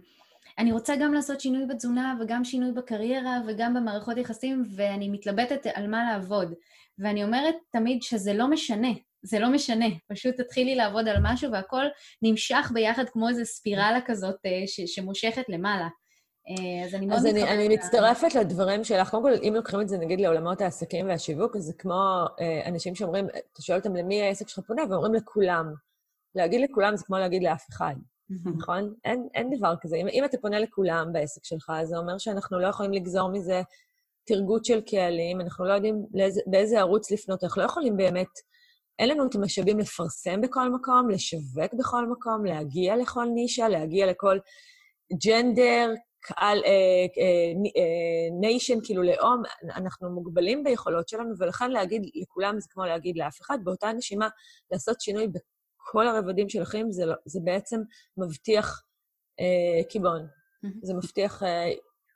אני 0.58 0.72
רוצה 0.72 0.96
גם 0.96 1.14
לעשות 1.14 1.39
שינוי 1.39 1.66
בתזונה 1.66 2.18
וגם 2.22 2.44
שינוי 2.44 2.72
בקריירה 2.72 3.38
וגם 3.48 3.74
במערכות 3.74 4.18
יחסים 4.18 4.64
ואני 4.76 5.10
מתלבטת 5.10 5.68
על 5.74 5.88
מה 5.88 6.04
לעבוד. 6.04 6.54
ואני 7.00 7.24
אומרת 7.24 7.56
תמיד 7.72 8.02
שזה 8.02 8.34
לא 8.34 8.48
משנה, 8.48 8.88
זה 9.24 9.39
לא 9.39 9.49
משנה, 9.49 9.86
פשוט 10.07 10.36
תתחילי 10.41 10.76
לעבוד 10.76 11.07
על 11.07 11.17
משהו 11.21 11.51
והכל 11.51 11.86
נמשך 12.21 12.71
ביחד 12.74 13.03
כמו 13.09 13.30
איזו 13.30 13.45
ספירלה 13.45 13.99
כזאת 14.05 14.36
אה, 14.45 14.67
ש- 14.67 14.95
שמושכת 14.95 15.43
למעלה. 15.49 15.88
אה, 16.49 16.86
אז 16.86 16.95
אני 16.95 17.05
מאוד. 17.05 17.19
אז 17.19 17.26
אני, 17.26 17.43
אני 17.43 17.67
מצטרפת 17.67 18.36
לדברים 18.36 18.84
שלך. 18.84 19.09
קודם 19.09 19.24
כל, 19.24 19.32
אם 19.43 19.53
לוקחים 19.55 19.82
את 19.82 19.89
זה 19.89 19.97
נגיד 19.97 20.21
לעולמות 20.21 20.61
העסקים 20.61 21.07
והשיווק, 21.07 21.55
אז 21.55 21.63
זה 21.63 21.74
כמו 21.74 22.26
אה, 22.39 22.61
אנשים 22.65 22.95
שאומרים, 22.95 23.26
אתה 23.26 23.61
שואל 23.61 23.78
אותם 23.78 23.95
למי 23.95 24.21
העסק 24.21 24.47
שלך 24.47 24.65
פונה, 24.67 24.82
ואומרים 24.89 25.13
לכולם. 25.13 25.74
להגיד 26.36 26.61
לכולם 26.61 26.95
זה 26.95 27.03
כמו 27.05 27.17
להגיד 27.17 27.43
לאף 27.43 27.65
אחד, 27.69 27.95
נכון? 28.57 28.93
אין, 29.05 29.28
אין 29.34 29.57
דבר 29.57 29.74
כזה. 29.82 29.95
אם, 29.95 30.07
אם 30.07 30.26
אתה 30.26 30.38
פונה 30.38 30.59
לכולם 30.59 31.13
בעסק 31.13 31.45
שלך, 31.45 31.71
זה 31.84 31.97
אומר 31.97 32.17
שאנחנו 32.17 32.59
לא 32.59 32.67
יכולים 32.67 32.93
לגזור 32.93 33.30
מזה 33.30 33.61
תרגות 34.26 34.65
של 34.65 34.82
קהלים, 34.82 35.41
אנחנו 35.41 35.65
לא 35.65 35.74
יודעים 35.74 36.05
לאיזה, 36.13 36.41
באיזה 36.45 36.80
ערוץ 36.80 37.11
לפנות, 37.11 37.43
אנחנו 37.43 37.61
לא 37.61 37.65
יכולים 37.65 37.97
באמת, 37.97 38.28
אין 39.00 39.10
לנו 39.10 39.26
את 39.28 39.36
המשאבים 39.36 39.80
לפרסם 39.80 40.41
בכל 40.41 40.70
מקום, 40.70 41.10
לשווק 41.10 41.74
בכל 41.80 42.08
מקום, 42.08 42.46
להגיע 42.46 42.96
לכל 42.96 43.26
נישה, 43.26 43.68
להגיע 43.68 44.06
לכל 44.06 44.38
ג'נדר, 45.26 45.94
קהל, 46.24 46.64
ניישן, 48.41 48.74
אה, 48.74 48.80
אה, 48.80 48.86
כאילו 48.86 49.04
לאום, 49.04 49.44
אנחנו 49.76 50.10
מוגבלים 50.10 50.64
ביכולות 50.64 51.08
שלנו, 51.08 51.34
ולכן 51.39 51.72
להגיד 51.72 52.02
לכולם 52.16 52.60
זה 52.60 52.68
כמו 52.70 52.86
להגיד 52.86 53.18
לאף 53.18 53.41
אחד. 53.41 53.58
באותה 53.64 53.91
נשימה, 53.91 54.28
לעשות 54.72 55.02
שינוי 55.02 55.28
בכל 55.28 56.08
הרבדים 56.08 56.50
של 56.50 56.62
החיים, 56.62 56.91
זה, 56.91 57.06
לא, 57.06 57.14
זה 57.26 57.39
בעצם 57.44 57.82
מבטיח 58.18 58.84
אה, 59.39 59.84
קיבעון. 59.89 60.22
Mm-hmm. 60.26 60.80
זה 60.82 60.94
מבטיח 60.94 61.44
אה, 61.44 61.70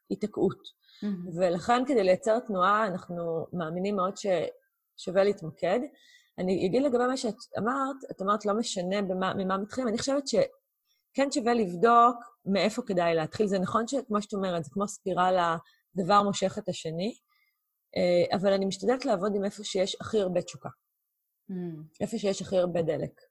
היתקעות. 0.09 0.61
Mm-hmm. 1.03 1.37
ולכן, 1.39 1.83
כדי 1.87 2.03
לייצר 2.03 2.39
תנועה, 2.39 2.87
אנחנו 2.87 3.47
מאמינים 3.53 3.95
מאוד 3.95 4.13
ששווה 4.17 5.23
להתמקד. 5.23 5.79
אני 6.39 6.67
אגיד 6.67 6.83
לגבי 6.83 7.07
מה 7.07 7.17
שאת 7.17 7.35
אמרת, 7.57 7.95
את 8.11 8.21
אמרת, 8.21 8.45
לא 8.45 8.53
משנה 8.53 9.01
במה, 9.01 9.33
ממה 9.33 9.57
מתחילים, 9.57 9.87
אני 9.87 9.97
חושבת 9.97 10.27
שכן 10.27 11.31
שווה 11.31 11.53
לבדוק 11.53 12.15
מאיפה 12.45 12.81
כדאי 12.81 13.15
להתחיל. 13.15 13.47
זה 13.47 13.59
נכון 13.59 13.87
שכמו 13.87 14.21
שאת 14.21 14.33
אומרת, 14.33 14.63
זה 14.63 14.69
כמו 14.73 14.87
ספירלה, 14.87 15.57
דבר 15.95 16.23
מושך 16.23 16.57
את 16.57 16.69
השני, 16.69 17.15
אה, 17.97 18.37
אבל 18.37 18.53
אני 18.53 18.65
משתדלת 18.65 19.05
לעבוד 19.05 19.35
עם 19.35 19.45
איפה 19.45 19.63
שיש 19.63 19.97
הכי 20.01 20.19
הרבה 20.19 20.41
תשוקה. 20.41 20.69
Mm. 21.51 21.53
איפה 22.01 22.17
שיש 22.17 22.41
הכי 22.41 22.57
הרבה 22.57 22.81
דלק. 22.81 23.21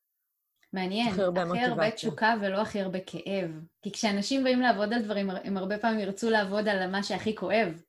מעניין, 0.72 1.08
הכי 1.08 1.22
הרבה, 1.22 1.42
הכי 1.42 1.58
הרבה 1.58 1.90
תשוקה 1.90 2.34
ולא 2.42 2.60
הכי 2.60 2.80
הרבה 2.80 2.98
כאב. 3.06 3.50
כי 3.82 3.92
כשאנשים 3.92 4.44
באים 4.44 4.60
לעבוד 4.60 4.92
על 4.92 5.02
דברים, 5.02 5.30
הם 5.30 5.56
הרבה 5.56 5.78
פעמים 5.78 5.98
ירצו 5.98 6.30
לעבוד 6.30 6.68
על 6.68 6.90
מה 6.90 7.02
שהכי 7.02 7.36
כואב. 7.36 7.82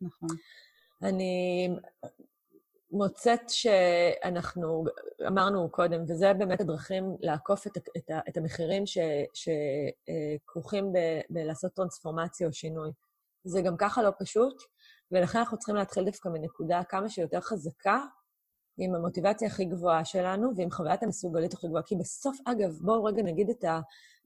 נכון. 0.00 0.28
אני 1.02 1.68
מוצאת 2.94 3.40
שאנחנו, 3.48 4.84
אמרנו 5.26 5.68
קודם, 5.70 6.02
וזה 6.08 6.34
באמת 6.34 6.60
הדרכים 6.60 7.16
לעקוף 7.20 7.66
את, 7.66 7.78
את, 7.96 8.10
את 8.28 8.36
המחירים 8.36 8.84
שכרוכים 9.34 10.92
בלעשות 11.30 11.74
טרנספורמציה 11.74 12.46
או 12.46 12.52
שינוי. 12.52 12.90
זה 13.44 13.62
גם 13.62 13.76
ככה 13.76 14.02
לא 14.02 14.10
פשוט, 14.18 14.62
ולכן 15.12 15.38
אנחנו 15.38 15.58
צריכים 15.58 15.76
להתחיל 15.76 16.04
דווקא 16.04 16.28
מנקודה 16.28 16.84
כמה 16.88 17.08
שיותר 17.08 17.40
חזקה, 17.40 18.00
עם 18.78 18.94
המוטיבציה 18.94 19.48
הכי 19.48 19.64
גבוהה 19.64 20.04
שלנו 20.04 20.56
ועם 20.56 20.70
חוויית 20.70 21.02
המסוגלות 21.02 21.52
הכי 21.52 21.66
גבוהה. 21.66 21.82
כי 21.82 21.96
בסוף, 21.96 22.38
אגב, 22.44 22.78
בואו 22.80 23.04
רגע 23.04 23.22
נגיד 23.22 23.50
את 23.50 23.64
ה... 23.64 23.80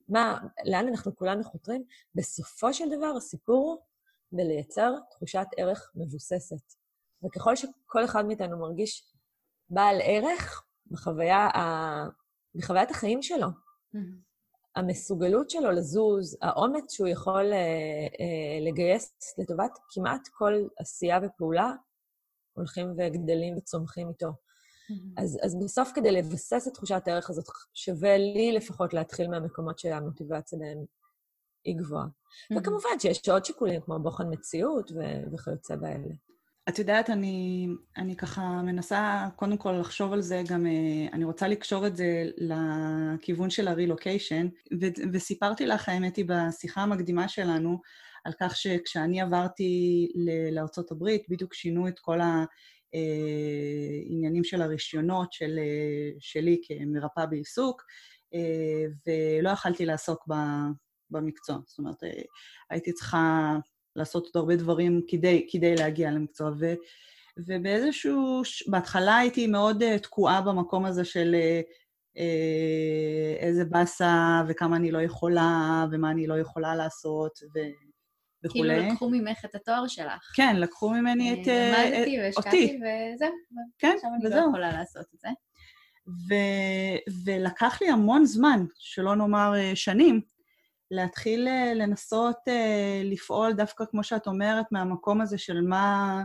מה, 0.09 0.37
לאן 0.65 0.87
אנחנו 0.87 1.15
כולנו 1.15 1.43
חותרים? 1.43 1.83
בסופו 2.15 2.73
של 2.73 2.89
דבר, 2.97 3.13
הסיפור 3.17 3.57
הוא 3.57 3.77
בלייצר 4.31 4.93
תחושת 5.09 5.45
ערך 5.57 5.91
מבוססת. 5.95 6.78
וככל 7.25 7.55
שכל 7.55 8.05
אחד 8.05 8.25
מאיתנו 8.25 8.59
מרגיש 8.59 9.13
בעל 9.69 9.97
ערך 10.03 10.63
בחוויה 10.91 11.37
ה... 11.37 12.19
בחוויית 12.55 12.91
החיים 12.91 13.21
שלו, 13.21 13.47
mm-hmm. 13.47 13.97
המסוגלות 14.75 15.49
שלו 15.49 15.71
לזוז, 15.71 16.37
האומץ 16.41 16.93
שהוא 16.93 17.07
יכול 17.07 17.53
אה, 17.53 17.57
אה, 18.19 18.71
לגייס 18.71 19.35
לטובת 19.37 19.71
כמעט 19.89 20.27
כל 20.31 20.53
עשייה 20.79 21.19
ופעולה, 21.23 21.73
הולכים 22.53 22.93
וגדלים 22.97 23.57
וצומחים 23.57 24.09
איתו. 24.09 24.27
Mm-hmm. 24.27 25.21
אז, 25.23 25.39
אז 25.43 25.55
בסוף, 25.63 25.91
כדי 25.95 26.11
לבסס 26.11 26.67
את 26.67 26.73
תחושת 26.73 27.01
הערך 27.07 27.29
הזאת, 27.29 27.45
שווה 27.73 28.17
לי 28.17 28.51
לפחות 28.51 28.93
להתחיל 28.93 29.27
מהמקומות 29.27 29.79
שהמוטיבציה 29.79 30.59
בהם 30.59 30.85
היא 31.63 31.77
גבוהה. 31.77 32.05
Mm-hmm. 32.05 32.59
וכמובן 32.59 32.99
שיש 32.99 33.29
עוד 33.29 33.45
שיקולים, 33.45 33.81
כמו 33.81 33.99
בוחן 33.99 34.33
מציאות 34.33 34.91
ו- 34.91 35.33
וכיוצא 35.33 35.75
באלה. 35.75 36.13
את 36.69 36.79
יודעת, 36.79 37.09
אני, 37.09 37.67
אני 37.97 38.15
ככה 38.15 38.41
מנסה 38.41 39.27
קודם 39.35 39.57
כל 39.57 39.71
לחשוב 39.71 40.13
על 40.13 40.21
זה, 40.21 40.43
גם 40.49 40.65
אה, 40.65 41.07
אני 41.13 41.23
רוצה 41.23 41.47
לקשור 41.47 41.87
את 41.87 41.95
זה 41.95 42.29
לכיוון 42.37 43.49
של 43.49 43.67
הרילוקיישן, 43.67 44.47
ו- 44.81 45.13
וסיפרתי 45.13 45.65
לך, 45.65 45.89
האמת 45.89 46.15
היא, 46.15 46.25
בשיחה 46.27 46.81
המקדימה 46.81 47.27
שלנו, 47.27 47.81
על 48.25 48.33
כך 48.41 48.55
שכשאני 48.55 49.21
עברתי 49.21 50.07
לארה"ב, 50.51 51.05
בדיוק 51.29 51.53
שינו 51.53 51.87
את 51.87 51.99
כל 51.99 52.19
העניינים 52.93 54.43
של 54.43 54.61
הרישיונות 54.61 55.33
של, 55.33 55.59
שלי 56.19 56.61
כמרפאה 56.67 57.25
בעיסוק, 57.25 57.83
ולא 59.07 59.49
יכלתי 59.49 59.85
לעסוק 59.85 60.27
במקצוע. 61.09 61.57
זאת 61.65 61.79
אומרת, 61.79 61.97
הייתי 62.69 62.93
צריכה 62.93 63.55
לעשות 63.99 64.25
עוד 64.25 64.31
הרבה 64.35 64.55
דברים 64.55 65.01
כדי, 65.07 65.47
כדי 65.51 65.75
להגיע 65.75 66.11
למקצוע. 66.11 66.51
ו, 66.59 66.73
ובאיזשהו... 67.47 68.41
בהתחלה 68.67 69.17
הייתי 69.17 69.47
מאוד 69.47 69.83
תקועה 69.97 70.41
במקום 70.41 70.85
הזה 70.85 71.05
של 71.05 71.35
איזה 73.39 73.65
באסה 73.65 74.41
וכמה 74.47 74.75
אני 74.75 74.91
לא 74.91 75.01
יכולה 75.01 75.85
ומה 75.91 76.11
אני 76.11 76.27
לא 76.27 76.39
יכולה 76.39 76.75
לעשות, 76.75 77.39
ו... 77.55 77.59
וכולי. 78.43 78.75
כאילו 78.75 78.91
לקחו 78.91 79.09
ממך 79.09 79.45
את 79.45 79.55
התואר 79.55 79.87
שלך. 79.87 80.31
כן, 80.35 80.55
לקחו 80.55 80.89
ממני 80.89 81.33
את. 81.33 81.47
למדתי 81.47 82.19
והשקעתי 82.19 82.79
וזהו. 82.79 83.29
כן, 83.79 83.93
עכשיו 83.95 84.09
אני 84.15 84.35
לא 84.35 84.49
יכולה 84.49 84.71
לעשות 84.71 85.05
את 85.15 85.19
זה. 85.19 85.29
ו- 86.07 87.13
ולקח 87.25 87.81
לי 87.81 87.89
המון 87.89 88.25
זמן, 88.25 88.65
שלא 88.77 89.15
נאמר 89.15 89.53
שנים, 89.75 90.21
להתחיל 90.91 91.47
אה, 91.47 91.73
לנסות 91.73 92.37
אה, 92.47 93.01
לפעול 93.05 93.53
דווקא, 93.53 93.85
כמו 93.91 94.03
שאת 94.03 94.27
אומרת, 94.27 94.65
מהמקום 94.71 95.21
הזה 95.21 95.37
של 95.37 95.61
מה... 95.61 96.23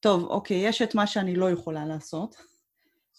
טוב, 0.00 0.24
אוקיי, 0.24 0.56
יש 0.56 0.82
את 0.82 0.94
מה 0.94 1.06
שאני 1.06 1.36
לא 1.36 1.50
יכולה 1.50 1.86
לעשות, 1.86 2.36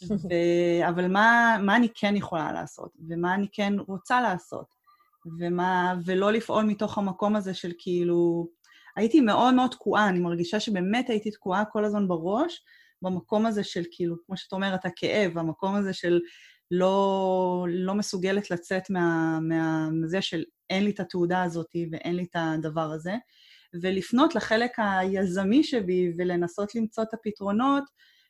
ו- 0.10 0.88
אבל 0.90 1.08
מה, 1.08 1.58
מה 1.62 1.76
אני 1.76 1.88
כן 1.96 2.16
יכולה 2.16 2.52
לעשות, 2.52 2.92
ומה 3.10 3.36
אני 3.36 3.48
כן 3.52 3.74
רוצה 3.88 4.22
לעשות. 4.22 4.80
ומה, 5.40 5.96
ולא 6.06 6.32
לפעול 6.32 6.64
מתוך 6.64 6.98
המקום 6.98 7.36
הזה 7.36 7.54
של 7.54 7.72
כאילו... 7.78 8.48
הייתי 8.96 9.22
מאוד 9.22 9.54
מאוד 9.54 9.72
תקועה, 9.72 10.10
אני 10.10 10.20
מרגישה 10.20 10.60
שבאמת 10.60 11.10
הייתי 11.10 11.32
תקועה 11.32 11.66
כל 11.66 11.86
הזמן 11.86 12.08
בראש, 12.08 12.64
במקום 13.02 13.46
הזה 13.46 13.64
של 13.64 13.84
כאילו, 13.92 14.16
כמו 14.26 14.38
שאת 14.38 14.52
אומרת, 14.54 14.86
הכאב, 14.86 15.38
המקום 15.38 15.76
הזה 15.76 15.94
של 15.94 16.20
לא, 16.72 17.66
לא 17.70 17.96
מסוגלת 17.96 18.52
לצאת 18.52 18.90
מה, 18.90 19.40
מה, 19.42 19.90
מזה 19.92 20.22
של 20.22 20.44
אין 20.70 20.84
לי 20.84 20.92
את 20.92 21.00
התעודה 21.00 21.44
הזאת 21.44 21.76
ואין 21.92 22.16
לי 22.16 22.24
את 22.24 22.36
הדבר 22.36 22.92
הזה, 22.92 23.14
ולפנות 23.82 24.36
לחלק 24.36 24.72
היזמי 24.78 25.64
שבי 25.64 26.14
ולנסות 26.18 26.76
למצוא 26.76 27.04
את 27.04 27.14
הפתרונות 27.14 27.84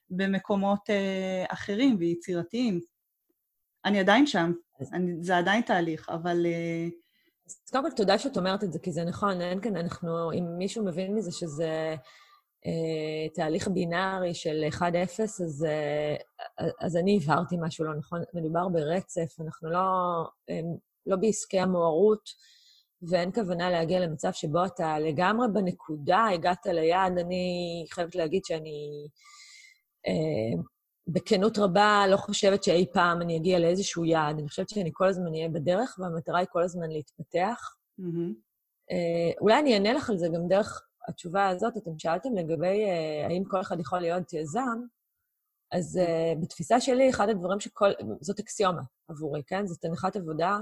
במקומות 0.09 0.89
אה, 0.89 1.45
אחרים 1.49 1.95
ויצירתיים. 1.99 2.79
אני 3.85 3.99
עדיין 3.99 4.27
שם, 4.27 4.51
אני, 4.93 5.11
זה 5.21 5.37
עדיין 5.37 5.61
תהליך, 5.61 6.09
אבל... 6.09 6.45
אה, 6.45 6.87
אז 7.47 7.69
קודם 7.71 7.83
כל, 7.83 7.95
תודה 7.95 8.19
שאת 8.19 8.37
אומרת 8.37 8.63
את 8.63 8.73
זה, 8.73 8.79
כי 8.79 8.91
זה 8.91 9.03
נכון, 9.03 9.41
אין 9.41 9.61
כאן, 9.61 9.75
אנחנו, 9.75 10.31
אם 10.31 10.45
מישהו 10.57 10.85
מבין 10.85 11.15
מזה 11.15 11.31
שזה 11.31 11.95
תהליך 13.33 13.67
בינארי 13.67 14.33
של 14.33 14.63
1-0, 14.71 14.81
אז, 15.21 15.65
אה, 15.69 16.15
אז 16.81 16.97
אני 16.97 17.19
הבהרתי 17.23 17.55
משהו 17.59 17.85
לא 17.85 17.95
נכון. 17.95 18.23
מדובר 18.33 18.67
ברצף, 18.67 19.39
אנחנו 19.39 19.69
לא, 19.69 19.79
אה, 20.49 20.59
לא 21.05 21.15
בעסקי 21.15 21.59
המוארות, 21.59 22.29
ואין 23.01 23.31
כוונה 23.31 23.69
להגיע 23.71 23.99
למצב 23.99 24.31
שבו 24.31 24.65
אתה 24.65 24.99
לגמרי 24.99 25.47
בנקודה, 25.53 26.25
הגעת 26.33 26.65
ליעד. 26.65 27.17
אני 27.17 27.85
חייבת 27.89 28.15
להגיד 28.15 28.45
שאני 28.45 29.07
אה, 30.07 30.61
בכנות 31.07 31.57
רבה 31.57 32.03
לא 32.09 32.17
חושבת 32.17 32.63
שאי 32.63 32.85
פעם 32.93 33.21
אני 33.21 33.37
אגיע 33.37 33.59
לאיזשהו 33.59 34.05
יעד. 34.05 34.39
אני 34.39 34.47
חושבת 34.47 34.69
שאני 34.69 34.89
כל 34.93 35.07
הזמן 35.07 35.33
אהיה 35.33 35.49
בדרך, 35.49 35.95
והמטרה 35.99 36.39
היא 36.39 36.47
כל 36.51 36.63
הזמן 36.63 36.89
להתפתח. 36.89 37.75
Mm-hmm. 37.99 38.33
אה, 38.91 39.31
אולי 39.41 39.59
אני 39.59 39.73
אענה 39.73 39.93
לך 39.93 40.09
על 40.09 40.17
זה 40.17 40.27
גם 40.27 40.47
דרך 40.47 40.88
התשובה 41.09 41.47
הזאת. 41.47 41.77
אתם 41.77 41.99
שאלתם 41.99 42.35
לגבי 42.35 42.85
אה, 42.85 43.27
האם 43.27 43.43
כל 43.43 43.61
אחד 43.61 43.79
יכול 43.79 43.99
להיות 43.99 44.33
יזם, 44.33 44.79
אז 45.71 45.97
אה, 45.97 46.33
בתפיסה 46.41 46.81
שלי, 46.81 47.09
אחד 47.09 47.29
הדברים 47.29 47.59
שכל... 47.59 47.89
זאת 48.21 48.39
אקסיומה 48.39 48.81
עבורי, 49.07 49.43
כן? 49.47 49.67
זאת 49.67 49.85
הנחת 49.85 50.15
עבודה. 50.15 50.57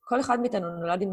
כל 0.00 0.20
אחד 0.20 0.40
מאיתנו 0.40 0.70
נולד 0.70 1.02
עם 1.02 1.10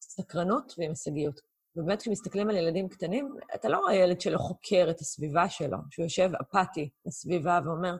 סקרנות 0.00 0.74
ועם 0.78 0.90
הישגיות. 0.90 1.40
ובאמת, 1.76 2.00
כשמסתכלים 2.00 2.50
על 2.50 2.56
ילדים 2.56 2.88
קטנים, 2.88 3.36
אתה 3.54 3.68
לא 3.68 3.78
רואה 3.78 3.94
ילד 3.94 4.20
שלא 4.20 4.38
חוקר 4.38 4.86
את 4.90 5.00
הסביבה 5.00 5.48
שלו, 5.48 5.78
שהוא 5.90 6.04
יושב 6.04 6.30
אפאתי 6.40 6.90
בסביבה 7.06 7.60
ואומר, 7.64 7.96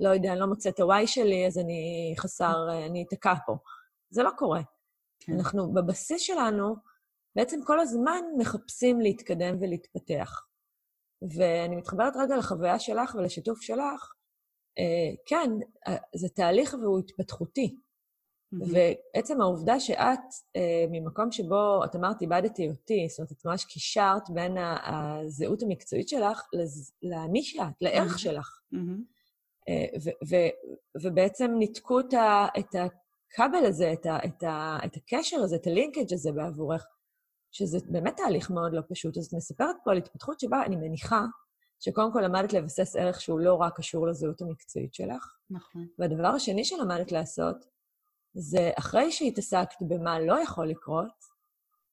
לא 0.00 0.08
יודע, 0.08 0.32
אני 0.32 0.40
לא 0.40 0.46
מוצא 0.46 0.68
את 0.68 0.80
הוואי 0.80 1.06
שלי, 1.06 1.46
אז 1.46 1.58
אני 1.58 2.14
חסר, 2.18 2.68
אני 2.86 3.04
אתקע 3.08 3.34
פה. 3.46 3.56
זה 4.10 4.22
לא 4.22 4.30
קורה. 4.36 4.60
כן. 5.20 5.32
אנחנו, 5.32 5.72
בבסיס 5.72 6.22
שלנו, 6.22 6.76
בעצם 7.36 7.60
כל 7.64 7.80
הזמן 7.80 8.20
מחפשים 8.38 9.00
להתקדם 9.00 9.56
ולהתפתח. 9.60 10.46
ואני 11.36 11.76
מתחברת 11.76 12.16
רגע 12.16 12.36
לחוויה 12.36 12.78
שלך 12.78 13.14
ולשיתוף 13.14 13.60
שלך. 13.60 14.12
אה, 14.78 15.14
כן, 15.26 15.50
אה, 15.88 15.96
זה 16.14 16.28
תהליך 16.28 16.74
והוא 16.74 16.98
התפתחותי. 16.98 17.76
ועצם 18.52 19.40
העובדה 19.40 19.80
שאת, 19.80 20.18
אה, 20.56 20.84
ממקום 20.90 21.32
שבו, 21.32 21.84
את 21.84 21.96
אמרת, 21.96 22.22
איבדתי 22.22 22.68
אותי, 22.68 23.06
זאת 23.08 23.18
אומרת, 23.18 23.32
את 23.32 23.44
ממש 23.44 23.64
קישרת 23.64 24.30
בין 24.30 24.56
הזהות 24.84 25.62
המקצועית 25.62 26.08
שלך 26.08 26.42
למי 27.02 27.42
שאת, 27.42 27.74
לערך 27.80 28.18
שלך. 28.18 28.60
ובעצם 31.02 31.50
ניתקו 31.58 32.00
את 32.00 32.74
הכבל 32.74 33.66
הזה, 33.66 33.92
את 34.84 34.96
הקשר 34.96 35.36
הזה, 35.36 35.56
את 35.56 35.66
הלינקג' 35.66 36.12
הזה 36.12 36.32
בעבורך, 36.32 36.86
שזה 37.50 37.78
באמת 37.88 38.16
תהליך 38.16 38.50
מאוד 38.50 38.72
לא 38.72 38.82
פשוט. 38.88 39.16
אז 39.16 39.26
את 39.26 39.32
מספרת 39.32 39.76
פה 39.84 39.90
על 39.90 39.98
התפתחות 39.98 40.40
שבה 40.40 40.62
אני 40.64 40.76
מניחה 40.76 41.24
שקודם 41.80 42.12
כל 42.12 42.20
למדת 42.20 42.52
לבסס 42.52 42.96
ערך 42.96 43.20
שהוא 43.20 43.40
לא 43.40 43.54
רק 43.54 43.76
קשור 43.76 44.06
לזהות 44.06 44.42
המקצועית 44.42 44.94
שלך. 44.94 45.36
נכון. 45.50 45.86
והדבר 45.98 46.28
השני 46.28 46.64
שלמדת 46.64 47.12
לעשות, 47.12 47.56
זה 48.34 48.70
אחרי 48.78 49.12
שהתעסקת 49.12 49.82
במה 49.88 50.20
לא 50.20 50.42
יכול 50.42 50.68
לקרות, 50.68 51.30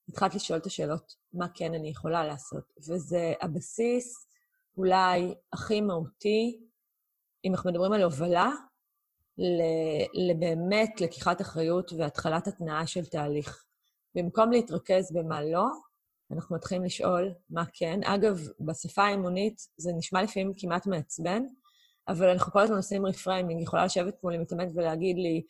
התחלת 0.09 0.35
לשאול 0.35 0.59
את 0.59 0.65
השאלות, 0.65 1.15
מה 1.33 1.47
כן 1.53 1.73
אני 1.73 1.89
יכולה 1.89 2.25
לעשות. 2.25 2.63
וזה 2.77 3.33
הבסיס 3.41 4.27
אולי 4.77 5.35
הכי 5.53 5.81
מהותי, 5.81 6.67
אם 7.45 7.51
אנחנו 7.53 7.71
מדברים 7.71 7.93
על 7.93 8.03
הובלה, 8.03 8.51
לבאמת 10.13 11.01
לקיחת 11.01 11.41
אחריות 11.41 11.93
והתחלת 11.93 12.47
התנעה 12.47 12.87
של 12.87 13.05
תהליך. 13.05 13.66
במקום 14.17 14.51
להתרכז 14.51 15.11
במה 15.11 15.43
לא, 15.43 15.65
אנחנו 16.31 16.55
מתחילים 16.55 16.83
לשאול 16.83 17.33
מה 17.49 17.63
כן. 17.73 17.99
אגב, 18.03 18.39
בשפה 18.59 19.03
האימונית 19.03 19.61
זה 19.77 19.91
נשמע 19.97 20.23
לפעמים 20.23 20.53
כמעט 20.57 20.87
מעצבן, 20.87 21.43
אבל 22.07 22.29
אנחנו 22.29 22.51
כל 22.51 22.59
הזמן 22.59 22.75
עושים 22.75 23.05
reframing. 23.05 23.61
יכולה 23.61 23.85
לשבת 23.85 24.23
מולי 24.23 24.37
מתאמנת 24.37 24.67
ולהגיד 24.75 25.15
לי, 25.17 25.43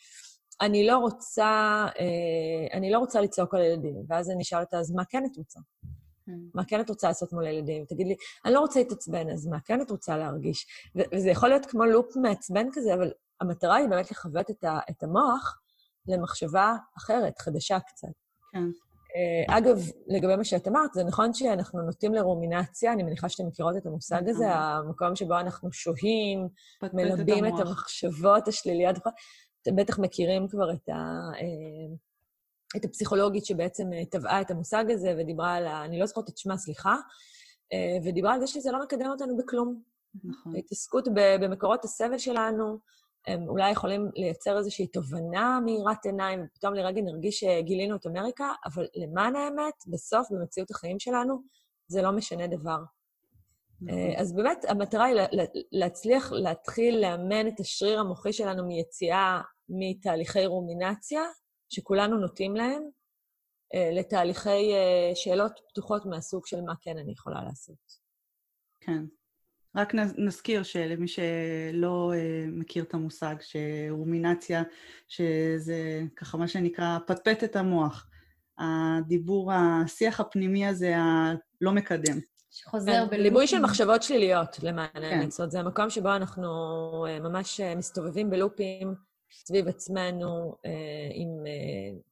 אני 0.61 0.87
לא 0.87 0.97
רוצה, 0.97 1.85
אה, 1.99 2.77
אני 2.77 2.91
לא 2.91 2.99
רוצה 2.99 3.21
לצעוק 3.21 3.53
על 3.53 3.61
ילדים. 3.61 3.95
ואז 4.07 4.29
אני 4.29 4.41
אשאל 4.41 4.59
אותה, 4.59 4.79
אז 4.79 4.91
מה 4.91 5.05
כן 5.05 5.25
את 5.25 5.37
רוצה? 5.37 5.59
Hmm. 5.59 6.31
מה 6.53 6.65
כן 6.65 6.81
את 6.81 6.89
רוצה 6.89 7.07
לעשות 7.07 7.33
מול 7.33 7.45
הילדים? 7.45 7.85
תגיד 7.85 8.07
לי, 8.07 8.15
אני 8.45 8.53
לא 8.53 8.59
רוצה 8.59 8.79
להתעצבן, 8.79 9.29
אז 9.29 9.47
מה 9.47 9.59
כן 9.59 9.81
את 9.81 9.91
רוצה 9.91 10.17
להרגיש? 10.17 10.67
וזה 10.95 11.29
יכול 11.29 11.49
להיות 11.49 11.65
כמו 11.65 11.85
loop 11.85 12.17
מעצבן 12.17 12.67
כזה, 12.73 12.93
אבל 12.93 13.11
המטרה 13.41 13.75
היא 13.75 13.87
באמת 13.89 14.11
לכוון 14.11 14.49
את, 14.49 14.63
את 14.89 15.03
המוח 15.03 15.59
למחשבה 16.07 16.75
אחרת, 16.97 17.39
חדשה 17.39 17.79
קצת. 17.79 18.26
כן. 18.57 18.69
אה, 19.15 19.57
אגב, 19.57 19.77
לגבי 20.07 20.35
מה 20.35 20.43
שאת 20.43 20.67
אמרת, 20.67 20.93
זה 20.93 21.03
נכון 21.03 21.33
שאנחנו 21.33 21.81
נוטים 21.81 22.13
לרומינציה, 22.13 22.93
אני 22.93 23.03
מניחה 23.03 23.29
שאתם 23.29 23.47
מכירות 23.47 23.77
את 23.77 23.85
המושג 23.85 24.29
הזה, 24.29 24.45
נכון. 24.47 24.87
המקום 24.87 25.15
שבו 25.15 25.39
אנחנו 25.39 25.71
שוהים, 25.71 26.47
מלבים 26.93 27.45
את, 27.45 27.53
את 27.55 27.59
המחשבות 27.59 28.47
השליליות. 28.47 28.95
אתם 29.61 29.75
בטח 29.75 29.99
מכירים 29.99 30.47
כבר 30.47 30.71
את, 30.73 30.89
ה, 30.89 30.93
אה, 31.35 31.95
את 32.77 32.85
הפסיכולוגית 32.85 33.45
שבעצם 33.45 33.93
אה, 33.93 34.05
טבעה 34.05 34.41
את 34.41 34.51
המושג 34.51 34.85
הזה 34.89 35.15
ודיברה 35.17 35.53
על 35.53 35.67
ה... 35.67 35.85
אני 35.85 35.99
לא 35.99 36.05
זוכרת 36.05 36.29
את 36.29 36.37
שמה, 36.37 36.57
סליחה, 36.57 36.95
ודיברה 38.05 38.33
על 38.33 38.39
זה 38.39 38.47
שזה 38.47 38.71
לא 38.71 38.83
מקדם 38.83 39.09
אותנו 39.09 39.37
בכלום. 39.37 39.81
נכון. 40.23 40.55
התעסקות 40.55 41.07
במקורות 41.13 41.85
הסבל 41.85 42.17
שלנו, 42.17 42.79
הם 43.27 43.49
אולי 43.49 43.71
יכולים 43.71 44.09
לייצר 44.15 44.57
איזושהי 44.57 44.87
תובנה 44.87 45.59
מאירת 45.65 46.05
עיניים, 46.05 46.43
ופתאום 46.45 46.73
לרגע 46.73 47.01
נרגיש 47.01 47.39
שגילינו 47.39 47.95
את 47.95 48.05
אמריקה, 48.05 48.51
אבל 48.65 48.87
למען 48.95 49.35
האמת, 49.35 49.73
בסוף, 49.87 50.27
במציאות 50.31 50.71
החיים 50.71 50.99
שלנו, 50.99 51.41
זה 51.87 52.01
לא 52.01 52.11
משנה 52.11 52.47
דבר. 52.47 52.77
נכון. 53.81 53.99
אה, 53.99 54.21
אז 54.21 54.35
באמת, 54.35 54.65
המטרה 54.69 55.05
היא 55.05 55.15
להצליח 55.71 56.31
להתחיל 56.31 57.01
לאמן 57.01 57.47
את 57.47 57.59
השריר 57.59 57.99
המוחי 57.99 58.33
שלנו 58.33 58.67
מיציאה 58.67 59.41
מתהליכי 59.69 60.45
רומינציה, 60.45 61.21
שכולנו 61.69 62.17
נוטים 62.17 62.55
להם, 62.55 62.83
אה, 63.75 63.89
לתהליכי 63.93 64.73
אה, 64.73 65.11
שאלות 65.15 65.59
פתוחות 65.69 66.05
מהסוג 66.05 66.45
של 66.45 66.61
מה 66.61 66.73
כן 66.81 66.97
אני 66.97 67.11
יכולה 67.11 67.43
לעשות. 67.43 68.07
כן. 68.79 69.03
רק 69.77 69.95
נזכיר 70.17 70.63
שלמי 70.63 71.07
שלא 71.07 72.13
אה, 72.15 72.45
מכיר 72.47 72.83
את 72.83 72.93
המושג, 72.93 73.35
שרומינציה, 73.39 74.63
שזה 75.07 76.01
ככה 76.15 76.37
מה 76.37 76.47
שנקרא 76.47 76.97
פטפט 77.07 77.43
את 77.43 77.55
המוח. 77.55 78.07
הדיבור, 78.59 79.51
השיח 79.53 80.19
הפנימי 80.19 80.67
הזה 80.67 80.95
הלא 80.97 81.71
מקדם. 81.71 82.19
שחוזר 82.51 83.07
כן. 83.09 83.19
ליבוי 83.19 83.47
של 83.47 83.59
מחשבות 83.59 84.03
שליליות, 84.03 84.59
למען 84.63 84.87
כן. 84.93 85.03
האמת. 85.03 85.31
זאת 85.31 85.39
אומרת, 85.39 85.51
זה 85.51 85.59
המקום 85.59 85.89
שבו 85.89 86.15
אנחנו 86.15 86.47
אה, 87.07 87.19
ממש 87.19 87.59
אה, 87.59 87.75
מסתובבים 87.75 88.29
בלופים 88.29 88.95
סביב 89.31 89.67
עצמנו, 89.67 90.55
עם 91.13 91.29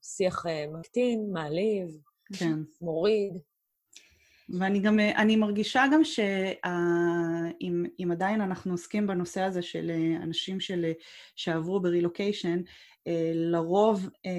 שיח 0.02 0.46
מקטין, 0.74 1.30
מעליב, 1.34 1.98
כן. 2.34 2.60
מוריד. 2.82 3.38
ואני 4.50 4.80
גם, 4.80 5.00
אני 5.00 5.36
מרגישה 5.36 5.84
גם 5.94 6.04
שאם 6.04 8.12
עדיין 8.12 8.42
אנחנו 8.42 8.72
עוסקים 8.72 9.08
בנושא 9.08 9.42
הזה 9.42 9.62
של 9.62 9.92
אה, 9.92 10.24
אנשים 10.24 10.60
של, 10.60 10.92
שעברו 11.36 11.80
ברילוקיישן, 11.80 12.62
אה, 13.08 13.32
לרוב 13.34 14.10
אה, 14.26 14.32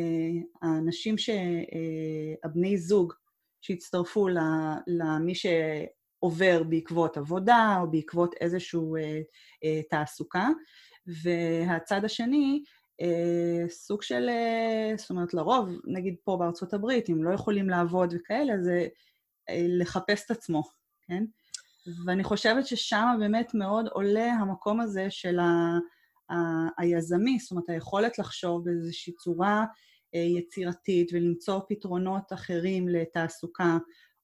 האנשים, 0.63 1.15
הבני 2.45 2.79
זוג 2.79 3.13
שהצטרפו 3.61 4.29
למי 4.87 5.33
שעובר 5.35 6.63
בעקבות 6.63 7.17
עבודה 7.17 7.79
או 7.81 7.91
בעקבות 7.91 8.35
איזושהי 8.41 8.81
תעסוקה, 9.91 10.49
והצד 11.23 12.05
השני, 12.05 12.63
סוג 13.69 14.03
של, 14.03 14.29
זאת 14.97 15.11
אומרת 15.11 15.35
לרוב, 15.35 15.69
נגיד 15.85 16.17
פה 16.25 16.37
בארצות 16.37 16.75
הברית, 16.75 17.11
אם 17.11 17.25
לא 17.25 17.35
יכולים 17.35 17.71
לעבוד 17.71 18.15
וכאלה, 18.17 18.63
זה 18.63 18.87
לחפש 19.51 20.25
את 20.25 20.31
עצמו, 20.31 20.63
כן? 21.07 21.25
ואני 22.07 22.25
חושבת 22.25 22.67
ששם 22.67 23.17
באמת 23.21 23.55
מאוד 23.55 23.87
עולה 23.89 24.33
המקום 24.33 24.81
הזה 24.81 25.07
של 25.11 25.39
ה, 25.39 25.79
ה, 26.31 26.37
היזמי, 26.79 27.39
זאת 27.39 27.51
אומרת, 27.51 27.69
היכולת 27.69 28.19
לחשוב 28.19 28.65
באיזושהי 28.65 29.13
צורה 29.13 29.65
אה, 30.15 30.21
יצירתית 30.21 31.11
ולמצוא 31.13 31.61
פתרונות 31.69 32.33
אחרים 32.33 32.89
לתעסוקה 32.89 33.79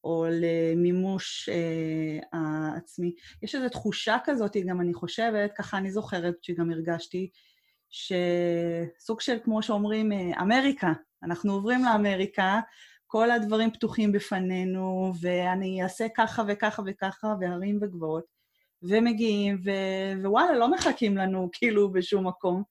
או 0.04 0.26
למימוש 0.30 1.48
אה, 1.48 2.18
העצמי. 2.32 3.14
יש 3.42 3.54
איזו 3.54 3.68
תחושה 3.68 4.16
כזאת, 4.24 4.56
גם 4.66 4.80
אני 4.80 4.94
חושבת, 4.94 5.52
ככה 5.58 5.78
אני 5.78 5.92
זוכרת 5.92 6.34
שגם 6.42 6.70
הרגשתי, 6.70 7.30
שסוג 7.90 9.20
של, 9.20 9.38
כמו 9.44 9.62
שאומרים, 9.62 10.12
אה, 10.12 10.42
אמריקה, 10.42 10.92
אנחנו 11.22 11.52
עוברים 11.52 11.84
לאמריקה, 11.84 12.60
כל 13.12 13.30
הדברים 13.30 13.70
פתוחים 13.70 14.12
בפנינו, 14.12 15.12
ואני 15.20 15.82
אעשה 15.82 16.06
ככה 16.16 16.42
וככה 16.48 16.82
וככה, 16.86 17.34
והרים 17.40 17.78
וגבעות, 17.82 18.24
ומגיעים, 18.82 19.60
ו- 19.64 20.22
ווואלה, 20.22 20.58
לא 20.58 20.70
מחכים 20.70 21.16
לנו 21.16 21.48
כאילו 21.52 21.92
בשום 21.92 22.26
מקום. 22.26 22.62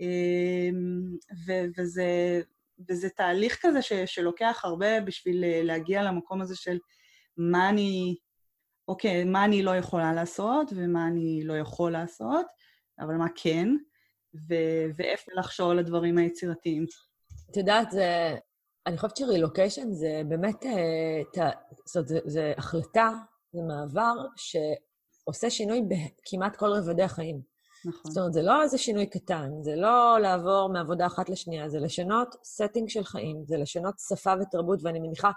אמ, 0.00 1.16
ו- 1.46 1.64
וזה, 1.78 2.40
וזה 2.88 3.08
תהליך 3.08 3.58
כזה 3.62 3.82
ש- 3.82 3.92
שלוקח 3.92 4.60
הרבה 4.64 5.00
בשביל 5.00 5.44
להגיע 5.62 6.02
למקום 6.02 6.40
הזה 6.42 6.56
של 6.56 6.78
מה 7.36 7.68
אני, 7.68 8.16
אוקיי, 8.88 9.24
מה 9.24 9.44
אני 9.44 9.62
לא 9.62 9.76
יכולה 9.76 10.12
לעשות 10.12 10.72
ומה 10.76 11.06
אני 11.06 11.40
לא 11.44 11.54
יכול 11.54 11.92
לעשות, 11.92 12.46
אבל 13.00 13.14
מה 13.14 13.26
כן, 13.34 13.68
ו- 14.34 14.90
ואיפה 14.96 15.32
לחשוב 15.34 15.70
על 15.70 15.78
הדברים 15.78 16.18
היצירתיים. 16.18 16.86
את 17.50 17.56
יודעת, 17.56 17.90
זה 17.90 18.36
אני 18.88 18.96
חושבת 18.96 19.16
שרילוקיישן 19.16 19.92
זה 19.92 20.22
באמת, 20.28 20.66
אה, 20.66 21.50
זאת 21.84 22.10
אומרת, 22.10 22.22
זו 22.26 22.40
החלטה, 22.56 23.10
זה 23.52 23.62
מעבר 23.62 24.14
שעושה 24.36 25.50
שינוי 25.50 25.82
בכמעט 25.88 26.56
כל 26.56 26.72
רבדי 26.72 27.02
החיים. 27.02 27.40
נכון. 27.84 28.10
זאת 28.10 28.18
אומרת, 28.18 28.32
זה 28.32 28.42
לא 28.42 28.62
איזה 28.62 28.78
שינוי 28.78 29.06
קטן, 29.06 29.50
זה 29.62 29.76
לא 29.76 30.18
לעבור 30.20 30.70
מעבודה 30.72 31.06
אחת 31.06 31.28
לשנייה, 31.28 31.68
זה 31.68 31.78
לשנות 31.78 32.34
setting 32.34 32.88
של 32.88 33.04
חיים, 33.04 33.44
זה 33.44 33.56
לשנות 33.56 33.94
שפה 34.08 34.32
ותרבות, 34.40 34.78
ואני 34.82 35.00
מניחה, 35.00 35.30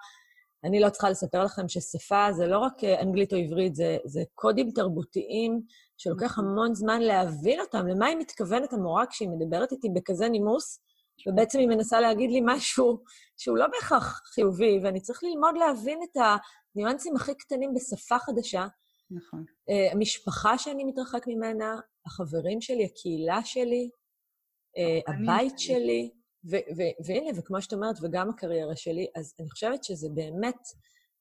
אני 0.63 0.79
לא 0.79 0.89
צריכה 0.89 1.09
לספר 1.09 1.43
לכם 1.43 1.67
ששפה 1.67 2.27
זה 2.31 2.47
לא 2.47 2.59
רק 2.59 2.83
אה, 2.83 3.01
אנגלית 3.01 3.33
או 3.33 3.37
עברית, 3.37 3.75
זה, 3.75 3.97
זה 4.05 4.23
קודים 4.35 4.71
תרבותיים 4.71 5.61
שלוקח 5.97 6.31
נכון. 6.31 6.45
המון 6.45 6.75
זמן 6.75 7.01
להבין 7.01 7.59
אותם, 7.59 7.87
למה 7.87 8.05
היא 8.05 8.17
מתכוונת 8.17 8.73
המורה 8.73 9.05
כשהיא 9.05 9.29
מדברת 9.29 9.71
איתי 9.71 9.89
בכזה 9.89 10.29
נימוס, 10.29 10.79
ובעצם 11.27 11.59
היא 11.59 11.67
מנסה 11.67 12.01
להגיד 12.01 12.31
לי 12.31 12.41
משהו 12.45 13.03
שהוא 13.37 13.57
לא 13.57 13.67
בהכרח 13.67 14.21
חיובי, 14.25 14.79
ואני 14.83 15.01
צריך 15.01 15.23
ללמוד 15.23 15.55
להבין 15.57 15.99
את 16.03 16.17
הניואנסים 16.75 17.15
הכי 17.15 17.35
קטנים 17.35 17.73
בשפה 17.73 18.19
חדשה. 18.19 18.67
נכון. 19.11 19.45
Uh, 19.69 19.91
המשפחה 19.91 20.57
שאני 20.57 20.83
מתרחק 20.83 21.27
ממנה, 21.27 21.79
החברים 22.05 22.61
שלי, 22.61 22.85
הקהילה 22.85 23.39
שלי, 23.43 23.89
uh, 24.77 25.13
הבית 25.13 25.59
שלי, 25.59 26.11
ו- 26.45 26.65
ו- 26.77 27.05
והנה, 27.05 27.39
וכמו 27.39 27.61
שאת 27.61 27.73
אומרת, 27.73 27.95
וגם 28.01 28.29
הקריירה 28.29 28.75
שלי, 28.75 29.07
אז 29.15 29.33
אני 29.39 29.49
חושבת 29.49 29.83
שזה 29.83 30.07
באמת 30.13 30.59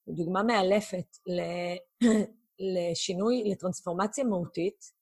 דוגמה 0.08 0.42
מאלפת 0.42 1.16
ל- 1.26 2.06
לשינוי, 2.74 3.42
לטרנספורמציה 3.46 4.24
מהותית. 4.24 4.99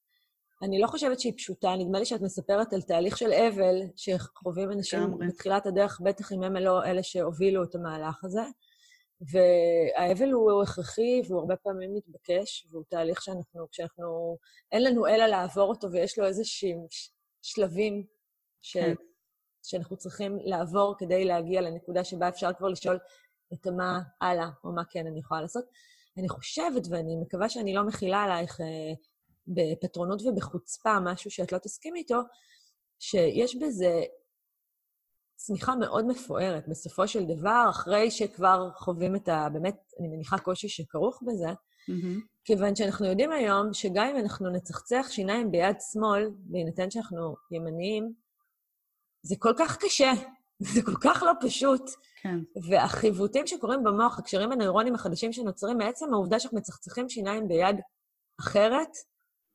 אני 0.62 0.80
לא 0.80 0.86
חושבת 0.86 1.20
שהיא 1.20 1.32
פשוטה, 1.36 1.74
נדמה 1.78 1.98
לי 1.98 2.04
שאת 2.04 2.20
מספרת 2.20 2.72
על 2.72 2.82
תהליך 2.82 3.18
של 3.18 3.32
אבל 3.32 3.80
שחווים 3.96 4.72
אנשים 4.72 5.00
לגמרי. 5.00 5.26
בתחילת 5.26 5.66
הדרך, 5.66 6.00
בטח 6.04 6.32
אם 6.32 6.42
הם 6.42 6.56
לא 6.56 6.84
אלה 6.84 7.02
שהובילו 7.02 7.64
את 7.64 7.74
המהלך 7.74 8.24
הזה. 8.24 8.42
והאבל 9.20 10.30
הוא 10.30 10.62
הכרחי 10.62 11.22
והוא 11.28 11.40
הרבה 11.40 11.56
פעמים 11.56 11.94
מתבקש, 11.94 12.66
והוא 12.70 12.84
תהליך 12.88 13.22
שאנחנו, 13.22 13.66
כשאנחנו, 13.70 14.36
אין 14.72 14.84
לנו 14.84 15.06
אלא 15.06 15.26
לעבור 15.26 15.68
אותו 15.68 15.90
ויש 15.92 16.18
לו 16.18 16.26
איזה 16.26 16.44
שהם 16.44 16.86
שלבים 17.42 18.06
ש, 18.62 18.76
כן. 18.76 18.94
שאנחנו 19.62 19.96
צריכים 19.96 20.38
לעבור 20.44 20.94
כדי 20.98 21.24
להגיע 21.24 21.60
לנקודה 21.60 22.04
שבה 22.04 22.28
אפשר 22.28 22.50
כבר 22.58 22.68
לשאול 22.68 22.98
את 23.52 23.66
מה 23.66 24.00
הלאה, 24.20 24.48
או 24.64 24.72
מה 24.72 24.82
כן 24.90 25.06
אני 25.06 25.20
יכולה 25.20 25.40
לעשות. 25.40 25.64
אני 26.18 26.28
חושבת, 26.28 26.82
ואני 26.90 27.16
מקווה 27.16 27.48
שאני 27.48 27.74
לא 27.74 27.86
מכילה 27.86 28.22
עלייך 28.22 28.60
אה, 28.60 28.94
בפטרונות 29.48 30.22
ובחוצפה, 30.22 31.00
משהו 31.00 31.30
שאת 31.30 31.52
לא 31.52 31.58
תסכימי 31.58 31.98
איתו, 31.98 32.20
שיש 32.98 33.56
בזה 33.56 34.02
צמיחה 35.36 35.76
מאוד 35.76 36.06
מפוארת. 36.06 36.68
בסופו 36.68 37.08
של 37.08 37.24
דבר, 37.24 37.66
אחרי 37.70 38.10
שכבר 38.10 38.70
חווים 38.74 39.16
את 39.16 39.28
ה... 39.28 39.48
באמת, 39.52 39.92
אני 40.00 40.08
מניחה 40.08 40.38
קושי 40.38 40.68
שכרוך 40.68 41.22
בזה, 41.26 41.48
מהמם. 41.88 42.20
כיוון 42.44 42.76
שאנחנו 42.76 43.06
יודעים 43.06 43.32
היום 43.32 43.72
שגם 43.72 44.06
אם 44.06 44.16
אנחנו 44.16 44.50
נצחצח 44.50 45.06
שיניים 45.10 45.50
ביד 45.50 45.76
שמאל, 45.92 46.30
בהינתן 46.38 46.90
שאנחנו 46.90 47.34
ימניים, 47.50 48.12
זה 49.22 49.34
כל 49.38 49.52
כך 49.58 49.76
קשה, 49.76 50.12
זה 50.74 50.82
כל 50.82 50.96
כך 51.00 51.22
לא 51.22 51.32
פשוט. 51.40 51.82
כן. 52.22 52.38
והחיווטים 52.68 53.46
שקורים 53.46 53.84
במוח, 53.84 54.18
הקשרים 54.18 54.52
הנוירונים 54.52 54.94
החדשים 54.94 55.32
שנוצרים 55.32 55.78
מעצם 55.78 56.14
העובדה 56.14 56.40
שאנחנו 56.40 56.58
מצחצחים 56.58 57.08
שיניים 57.08 57.48
ביד 57.48 57.76
אחרת, 58.40 58.96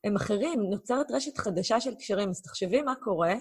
הם 0.03 0.15
אחרים, 0.15 0.61
נוצרת 0.69 1.11
רשת 1.11 1.37
חדשה 1.37 1.79
של 1.79 1.95
קשרים. 1.95 2.29
אז 2.29 2.41
תחשבי 2.41 2.81
מה 2.81 2.95
קורה 2.95 3.33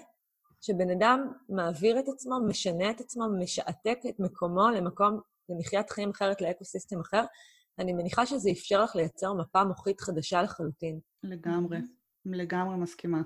שבן 0.61 0.89
אדם 0.89 1.31
מעביר 1.49 1.99
את 1.99 2.07
עצמו, 2.07 2.35
משנה 2.47 2.91
את 2.91 3.01
עצמו, 3.01 3.23
משעתק 3.39 3.99
את 4.09 4.19
מקומו 4.19 4.69
למקום, 4.69 5.19
למחיית 5.49 5.89
חיים 5.89 6.09
אחרת, 6.09 6.41
לאקו-סיסטם 6.41 6.99
אחר. 6.99 7.23
אני 7.79 7.93
מניחה 7.93 8.25
שזה 8.25 8.51
אפשר 8.51 8.83
לך 8.83 8.95
לייצר 8.95 9.33
מפה 9.33 9.63
מוחית 9.63 10.01
חדשה 10.01 10.41
לחלוטין. 10.41 10.99
לגמרי. 11.23 11.77
לגמרי 12.25 12.75
מסכימה. 12.75 13.21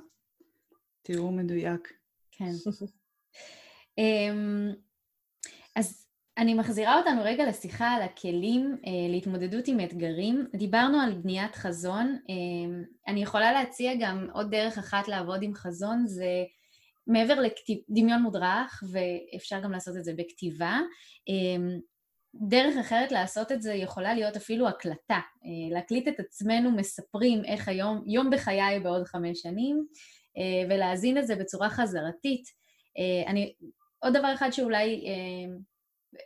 תיאור 1.02 1.32
מדויק. 1.32 1.94
כן. 2.32 2.52
אמ, 3.98 4.74
אז 5.76 6.07
אני 6.38 6.54
מחזירה 6.54 7.00
אותנו 7.00 7.22
רגע 7.24 7.46
לשיחה 7.46 7.88
על 7.88 8.02
הכלים 8.02 8.78
אה, 8.86 8.92
להתמודדות 9.10 9.68
עם 9.68 9.80
אתגרים. 9.80 10.48
דיברנו 10.56 11.00
על 11.00 11.14
בניית 11.14 11.56
חזון. 11.56 12.18
אמ, 12.30 12.84
אני 13.08 13.24
יכולה 13.24 13.52
להציע 13.52 13.92
גם 14.00 14.28
עוד 14.34 14.52
דרך 14.52 14.78
אחת 14.78 15.08
לעבוד 15.08 15.44
עם 15.44 15.54
חזון, 15.54 16.08
זה 16.08 16.44
מעבר 17.08 17.40
לדמיון 17.90 18.22
מודרך, 18.22 18.84
ואפשר 18.92 19.60
גם 19.60 19.72
לעשות 19.72 19.98
את 19.98 20.04
זה 20.04 20.14
בכתיבה. 20.18 20.80
אמ, 21.28 21.80
דרך 22.36 22.78
אחרת 22.78 23.12
לעשות 23.12 23.52
את 23.52 23.62
זה 23.62 23.74
יכולה 23.74 24.14
להיות 24.14 24.36
אפילו 24.36 24.68
הקלטה. 24.68 25.20
אה, 25.46 25.76
להקליט 25.76 26.08
את 26.08 26.20
עצמנו 26.20 26.72
מספרים 26.72 27.46
איך 27.46 27.68
היום, 27.68 28.04
יום 28.08 28.30
בחיי 28.30 28.80
בעוד 28.80 29.04
חמש 29.04 29.42
שנים, 29.42 29.86
אה, 30.38 30.70
ולהאזין 30.70 31.18
לזה 31.18 31.36
בצורה 31.36 31.70
חזרתית. 31.70 32.44
אה, 32.98 33.32
אני, 33.32 33.54
עוד 34.00 34.18
דבר 34.18 34.34
אחד 34.34 34.52
שאולי, 34.52 35.06
אה, 35.08 35.56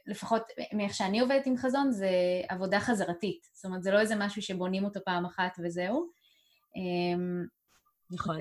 לפחות 0.08 0.44
מאיך 0.74 0.94
שאני 0.94 1.20
עובדת 1.20 1.46
עם 1.46 1.58
חזון, 1.58 1.92
זה 1.92 2.10
עבודה 2.50 2.80
חזרתית. 2.80 3.48
זאת 3.54 3.66
אומרת, 3.66 3.84
זה 3.84 3.92
לא 3.92 4.00
איזה 4.00 4.16
משהו 4.16 4.42
שבונים 4.42 4.86
אותו 4.86 5.00
פעם 5.06 5.26
אחת 5.26 5.58
וזהו. 5.64 6.10
אה, 6.78 7.24
נכון. 8.12 8.38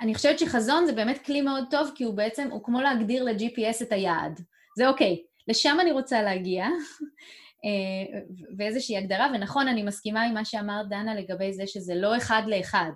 אני 0.00 0.14
חושבת 0.14 0.38
שחזון 0.38 0.86
זה 0.86 0.92
באמת 0.92 1.24
כלי 1.24 1.40
מאוד 1.40 1.64
טוב, 1.70 1.90
כי 1.94 2.04
הוא 2.04 2.14
בעצם, 2.14 2.48
הוא 2.50 2.64
כמו 2.64 2.80
להגדיר 2.80 3.24
ל-GPS 3.24 3.82
את 3.82 3.92
היעד. 3.92 4.40
זה 4.76 4.88
אוקיי, 4.88 5.22
לשם 5.48 5.76
אני 5.80 5.92
רוצה 5.92 6.22
להגיע, 6.22 6.66
אה, 7.64 8.20
ואיזושהי 8.58 8.96
הגדרה, 8.96 9.28
ונכון, 9.34 9.68
אני 9.68 9.82
מסכימה 9.82 10.22
עם 10.22 10.34
מה 10.34 10.44
שאמרת, 10.44 10.88
דנה, 10.88 11.14
לגבי 11.14 11.52
זה 11.52 11.66
שזה 11.66 11.94
לא 11.94 12.16
אחד 12.16 12.42
לאחד. 12.46 12.92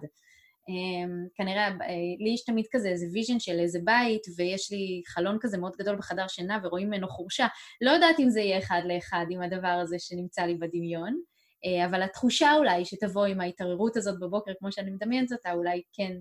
אה, 0.69 1.29
כנראה, 1.35 1.67
אה, 1.67 2.17
לי 2.19 2.31
יש 2.35 2.45
תמיד 2.45 2.64
כזה 2.71 2.89
איזה 2.89 3.07
vision 3.12 3.41
של 3.41 3.59
איזה 3.61 3.79
בית, 3.85 4.23
ויש 4.37 4.73
לי 4.73 5.03
חלון 5.07 5.39
כזה 5.41 5.59
מאוד 5.59 5.77
גדול 5.79 5.97
בחדר 5.97 6.29
שינה, 6.29 6.59
ורואים 6.62 6.87
ממנו 6.87 7.09
חורשה. 7.09 7.47
לא 7.81 7.91
יודעת 7.91 8.21
אם 8.21 8.31
זה 8.31 8.41
יהיה 8.41 8.59
אחד 8.59 8.81
לאחד 8.85 9.27
עם 9.31 9.43
הדבר 9.43 9.79
הזה 9.83 9.97
שנמצא 9.99 10.43
לי 10.43 10.55
בדמיון, 10.55 11.21
אה, 11.64 11.87
אבל 11.87 12.03
התחושה 12.03 12.53
אולי 12.53 12.85
שתבוא 12.85 13.27
עם 13.27 13.41
ההתעוררות 13.41 13.97
הזאת 13.97 14.21
בבוקר, 14.21 14.53
כמו 14.59 14.73
שאני 14.73 14.91
מדמיינת 14.91 15.33
אותה, 15.33 15.53
אולי 15.53 15.83
כן 15.93 16.12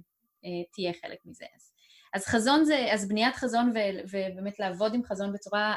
אה, 0.45 0.63
תהיה 0.73 0.93
חלק 1.01 1.17
מזה. 1.25 1.45
אז, 1.55 1.71
אז 2.13 2.25
חזון 2.25 2.65
זה, 2.65 2.87
אז 2.93 3.07
בניית 3.07 3.35
חזון 3.35 3.71
ו, 3.75 3.79
ובאמת 4.03 4.59
לעבוד 4.59 4.93
עם 4.93 5.03
חזון 5.03 5.33
בצורה 5.33 5.75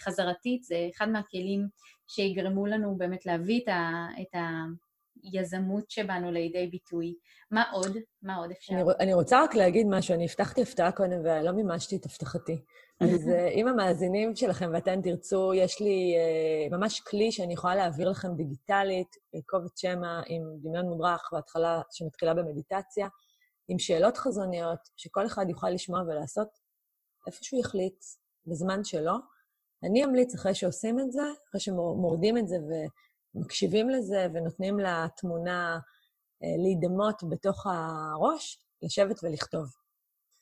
חזרתית, 0.00 0.62
זה 0.62 0.88
אחד 0.94 1.08
מהכלים 1.08 1.66
שיגרמו 2.06 2.66
לנו 2.66 2.96
באמת 2.98 3.26
להביא 3.26 3.60
את, 3.62 3.68
ה, 3.68 4.06
את 4.20 4.34
היזמות 5.22 5.90
שבנו 5.90 6.30
לידי 6.32 6.66
ביטוי. 6.66 7.14
מה 7.50 7.70
עוד? 7.72 7.96
מה 8.22 8.36
עוד 8.36 8.50
אפשר? 8.50 8.74
אני, 8.74 8.82
אני 9.00 9.14
רוצה 9.14 9.42
רק 9.42 9.54
להגיד 9.54 9.86
משהו, 9.90 10.14
אני 10.14 10.24
הבטחתי 10.24 10.62
הפתעה 10.62 10.92
קודם 10.92 11.20
ולא 11.24 11.52
מימשתי 11.52 11.96
את 11.96 12.06
הבטחתי. 12.06 12.64
אז 13.00 13.28
אה, 13.28 13.48
אם 13.48 13.68
המאזינים 13.68 14.36
שלכם 14.36 14.70
ואתן 14.72 15.02
תרצו, 15.02 15.54
יש 15.54 15.80
לי 15.80 16.14
uh, 16.16 16.76
ממש 16.76 17.00
כלי 17.00 17.32
שאני 17.32 17.52
יכולה 17.54 17.74
להעביר 17.74 18.08
לכם 18.10 18.34
דיגיטלית, 18.34 19.16
קובץ 19.46 19.80
שמע 19.80 20.20
עם 20.26 20.42
דמיון 20.62 20.86
מודרך 20.86 21.28
בהתחלה, 21.32 21.80
שמתחילה 21.90 22.34
במדיטציה, 22.34 23.08
עם 23.68 23.78
שאלות 23.78 24.16
חזוניות, 24.16 24.78
שכל 24.96 25.26
אחד 25.26 25.46
יוכל 25.48 25.70
לשמוע 25.70 26.00
ולעשות 26.00 26.48
איפה 27.26 27.38
שהוא 27.44 27.60
יחליט, 27.60 28.04
בזמן 28.46 28.84
שלו. 28.84 29.12
אני 29.82 30.04
אמליץ, 30.04 30.34
אחרי 30.34 30.54
שעושים 30.54 31.00
את 31.00 31.12
זה, 31.12 31.22
אחרי 31.48 31.60
שמורדים 31.60 32.38
את 32.38 32.48
זה 32.48 32.56
ומקשיבים 33.34 33.90
לזה 33.90 34.26
ונותנים 34.34 34.78
לתמונה 34.78 35.78
אה, 36.42 36.48
להידמות 36.62 37.22
בתוך 37.30 37.66
הראש, 37.66 38.64
לשבת 38.82 39.24
ולכתוב. 39.24 39.66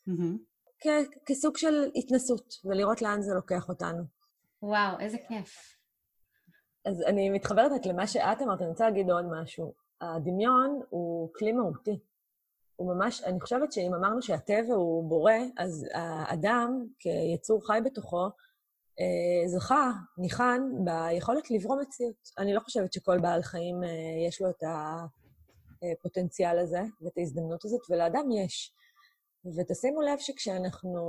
מהמם. 0.07 0.39
כ- 0.81 1.15
כסוג 1.27 1.57
של 1.57 1.91
התנסות, 1.95 2.55
ולראות 2.65 3.03
לאן 3.03 3.23
זה 3.23 3.35
לוקח 3.35 3.69
אותנו. 3.69 4.03
וואו, 4.63 5.01
איזה 5.01 5.17
כיף. 5.29 5.77
אז 6.85 7.03
אני 7.03 7.31
מתחברת 7.31 7.73
רק 7.75 7.87
למה 7.87 8.07
שאת 8.07 8.43
אמרת, 8.43 8.61
אני 8.61 8.69
רוצה 8.69 8.85
להגיד 8.85 9.11
עוד 9.11 9.25
משהו. 9.43 9.73
הדמיון 10.01 10.81
הוא 10.91 11.31
כלי 11.35 11.53
מהותי. 11.53 11.99
הוא 12.77 12.95
ממש, 12.95 13.23
אני 13.23 13.41
חושבת 13.41 13.73
שאם 13.73 13.95
אמרנו 13.95 14.23
שהטבע 14.23 14.75
הוא 14.75 15.09
בורא, 15.09 15.33
אז 15.59 15.87
האדם, 15.95 16.87
כיצור 16.99 17.67
חי 17.67 17.79
בתוכו, 17.85 18.29
זכה, 19.47 19.91
ניחן, 20.19 20.61
ביכולת 20.85 21.51
לברוא 21.51 21.77
מציאות. 21.83 22.31
אני 22.39 22.55
לא 22.55 22.61
חושבת 22.61 22.93
שכל 22.93 23.19
בעל 23.19 23.43
חיים 23.43 23.85
אה, 23.85 23.89
יש 24.29 24.41
לו 24.41 24.51
את 24.51 24.63
הפוטנציאל 25.83 26.59
הזה 26.59 26.81
ואת 27.03 27.19
ההזדמנות 27.19 27.65
הזאת, 27.65 27.81
ולאדם 27.91 28.31
יש. 28.31 28.75
ותשימו 29.57 30.03
לב 30.03 30.19
שכשאנחנו 30.19 31.01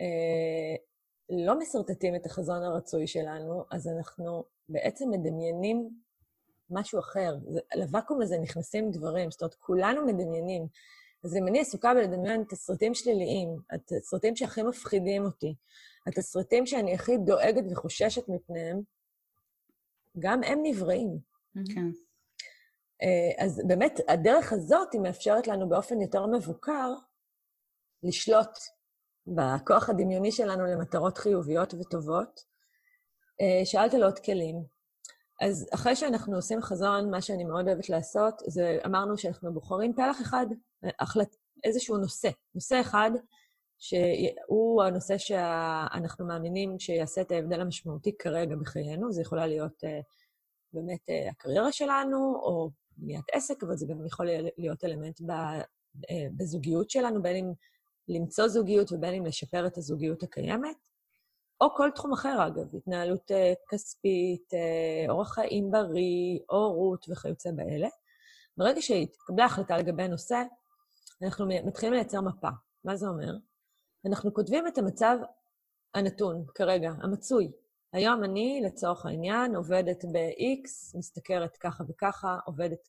אה, 0.00 0.76
לא 1.30 1.58
משרטטים 1.58 2.14
את 2.14 2.26
החזון 2.26 2.62
הרצוי 2.62 3.06
שלנו, 3.06 3.64
אז 3.70 3.88
אנחנו 3.88 4.44
בעצם 4.68 5.10
מדמיינים 5.10 5.90
משהו 6.70 6.98
אחר. 7.00 7.36
לוואקום 7.74 8.22
הזה 8.22 8.38
נכנסים 8.38 8.90
דברים, 8.90 9.30
זאת 9.30 9.42
אומרת, 9.42 9.54
כולנו 9.54 10.06
מדמיינים. 10.06 10.66
אז 11.24 11.36
אם 11.36 11.48
אני 11.48 11.60
עסוקה 11.60 11.94
בלדמיין 11.94 12.44
תסריטים 12.48 12.94
שליליים, 12.94 13.56
התסריטים 13.70 14.36
שהכי 14.36 14.62
מפחידים 14.62 15.24
אותי, 15.24 15.54
התסריטים 16.06 16.66
שאני 16.66 16.94
הכי 16.94 17.18
דואגת 17.18 17.64
וחוששת 17.72 18.28
מפניהם, 18.28 18.80
גם 20.18 20.42
הם 20.42 20.58
נבראים. 20.62 21.18
כן. 21.74 21.86
אה, 23.02 23.44
אז 23.44 23.62
באמת, 23.68 24.00
הדרך 24.08 24.52
הזאת 24.52 24.92
היא 24.92 25.00
מאפשרת 25.00 25.46
לנו 25.46 25.68
באופן 25.68 26.00
יותר 26.00 26.26
מבוקר 26.26 26.94
לשלוט 28.02 28.58
בכוח 29.26 29.90
הדמיוני 29.90 30.32
שלנו 30.32 30.64
למטרות 30.64 31.18
חיוביות 31.18 31.74
וטובות. 31.74 32.40
אה, 33.40 33.64
שאלת 33.64 33.94
על 33.94 34.02
עוד 34.02 34.18
כלים. 34.18 34.64
אז 35.42 35.68
אחרי 35.74 35.96
שאנחנו 35.96 36.36
עושים 36.36 36.62
חזון, 36.62 37.10
מה 37.10 37.20
שאני 37.20 37.44
מאוד 37.44 37.68
אוהבת 37.68 37.88
לעשות, 37.88 38.42
זה 38.46 38.78
אמרנו 38.86 39.18
שאנחנו 39.18 39.54
בוחרים 39.54 39.94
פלח 39.94 40.22
אחד, 40.22 40.46
החלט, 41.00 41.36
איזשהו 41.64 41.96
נושא. 41.96 42.30
נושא 42.54 42.80
אחד, 42.80 43.10
שהוא 43.82 44.82
הנושא 44.82 45.18
שאנחנו 45.18 46.26
מאמינים 46.26 46.78
שיעשה 46.78 47.20
את 47.20 47.32
ההבדל 47.32 47.60
המשמעותי 47.60 48.18
כרגע 48.18 48.56
בחיינו. 48.56 49.12
זה 49.12 49.22
יכולה 49.22 49.46
להיות 49.46 49.84
uh, 49.84 49.88
באמת 50.72 51.00
uh, 51.08 51.30
הקריירה 51.30 51.72
שלנו, 51.72 52.16
או 52.42 52.70
בניית 52.96 53.24
עסק, 53.32 53.62
אבל 53.62 53.76
זה 53.76 53.86
גם 53.86 54.06
יכול 54.06 54.28
להיות 54.58 54.84
אלמנט 54.84 55.20
uh, 55.20 55.24
בזוגיות 56.36 56.90
שלנו, 56.90 57.22
בין 57.22 57.36
אם 57.36 57.52
למצוא 58.08 58.48
זוגיות 58.48 58.92
ובין 58.92 59.14
אם 59.14 59.26
לשפר 59.26 59.66
את 59.66 59.78
הזוגיות 59.78 60.22
הקיימת. 60.22 60.76
או 61.60 61.74
כל 61.74 61.90
תחום 61.94 62.12
אחר, 62.12 62.46
אגב, 62.46 62.76
התנהלות 62.76 63.30
כספית, 63.70 64.50
אורח 65.08 65.34
חיים 65.34 65.70
בריא, 65.70 66.38
הורות 66.48 67.06
וכיוצא 67.08 67.50
באלה. 67.50 67.88
ברגע 68.56 68.82
שהתקבלה 68.82 69.44
החלטה 69.44 69.78
לגבי 69.78 70.02
הנושא, 70.02 70.42
אנחנו 71.22 71.46
מתחילים 71.64 71.94
לייצר 71.94 72.20
מפה. 72.20 72.48
מה 72.84 72.96
זה 72.96 73.08
אומר? 73.08 73.32
אנחנו 74.06 74.34
כותבים 74.34 74.66
את 74.66 74.78
המצב 74.78 75.16
הנתון, 75.94 76.44
כרגע, 76.54 76.90
המצוי. 77.02 77.52
היום 77.92 78.24
אני, 78.24 78.60
לצורך 78.64 79.06
העניין, 79.06 79.56
עובדת 79.56 80.04
ב-X, 80.04 80.98
משתכרת 80.98 81.56
ככה 81.56 81.84
וככה, 81.88 82.38
עובדת 82.46 82.88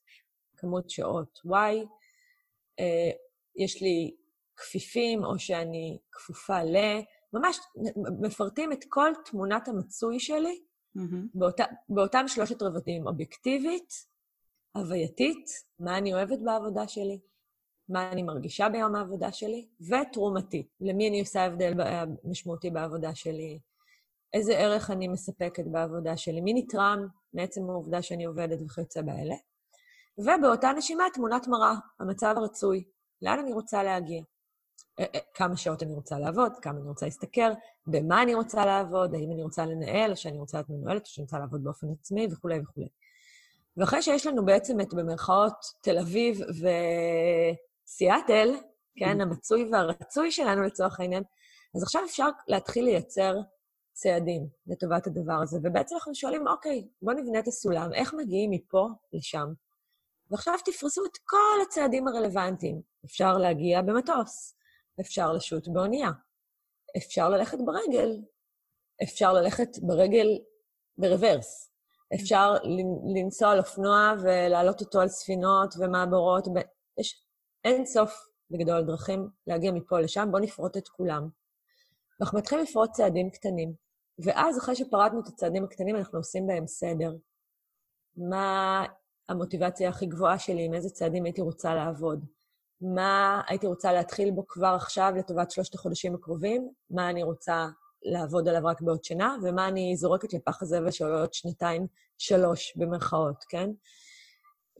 כמות 0.56 0.90
שעות 0.90 1.40
Y, 1.46 1.86
אה, 2.80 3.10
יש 3.56 3.82
לי 3.82 4.16
כפיפים, 4.56 5.24
או 5.24 5.38
שאני 5.38 5.98
כפופה 6.12 6.62
ל... 6.62 6.76
ממש 7.32 7.58
מפרטים 8.20 8.72
את 8.72 8.84
כל 8.88 9.10
תמונת 9.24 9.68
המצוי 9.68 10.20
שלי 10.20 10.62
mm-hmm. 10.96 11.00
באותה, 11.34 11.64
באותם 11.88 12.24
שלושת 12.28 12.62
רבדים, 12.62 13.06
אובייקטיבית, 13.06 13.92
הווייתית, 14.76 15.46
מה 15.78 15.98
אני 15.98 16.14
אוהבת 16.14 16.38
בעבודה 16.44 16.88
שלי, 16.88 17.20
מה 17.88 18.12
אני 18.12 18.22
מרגישה 18.22 18.68
ביום 18.68 18.94
העבודה 18.94 19.32
שלי, 19.32 19.66
ותרומתית, 19.80 20.68
למי 20.80 21.08
אני 21.08 21.20
עושה 21.20 21.44
הבדל 21.44 21.72
משמעותי 22.24 22.70
בעבודה 22.70 23.14
שלי, 23.14 23.58
איזה 24.32 24.58
ערך 24.58 24.90
אני 24.90 25.08
מספקת 25.08 25.64
בעבודה 25.66 26.16
שלי, 26.16 26.40
מי 26.40 26.54
נתרם 26.54 27.06
מעצם 27.34 27.70
העובדה 27.70 28.02
שאני 28.02 28.24
עובדת 28.24 28.58
וכיוצא 28.66 29.02
באלה. 29.02 29.34
ובאותה 30.18 30.72
נשימה, 30.76 31.04
תמונת 31.14 31.48
מראה, 31.48 31.74
המצב 32.00 32.34
הרצוי, 32.36 32.84
לאן 33.22 33.38
אני 33.38 33.52
רוצה 33.52 33.82
להגיע. 33.82 34.22
אה, 35.00 35.04
אה, 35.14 35.20
כמה 35.34 35.56
שעות 35.56 35.82
אני 35.82 35.94
רוצה 35.94 36.18
לעבוד, 36.18 36.52
כמה 36.62 36.78
אני 36.78 36.88
רוצה 36.88 37.06
להשתכר, 37.06 37.52
במה 37.86 38.22
אני 38.22 38.34
רוצה 38.34 38.66
לעבוד, 38.66 39.14
האם 39.14 39.32
אני 39.32 39.42
רוצה 39.42 39.66
לנהל, 39.66 40.10
או 40.10 40.16
שאני 40.16 40.38
רוצה 40.38 40.58
להיות 40.58 40.70
מנוהלת, 40.70 41.02
או 41.02 41.06
שאני 41.06 41.22
רוצה 41.22 41.38
לעבוד 41.38 41.64
באופן 41.64 41.86
עצמי, 42.00 42.28
וכולי 42.30 42.60
וכולי. 42.60 42.88
ואחרי 43.76 44.02
שיש 44.02 44.26
לנו 44.26 44.44
בעצם 44.44 44.80
את, 44.80 44.94
במרכאות, 44.94 45.64
תל 45.80 45.98
אביב 45.98 46.40
וסיאטל, 47.84 48.54
כן, 48.96 49.20
mm. 49.20 49.22
המצוי 49.22 49.68
והרצוי 49.72 50.30
שלנו 50.30 50.62
לצורך 50.62 51.00
העניין, 51.00 51.22
אז 51.76 51.82
עכשיו 51.82 52.04
אפשר 52.04 52.28
להתחיל 52.48 52.84
לייצר 52.84 53.34
צעדים 53.92 54.46
לטובת 54.66 55.06
הדבר 55.06 55.40
הזה. 55.42 55.58
ובעצם 55.62 55.94
אנחנו 55.94 56.14
שואלים, 56.14 56.48
אוקיי, 56.48 56.88
בואו 57.02 57.16
נבנה 57.16 57.38
את 57.38 57.48
הסולם, 57.48 57.94
איך 57.94 58.14
מגיעים 58.14 58.50
מפה 58.50 58.88
לשם? 59.12 59.46
ועכשיו 60.30 60.54
תפרסו 60.64 61.04
את 61.04 61.16
כל 61.24 61.62
הצעדים 61.62 62.08
הרלוונטיים. 62.08 62.80
אפשר 63.04 63.38
להגיע 63.38 63.82
במטוס, 63.82 64.56
אפשר 65.00 65.32
לשוט 65.32 65.68
באונייה, 65.68 66.10
אפשר 66.96 67.28
ללכת 67.28 67.58
ברגל, 67.64 68.10
אפשר 69.02 69.32
ללכת 69.32 69.68
ברגל 69.82 70.26
ברוורס, 70.98 71.70
אפשר 72.14 72.54
לנסוע 73.14 73.50
על 73.50 73.58
אופנוע 73.58 74.12
ולהעלות 74.22 74.80
אותו 74.80 75.00
על 75.00 75.08
ספינות 75.08 75.74
ומעבורות. 75.78 76.44
יש 77.00 77.23
אין 77.64 77.86
סוף 77.86 78.28
בגדול 78.50 78.82
דרכים 78.82 79.28
להגיע 79.46 79.72
מפה 79.72 80.00
לשם, 80.00 80.28
בואו 80.30 80.42
נפרוט 80.42 80.76
את 80.76 80.88
כולם. 80.88 81.28
אנחנו 82.20 82.38
מתחילים 82.38 82.64
לפרוט 82.64 82.90
צעדים 82.90 83.30
קטנים, 83.30 83.72
ואז 84.18 84.58
אחרי 84.58 84.76
שפרטנו 84.76 85.20
את 85.20 85.26
הצעדים 85.26 85.64
הקטנים, 85.64 85.96
אנחנו 85.96 86.18
עושים 86.18 86.46
בהם 86.46 86.66
סדר. 86.66 87.12
מה 88.16 88.84
המוטיבציה 89.28 89.88
הכי 89.88 90.06
גבוהה 90.06 90.38
שלי, 90.38 90.64
עם 90.64 90.74
איזה 90.74 90.90
צעדים 90.90 91.24
הייתי 91.24 91.40
רוצה 91.40 91.74
לעבוד? 91.74 92.24
מה 92.80 93.42
הייתי 93.48 93.66
רוצה 93.66 93.92
להתחיל 93.92 94.30
בו 94.30 94.46
כבר 94.46 94.76
עכשיו 94.76 95.12
לטובת 95.16 95.50
שלושת 95.50 95.74
החודשים 95.74 96.14
הקרובים, 96.14 96.70
מה 96.90 97.10
אני 97.10 97.22
רוצה 97.22 97.66
לעבוד 98.02 98.48
עליו 98.48 98.64
רק 98.64 98.80
בעוד 98.80 99.04
שנה, 99.04 99.36
ומה 99.42 99.68
אני 99.68 99.96
זורקת 99.96 100.32
לפח 100.32 100.62
הזבל 100.62 100.90
של 100.90 101.04
עוד 101.12 101.34
שנתיים, 101.34 101.86
שלוש, 102.18 102.76
במרכאות, 102.76 103.44
כן? 103.48 103.70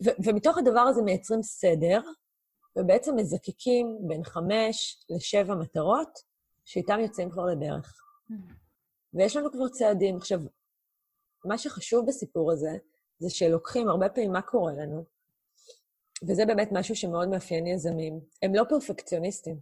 ו- 0.04 0.16
ומתוך 0.24 0.58
הדבר 0.58 0.80
הזה 0.80 1.02
מייצרים 1.02 1.42
סדר, 1.42 2.00
ובעצם 2.78 3.16
מזקקים 3.16 3.98
בין 4.00 4.24
חמש 4.24 5.04
לשבע 5.10 5.54
מטרות, 5.54 6.18
שאיתם 6.64 7.00
יוצאים 7.00 7.30
כבר 7.30 7.46
לדרך. 7.46 8.00
ויש 9.14 9.36
לנו 9.36 9.52
כבר 9.52 9.68
צעדים. 9.68 10.16
עכשיו, 10.16 10.40
מה 11.44 11.58
שחשוב 11.58 12.06
בסיפור 12.06 12.52
הזה, 12.52 12.76
זה 13.18 13.30
שלוקחים 13.30 13.88
הרבה 13.88 14.08
פעמים 14.08 14.32
מה 14.32 14.42
קורה 14.42 14.72
לנו, 14.72 15.04
וזה 16.28 16.46
באמת 16.46 16.68
משהו 16.72 16.96
שמאוד 16.96 17.28
מאפיין 17.28 17.66
יזמים, 17.66 18.20
הם 18.42 18.54
לא 18.54 18.64
פרפקציוניסטים. 18.68 19.60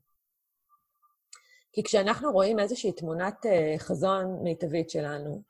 כי 1.72 1.82
כשאנחנו 1.82 2.32
רואים 2.32 2.58
איזושהי 2.58 2.92
תמונת 2.92 3.46
uh, 3.46 3.78
חזון 3.78 4.42
מיטבית 4.42 4.90
שלנו, 4.90 5.42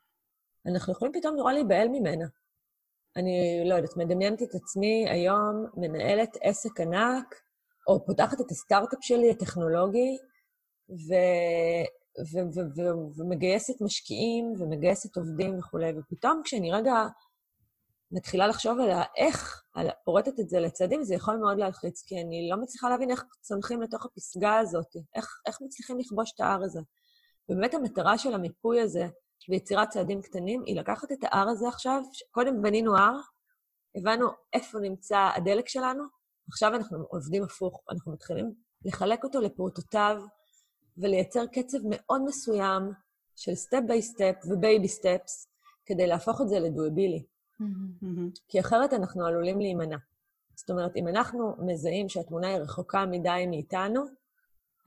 אנחנו 0.65 0.93
יכולים 0.93 1.13
פתאום 1.13 1.35
נורא 1.35 1.53
להיבהל 1.53 1.87
ממנה. 1.87 2.25
אני 3.15 3.63
לא 3.65 3.75
יודעת, 3.75 3.97
מדמיינת 3.97 4.43
את 4.43 4.55
עצמי 4.55 5.09
היום 5.09 5.65
מנהלת 5.73 6.37
עסק 6.41 6.79
ענק, 6.79 7.41
או 7.87 8.05
פותחת 8.05 8.41
את 8.41 8.51
הסטארט-אפ 8.51 8.99
שלי, 9.01 9.31
הטכנולוגי, 9.31 10.17
ו... 10.89 11.13
ו- 12.19 12.55
ו- 12.55 12.77
ו- 12.77 13.19
ומגייסת 13.19 13.81
משקיעים 13.81 14.53
ומגייסת 14.59 15.17
עובדים 15.17 15.59
וכולי, 15.59 15.91
ופתאום 15.97 16.41
כשאני 16.43 16.71
רגע 16.71 16.93
מתחילה 18.11 18.47
לחשוב 18.47 18.79
על 18.79 18.89
איך, 19.17 19.63
על 19.73 19.87
פורטת 20.05 20.39
את 20.39 20.49
זה 20.49 20.59
לצעדים, 20.59 21.03
זה 21.03 21.15
יכול 21.15 21.37
מאוד 21.37 21.57
להלחיץ, 21.57 22.03
כי 22.07 22.21
אני 22.21 22.49
לא 22.49 22.57
מצליחה 22.57 22.89
להבין 22.89 23.11
איך 23.11 23.23
צונחים 23.41 23.81
לתוך 23.81 24.05
הפסגה 24.05 24.57
הזאת, 24.57 24.95
איך, 25.15 25.41
איך 25.45 25.61
מצליחים 25.61 25.99
לכבוש 25.99 26.31
את 26.35 26.39
ההר 26.39 26.63
הזה. 26.63 26.79
ובאמת 27.49 27.73
המטרה 27.73 28.17
של 28.17 28.33
המיפוי 28.33 28.81
הזה, 28.81 29.07
ויצירת 29.49 29.89
צעדים 29.89 30.21
קטנים, 30.21 30.63
היא 30.65 30.79
לקחת 30.79 31.11
את 31.11 31.17
ההר 31.23 31.49
הזה 31.49 31.67
עכשיו, 31.67 32.01
קודם 32.31 32.61
בנינו 32.61 32.97
הר, 32.97 33.19
הבנו 33.95 34.27
איפה 34.53 34.79
נמצא 34.79 35.29
הדלק 35.35 35.69
שלנו, 35.69 36.03
עכשיו 36.47 36.75
אנחנו 36.75 36.97
עובדים 37.09 37.43
הפוך, 37.43 37.83
אנחנו 37.91 38.11
מתחילים 38.11 38.53
לחלק 38.85 39.23
אותו 39.23 39.41
לפרוטותיו 39.41 40.21
ולייצר 40.97 41.45
קצב 41.45 41.77
מאוד 41.89 42.21
מסוים 42.25 42.91
של 43.35 43.55
step 43.55 43.79
by 43.87 44.01
step 44.01 44.35
ו 44.49 44.57
baby 44.57 44.87
steps, 44.87 45.47
כדי 45.85 46.07
להפוך 46.07 46.41
את 46.41 46.49
זה 46.49 46.59
לדואבילי. 46.59 47.23
Mm-hmm. 47.61 48.41
כי 48.47 48.59
אחרת 48.59 48.93
אנחנו 48.93 49.25
עלולים 49.25 49.59
להימנע. 49.59 49.97
זאת 50.55 50.69
אומרת, 50.69 50.95
אם 50.95 51.07
אנחנו 51.07 51.55
מזהים 51.59 52.09
שהתמונה 52.09 52.47
היא 52.47 52.57
רחוקה 52.57 53.05
מדי 53.05 53.45
מאיתנו, 53.49 54.03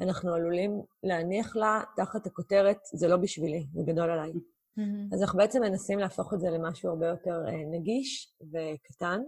אנחנו 0.01 0.35
עלולים 0.35 0.83
להניח 1.03 1.57
לה 1.57 1.83
תחת 1.97 2.27
הכותרת, 2.27 2.79
זה 2.93 3.09
לא 3.09 3.17
בשבילי, 3.17 3.67
זה 3.75 3.83
גדול 3.87 4.11
עליי. 4.11 4.33
Mm-hmm. 4.33 5.15
אז 5.15 5.23
אנחנו 5.23 5.39
בעצם 5.39 5.63
מנסים 5.63 5.99
להפוך 5.99 6.35
את 6.35 6.41
זה 6.41 6.51
למשהו 6.51 6.91
הרבה 6.91 7.07
יותר 7.07 7.45
אה, 7.49 7.65
נגיש 7.71 8.35
וקטן. 8.43 9.21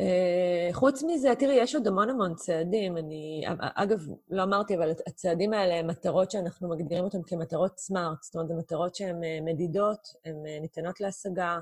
אה, 0.00 0.68
חוץ 0.72 1.02
מזה, 1.02 1.32
תראי, 1.38 1.54
יש 1.54 1.74
עוד 1.74 1.86
המון 1.86 2.10
המון 2.10 2.34
צעדים. 2.34 2.96
אני, 2.96 3.44
אגב, 3.58 4.06
לא 4.30 4.42
אמרתי, 4.42 4.76
אבל 4.76 4.90
הצעדים 5.06 5.52
האלה 5.52 5.74
הם 5.74 5.86
מטרות 5.86 6.30
שאנחנו 6.30 6.68
מגדירים 6.68 7.04
אותן 7.04 7.22
כמטרות 7.22 7.78
סמארט. 7.78 8.22
זאת 8.22 8.34
אומרת, 8.34 8.50
הן 8.50 8.58
מטרות 8.58 8.94
שהן 8.94 9.24
אה, 9.24 9.38
מדידות, 9.44 10.08
הן 10.24 10.36
ניתנות 10.60 11.00
להשגה, 11.00 11.58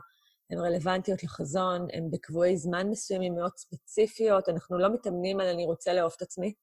הן 0.50 0.58
רלוונטיות 0.58 1.22
לחזון, 1.22 1.86
הן 1.92 2.10
בקבועי 2.10 2.56
זמן 2.56 2.90
מסוימים 2.90 3.34
מאוד 3.34 3.56
ספציפיות. 3.56 4.48
אנחנו 4.48 4.78
לא 4.78 4.94
מתאמנים 4.94 5.40
על 5.40 5.48
אני 5.48 5.64
רוצה 5.64 5.92
לאהוב 5.92 6.12
את 6.16 6.22
עצמי. 6.22 6.54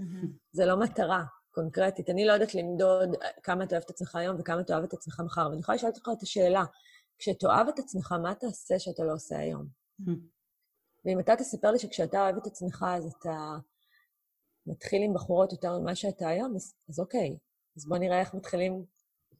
Mm-hmm. 0.00 0.26
זה 0.52 0.66
לא 0.66 0.76
מטרה 0.76 1.24
קונקרטית. 1.50 2.10
אני 2.10 2.26
לא 2.26 2.32
יודעת 2.32 2.54
למדוד 2.54 3.16
כמה 3.42 3.64
אתה 3.64 3.74
אוהב 3.74 3.84
את 3.84 3.90
עצמך 3.90 4.16
היום 4.16 4.36
וכמה 4.38 4.60
אתה 4.60 4.72
אוהב 4.72 4.84
את 4.84 4.92
עצמך 4.92 5.22
מחר. 5.24 5.48
ואני 5.50 5.60
יכולה 5.60 5.76
לשאול 5.76 5.92
אותך 5.94 6.08
את 6.18 6.22
השאלה, 6.22 6.64
כשתאהב 7.18 7.68
את 7.68 7.78
עצמך, 7.78 8.12
מה 8.22 8.34
תעשה 8.34 8.78
שאתה 8.78 9.04
לא 9.04 9.12
עושה 9.12 9.38
היום? 9.38 9.66
Mm-hmm. 10.00 10.41
ואם 11.04 11.20
אתה 11.20 11.36
תספר 11.36 11.70
לי 11.70 11.78
שכשאתה 11.78 12.22
אוהב 12.22 12.36
את 12.36 12.46
עצמך, 12.46 12.84
אז 12.88 13.12
אתה 13.20 13.56
מתחיל 14.66 15.02
עם 15.02 15.14
בחורות 15.14 15.52
יותר 15.52 15.78
ממה 15.78 15.94
שאתה 15.94 16.28
היום, 16.28 16.54
אז, 16.56 16.74
אז 16.88 17.00
אוקיי, 17.00 17.36
אז 17.76 17.86
בוא 17.88 17.98
נראה 17.98 18.20
איך 18.20 18.34
מתחילים 18.34 18.84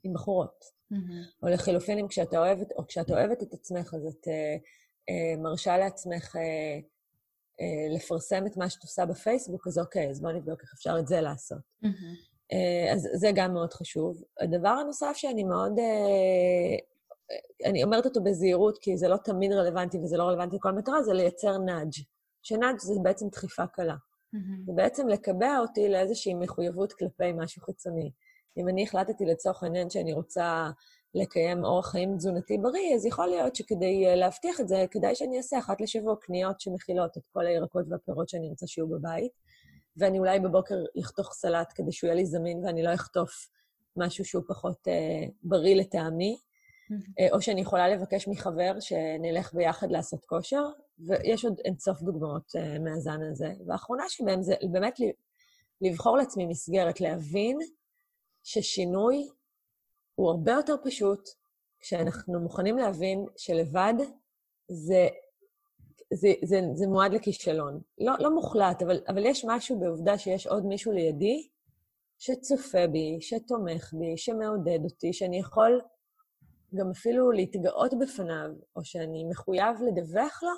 עם 0.04 0.12
בחורות. 0.12 0.64
Mm-hmm. 0.64 1.42
או 1.42 1.48
לחילופין, 1.48 1.98
אם 1.98 2.08
כשאתה 2.08 2.38
אוהבת, 2.38 2.72
או 2.72 2.86
כשאת 2.86 3.10
אוהבת 3.10 3.42
את 3.42 3.54
עצמך, 3.54 3.94
אז 3.94 4.06
את 4.06 4.28
אה, 4.28 4.56
אה, 5.08 5.42
מרשה 5.42 5.78
לעצמך 5.78 6.36
אה, 6.36 6.78
אה, 7.60 7.94
לפרסם 7.94 8.46
את 8.46 8.56
מה 8.56 8.70
שאת 8.70 8.82
עושה 8.82 9.06
בפייסבוק, 9.06 9.66
אז 9.66 9.78
אוקיי, 9.78 10.10
אז 10.10 10.20
בוא 10.20 10.32
נבדוק 10.32 10.60
איך 10.62 10.72
אפשר 10.74 10.96
את 10.98 11.06
זה 11.06 11.20
לעשות. 11.20 11.58
Mm-hmm. 11.84 12.32
אה, 12.52 12.92
אז 12.92 13.08
זה 13.14 13.30
גם 13.34 13.52
מאוד 13.52 13.72
חשוב. 13.72 14.22
הדבר 14.40 14.68
הנוסף 14.68 15.12
שאני 15.14 15.44
מאוד... 15.44 15.78
אה, 15.78 16.91
אני 17.64 17.84
אומרת 17.84 18.06
אותו 18.06 18.22
בזהירות, 18.22 18.78
כי 18.78 18.96
זה 18.96 19.08
לא 19.08 19.16
תמיד 19.16 19.52
רלוונטי 19.52 19.98
וזה 19.98 20.16
לא 20.16 20.24
רלוונטי 20.24 20.56
לכל 20.56 20.72
מטרה, 20.72 21.02
זה 21.02 21.12
לייצר 21.12 21.58
נאג'. 21.58 21.92
שנאג' 22.42 22.78
זה 22.78 22.94
בעצם 23.02 23.28
דחיפה 23.28 23.66
קלה. 23.66 23.94
Mm-hmm. 23.94 24.66
זה 24.66 24.72
בעצם 24.72 25.08
לקבע 25.08 25.58
אותי 25.58 25.88
לאיזושהי 25.88 26.34
מחויבות 26.34 26.92
כלפי 26.92 27.32
משהו 27.32 27.62
חיצוני. 27.62 28.10
אם 28.56 28.68
אני 28.68 28.82
החלטתי 28.82 29.24
לצורך 29.24 29.62
העניין 29.62 29.90
שאני 29.90 30.12
רוצה 30.12 30.70
לקיים 31.14 31.64
אורח 31.64 31.90
חיים 31.90 32.16
תזונתי 32.16 32.58
בריא, 32.58 32.94
אז 32.94 33.06
יכול 33.06 33.26
להיות 33.26 33.56
שכדי 33.56 34.06
אה, 34.06 34.14
להבטיח 34.14 34.60
את 34.60 34.68
זה, 34.68 34.84
כדאי 34.90 35.14
שאני 35.14 35.36
אעשה 35.36 35.58
אחת 35.58 35.80
לשבוע 35.80 36.16
קניות 36.20 36.60
שמכילות 36.60 37.16
את 37.16 37.22
כל 37.32 37.46
הירקות 37.46 37.84
והפירות 37.88 38.28
שאני 38.28 38.48
רוצה 38.48 38.66
שיהיו 38.66 38.88
בבית, 38.88 39.32
ואני 39.96 40.18
אולי 40.18 40.40
בבוקר 40.40 40.74
אחתוך 41.00 41.32
סלט 41.32 41.72
כדי 41.74 41.92
שהוא 41.92 42.08
יהיה 42.08 42.14
לי 42.14 42.26
זמין 42.26 42.64
ואני 42.64 42.82
לא 42.82 42.94
אחטוף 42.94 43.48
משהו 43.96 44.24
שהוא 44.24 44.42
פחות 44.48 44.88
אה, 44.88 45.26
בריא 45.42 45.74
לטעמי, 45.74 46.36
או 47.32 47.42
שאני 47.42 47.60
יכולה 47.60 47.88
לבקש 47.88 48.28
מחבר 48.28 48.80
שנלך 48.80 49.54
ביחד 49.54 49.90
לעשות 49.90 50.24
כושר, 50.24 50.64
ויש 50.98 51.44
עוד 51.44 51.60
אינסוף 51.64 52.02
דוגמאות 52.02 52.56
אה, 52.56 52.78
מהזן 52.78 53.22
הזה. 53.30 53.52
והאחרונה 53.66 54.04
שבהם 54.08 54.42
זה 54.42 54.54
באמת 54.70 54.98
לבחור 55.80 56.16
לעצמי 56.16 56.46
מסגרת, 56.46 57.00
להבין 57.00 57.58
ששינוי 58.42 59.28
הוא 60.14 60.30
הרבה 60.30 60.52
יותר 60.52 60.74
פשוט 60.84 61.28
כשאנחנו 61.80 62.40
מוכנים 62.40 62.78
להבין 62.78 63.26
שלבד 63.36 63.94
זה, 64.68 65.08
זה, 66.12 66.32
זה, 66.44 66.60
זה 66.74 66.86
מועד 66.86 67.14
לכישלון. 67.14 67.80
לא, 67.98 68.12
לא 68.18 68.34
מוחלט, 68.34 68.82
אבל, 68.82 69.00
אבל 69.08 69.26
יש 69.26 69.44
משהו 69.48 69.80
בעובדה 69.80 70.18
שיש 70.18 70.46
עוד 70.46 70.66
מישהו 70.66 70.92
לידי 70.92 71.48
שצופה 72.18 72.86
בי, 72.86 73.18
שתומך 73.20 73.94
בי, 73.94 74.16
שמעודד 74.16 74.78
אותי, 74.84 75.12
שאני 75.12 75.38
יכול 75.38 75.80
גם 76.74 76.90
אפילו 76.90 77.30
להתגאות 77.30 77.94
בפניו, 78.00 78.50
או 78.76 78.84
שאני 78.84 79.24
מחויב 79.24 79.76
לדווח 79.86 80.42
לו, 80.42 80.50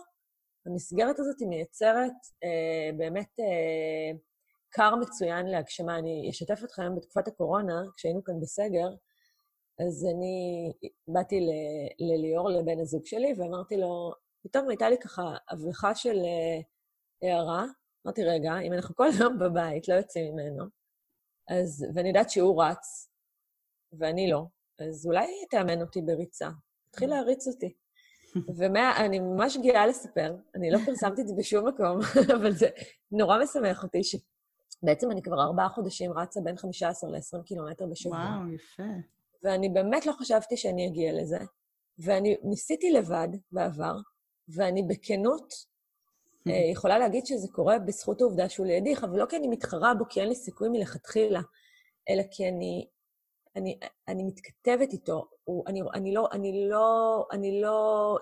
המסגרת 0.67 1.19
הזאת 1.19 1.41
היא 1.41 1.49
מייצרת 1.49 2.13
אה, 2.45 2.91
באמת 2.97 3.41
אה, 3.41 4.97
מצוין 5.01 5.47
להגשמה. 5.47 5.99
אני 5.99 6.31
אשתף 6.31 6.61
אתכם, 6.65 6.97
בתקופת 6.97 7.29
הקורונה, 7.29 7.83
כשהיינו 7.97 8.25
כאן 8.25 8.41
בסגר, 8.41 8.89
אז 9.81 10.07
אני 10.15 10.73
באתי 11.09 11.41
לליאור, 11.99 12.51
לבן 12.51 12.81
הזוג 12.81 13.07
שלי, 13.07 13.35
ואמרתי 13.37 13.77
לו, 13.77 14.13
פתאום 14.43 14.69
הייתה 14.69 14.89
לי 14.89 14.99
ככה 14.99 15.23
הבלחה 15.51 15.95
של 15.95 16.17
אה, 16.25 16.61
הערה. 17.23 17.65
אמרתי, 18.07 18.25
רגע, 18.25 18.59
אם 18.61 18.73
אנחנו 18.73 18.95
כל 18.95 19.09
יום 19.21 19.39
בבית, 19.39 19.89
לא 19.89 19.95
יוצאים 19.95 20.33
ממנו, 20.33 20.65
אז, 21.49 21.87
ואני 21.95 22.09
יודעת 22.09 22.31
שהוא 22.31 22.63
רץ, 22.63 23.11
ואני 23.93 24.31
לא, 24.31 24.45
אז 24.79 25.07
אולי 25.07 25.27
תאמן 25.51 25.81
אותי 25.81 26.03
בריצה. 26.03 26.51
תתחיל 26.91 27.11
להריץ 27.11 27.47
אותי. 27.47 27.75
ואני 28.57 29.19
ממש 29.19 29.57
גאה 29.57 29.87
לספר, 29.87 30.37
אני 30.55 30.71
לא 30.71 30.79
פרסמתי 30.87 31.23
את 31.23 31.29
זה 31.29 31.35
בשום 31.39 31.69
מקום, 31.69 31.99
אבל 32.37 32.53
זה 32.53 32.69
נורא 33.13 33.39
משמח 33.43 33.83
אותי 33.83 34.01
שבעצם 34.05 35.11
אני 35.11 35.23
כבר 35.23 35.43
ארבעה 35.43 35.69
חודשים 35.69 36.13
רצה 36.13 36.41
בין 36.41 36.57
15 36.57 37.11
ל-20 37.11 37.43
קילומטר 37.45 37.87
בשבוע. 37.87 38.19
וואו, 38.19 38.53
יפה. 38.55 38.83
ואני 39.43 39.69
באמת 39.69 40.07
לא 40.07 40.13
חשבתי 40.13 40.57
שאני 40.57 40.87
אגיע 40.87 41.13
לזה. 41.13 41.39
ואני 41.99 42.37
ניסיתי 42.43 42.91
לבד 42.91 43.29
בעבר, 43.53 43.97
ואני 44.49 44.83
בכנות 44.83 45.55
אה, 46.49 46.53
יכולה 46.73 46.99
להגיד 46.99 47.27
שזה 47.27 47.49
קורה 47.53 47.79
בזכות 47.79 48.21
העובדה 48.21 48.49
שהוא 48.49 48.67
לידי, 48.67 48.95
אבל 48.97 49.19
לא 49.19 49.27
כי 49.27 49.37
אני 49.37 49.49
מתחרה 49.49 49.95
בו, 49.95 50.05
כי 50.09 50.21
אין 50.21 50.29
לי 50.29 50.35
סיכוי 50.35 50.69
מלכתחילה, 50.69 51.41
אלא 52.11 52.23
כי 52.31 52.49
אני, 52.49 52.89
אני, 53.57 53.79
אני 54.09 54.25
מתכתבת 54.25 54.93
איתו. 54.93 55.29
הוא, 55.45 55.65
אני, 55.67 55.83
אני 55.95 56.15
לא, 56.15 56.29
אני 56.33 56.69
לא, 56.69 57.27
אני 57.33 57.61
לא, 57.61 58.19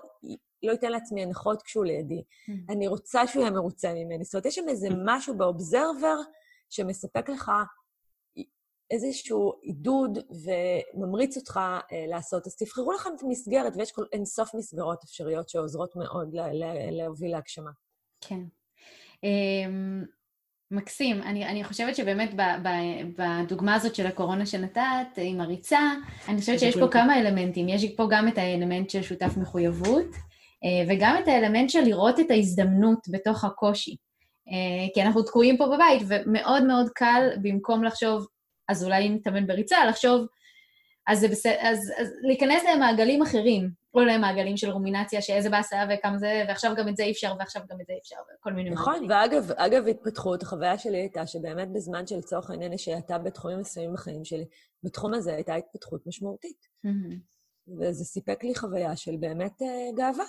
לא 0.63 0.73
אתן 0.73 0.91
לעצמי 0.91 1.23
הנחות 1.23 1.61
כשהוא 1.61 1.85
לידי. 1.85 2.23
אני 2.69 2.87
רוצה 2.87 3.27
שהוא 3.27 3.41
יהיה 3.41 3.51
מרוצה 3.51 3.93
ממני. 3.93 4.23
זאת 4.23 4.33
אומרת, 4.33 4.45
יש 4.45 4.55
שם 4.55 4.69
איזה 4.69 4.87
משהו 5.05 5.37
באובזרבר 5.37 6.15
שמספק 6.69 7.29
לך 7.29 7.51
איזשהו 8.91 9.53
עידוד 9.61 10.17
וממריץ 10.95 11.37
אותך 11.37 11.59
אה, 11.91 12.05
לעשות. 12.07 12.47
אז 12.47 12.55
תבחרו 12.55 12.91
לכם 12.91 13.09
את 13.15 13.23
המסגרת, 13.23 13.73
ויש 13.77 13.91
כל 13.91 14.05
אינסוף 14.13 14.55
מסגרות 14.55 15.03
אפשריות 15.03 15.49
שעוזרות 15.49 15.95
מאוד 15.95 16.33
לה, 16.33 16.53
לה, 16.53 16.91
להוביל 16.91 17.31
להגשמה. 17.31 17.71
כן. 18.21 18.43
אמ, 19.23 20.03
מקסים. 20.73 21.21
אני, 21.21 21.45
אני 21.45 21.63
חושבת 21.63 21.95
שבאמת 21.95 22.33
ב, 22.33 22.41
ב, 22.63 22.69
בדוגמה 23.17 23.75
הזאת 23.75 23.95
של 23.95 24.07
הקורונה 24.07 24.45
שנתת, 24.45 24.81
עם 25.17 25.41
הריצה, 25.41 25.91
אני 26.27 26.39
חושבת 26.39 26.59
שיש 26.59 26.77
פה 26.77 26.87
כמה 26.87 27.19
אלמנטים. 27.19 27.69
יש 27.69 27.85
פה 27.95 28.07
גם 28.09 28.27
את 28.27 28.37
האלמנט 28.37 28.89
של 28.89 29.01
שותף 29.01 29.37
מחויבות, 29.37 30.07
אה, 30.63 30.93
וגם 30.93 31.15
את 31.23 31.27
האלמנט 31.27 31.69
של 31.69 31.81
לראות 31.81 32.19
את 32.19 32.31
ההזדמנות 32.31 32.99
בתוך 33.09 33.43
הקושי. 33.43 33.95
אה, 34.49 34.87
כי 34.93 35.01
אנחנו 35.01 35.23
תקועים 35.23 35.57
פה 35.57 35.65
בבית, 35.67 36.01
ומאוד 36.07 36.63
מאוד 36.63 36.89
קל, 36.89 37.29
במקום 37.41 37.83
לחשוב, 37.83 38.27
אז 38.69 38.83
אולי 38.83 39.09
נתאמן 39.09 39.47
בריצה, 39.47 39.85
לחשוב, 39.85 40.25
אז 41.07 41.19
זה 41.19 41.27
בסדר, 41.27 41.55
אז, 41.61 41.93
אז 41.97 42.07
להיכנס 42.23 42.63
למעגלים 42.75 43.21
אחרים, 43.21 43.82
או 43.93 43.99
למעגלים 44.01 44.57
של 44.57 44.69
רומינציה, 44.69 45.21
שאיזה 45.21 45.49
באסה 45.49 45.77
וכמה 45.89 46.17
זה, 46.17 46.43
ועכשיו 46.47 46.73
גם 46.77 46.89
את 46.89 46.95
זה 46.95 47.03
אי 47.03 47.11
אפשר, 47.11 47.33
ועכשיו 47.39 47.61
גם 47.69 47.81
את 47.81 47.85
זה 47.87 47.93
אי 47.93 47.99
אפשר, 47.99 48.15
וכל 48.39 48.53
מיני 48.53 48.69
נכון, 48.69 49.07
מעגלים. 49.07 49.09
ואגב, 49.09 49.51
אגב, 49.51 49.87
התפתחות, 49.87 50.43
החוויה 50.43 50.77
שלי 50.77 50.97
הייתה 50.97 51.27
שבאמת 51.27 51.71
בזמן 51.71 52.07
שלצורך 52.07 52.49
העניין 52.49 52.71
האטה 52.95 53.17
בתחומים 53.17 53.59
מסוימים 53.59 53.93
בחיים 53.93 54.25
שלי, 54.25 54.45
בתחום 54.83 55.13
הזה 55.13 55.35
הייתה 55.35 55.55
התפתחות 55.55 56.07
משמעותית. 56.07 56.67
Mm-hmm. 56.85 57.33
וזה 57.79 58.05
סיפק 58.05 58.43
לי 58.43 58.55
חוויה 58.55 58.95
של 58.95 59.17
באמת 59.17 59.61
uh, 59.61 59.97
גאווה. 59.97 60.25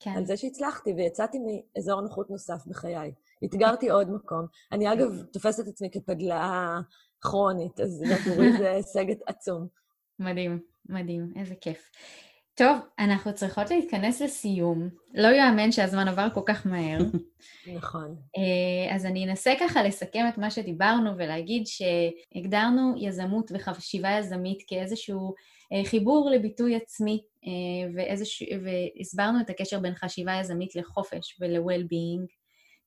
כן. 0.00 0.10
על 0.16 0.24
זה 0.24 0.36
שהצלחתי, 0.36 0.92
ויצאתי 0.92 1.38
מאזור 1.38 2.00
נוחות 2.00 2.30
נוסף 2.30 2.66
בחיי. 2.66 3.12
אתגרתי 3.44 3.90
עוד 3.90 4.10
מקום. 4.10 4.46
אני, 4.72 4.92
אגב, 4.92 5.22
תופסת 5.32 5.62
את 5.62 5.68
עצמי 5.68 5.90
כפגלאה 5.90 6.80
כרונית, 7.20 7.80
אז 7.80 8.02
עבורי 8.02 8.52
זה 8.58 8.70
הישג 8.76 9.04
עצום. 9.26 9.66
מדהים, 10.18 10.60
מדהים, 10.88 11.32
איזה 11.36 11.54
כיף. 11.54 11.90
טוב, 12.56 12.78
אנחנו 12.98 13.34
צריכות 13.34 13.70
להתכנס 13.70 14.22
לסיום. 14.22 14.88
לא 15.14 15.28
יאמן 15.28 15.72
שהזמן 15.72 16.08
עבר 16.08 16.28
כל 16.34 16.40
כך 16.46 16.66
מהר. 16.66 16.98
נכון. 17.76 18.16
אה, 18.36 18.94
אז 18.94 19.06
אני 19.06 19.24
אנסה 19.24 19.54
ככה 19.60 19.82
לסכם 19.82 20.24
את 20.28 20.38
מה 20.38 20.50
שדיברנו 20.50 21.10
ולהגיד 21.16 21.64
שהגדרנו 21.66 22.94
יזמות 22.98 23.50
וחשיבה 23.54 24.10
יזמית 24.18 24.58
כאיזשהו 24.66 25.34
אה, 25.72 25.84
חיבור 25.84 26.30
לביטוי 26.30 26.76
עצמי, 26.76 27.22
אה, 27.46 27.92
ואיזוש... 27.94 28.42
והסברנו 28.64 29.40
את 29.40 29.50
הקשר 29.50 29.78
בין 29.78 29.94
חשיבה 29.94 30.32
יזמית 30.40 30.76
לחופש 30.76 31.40
ול-well-being. 31.40 32.26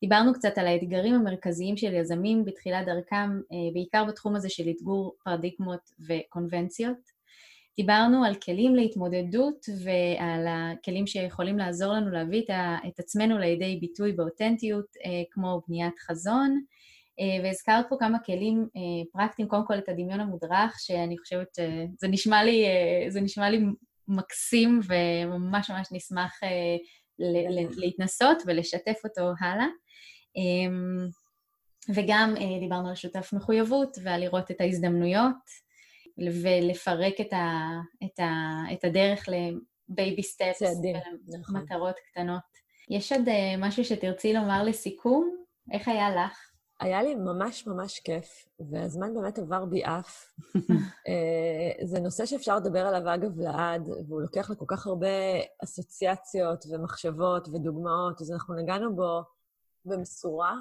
דיברנו 0.01 0.33
קצת 0.33 0.57
על 0.57 0.67
האתגרים 0.67 1.13
המרכזיים 1.13 1.77
של 1.77 1.93
יזמים 1.93 2.45
בתחילת 2.45 2.85
דרכם, 2.85 3.39
בעיקר 3.73 4.05
בתחום 4.05 4.35
הזה 4.35 4.49
של 4.49 4.69
אתגור 4.69 5.15
פרדיגמות 5.23 5.79
וקונבנציות. 6.07 7.16
דיברנו 7.77 8.25
על 8.25 8.35
כלים 8.35 8.75
להתמודדות 8.75 9.65
ועל 9.83 10.45
הכלים 10.47 11.07
שיכולים 11.07 11.57
לעזור 11.57 11.93
לנו 11.93 12.11
להביא 12.11 12.43
את 12.87 12.99
עצמנו 12.99 13.37
לידי 13.37 13.77
ביטוי 13.81 14.11
באותנטיות, 14.11 14.85
אה, 15.05 15.23
כמו 15.31 15.61
בניית 15.67 15.99
חזון, 15.99 16.61
אה, 17.19 17.43
והזכרת 17.43 17.85
פה 17.89 17.95
כמה 17.99 18.19
כלים 18.19 18.67
פרקטיים, 19.13 19.47
קודם 19.47 19.67
כל 19.67 19.77
את 19.77 19.89
הדמיון 19.89 20.19
המודרך, 20.19 20.75
שאני 20.79 21.17
חושבת 21.17 21.47
שזה 21.55 22.07
נשמע 22.07 22.43
לי, 22.43 22.65
זה 23.09 23.21
נשמע 23.21 23.49
לי 23.49 23.59
מקסים 24.07 24.79
וממש 24.87 25.69
ממש 25.71 25.87
נשמח 25.91 26.39
להתנסות 27.77 28.37
ולשתף 28.45 28.99
אותו 29.03 29.31
הלאה. 29.39 29.67
וגם 31.95 32.33
אה, 32.37 32.59
דיברנו 32.59 32.89
על 32.89 32.95
שותף 32.95 33.33
מחויבות 33.33 33.97
ועל 34.03 34.21
לראות 34.21 34.51
את 34.51 34.61
ההזדמנויות 34.61 35.66
ולפרק 36.17 37.21
את, 37.21 37.33
ה, 37.33 37.71
את, 38.03 38.19
ה, 38.19 38.33
את 38.73 38.83
הדרך 38.83 39.25
לבייבי 39.29 40.23
סטפס 40.23 40.77
ולמטרות 40.83 41.69
נכון. 41.69 41.91
קטנות. 42.11 42.67
יש 42.89 43.11
עוד 43.11 43.27
אה, 43.27 43.55
משהו 43.57 43.85
שתרצי 43.85 44.33
לומר 44.33 44.63
לסיכום? 44.63 45.35
איך 45.71 45.87
היה 45.87 46.09
לך? 46.09 46.51
היה 46.79 47.03
לי 47.03 47.15
ממש 47.15 47.67
ממש 47.67 47.99
כיף, 47.99 48.45
והזמן 48.59 49.13
באמת 49.13 49.39
עבר 49.39 49.65
בי 49.65 49.85
אף. 49.85 50.33
אה, 51.07 51.85
זה 51.85 51.99
נושא 51.99 52.25
שאפשר 52.25 52.57
לדבר 52.57 52.87
עליו, 52.87 53.13
אגב, 53.13 53.39
לעד, 53.39 53.89
והוא 54.07 54.21
לוקח 54.21 54.49
לכל 54.49 54.65
כך 54.67 54.87
הרבה 54.87 55.07
אסוציאציות 55.63 56.65
ומחשבות 56.69 57.47
ודוגמאות, 57.47 58.21
אז 58.21 58.31
אנחנו 58.31 58.55
נגענו 58.55 58.95
בו 58.95 59.21
במשורה, 59.85 60.55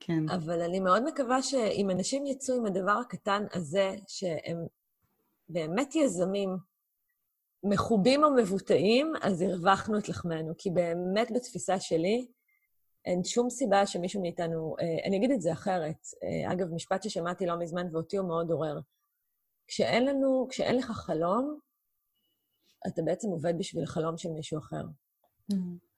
כן. 0.00 0.28
אבל 0.28 0.62
אני 0.62 0.80
מאוד 0.80 1.04
מקווה 1.04 1.42
שאם 1.42 1.90
אנשים 1.90 2.26
יצאו 2.26 2.54
עם 2.56 2.66
הדבר 2.66 2.92
הקטן 3.06 3.44
הזה, 3.52 3.94
שהם 4.08 4.66
באמת 5.48 5.94
יזמים 5.94 6.56
מחובים 7.64 8.24
או 8.24 8.34
מבוטאים, 8.34 9.12
אז 9.22 9.42
הרווחנו 9.42 9.98
את 9.98 10.08
לחמנו. 10.08 10.54
כי 10.58 10.70
באמת 10.70 11.30
בתפיסה 11.34 11.80
שלי, 11.80 12.26
אין 13.04 13.24
שום 13.24 13.50
סיבה 13.50 13.86
שמישהו 13.86 14.22
מאיתנו... 14.22 14.76
אה, 14.80 15.08
אני 15.08 15.16
אגיד 15.16 15.30
את 15.30 15.42
זה 15.42 15.52
אחרת. 15.52 16.06
אה, 16.22 16.52
אגב, 16.52 16.72
משפט 16.72 17.02
ששמעתי 17.02 17.46
לא 17.46 17.58
מזמן 17.58 17.86
ואותי 17.92 18.16
הוא 18.16 18.28
מאוד 18.28 18.50
עורר. 18.50 18.80
כשאין 19.66 20.04
לנו, 20.04 20.46
כשאין 20.50 20.76
לך 20.76 20.90
חלום, 20.90 21.58
אתה 22.86 23.02
בעצם 23.02 23.28
עובד 23.28 23.54
בשביל 23.58 23.84
החלום 23.84 24.18
של 24.18 24.28
מישהו 24.28 24.58
אחר. 24.58 24.82
Mm-hmm. 25.52 25.56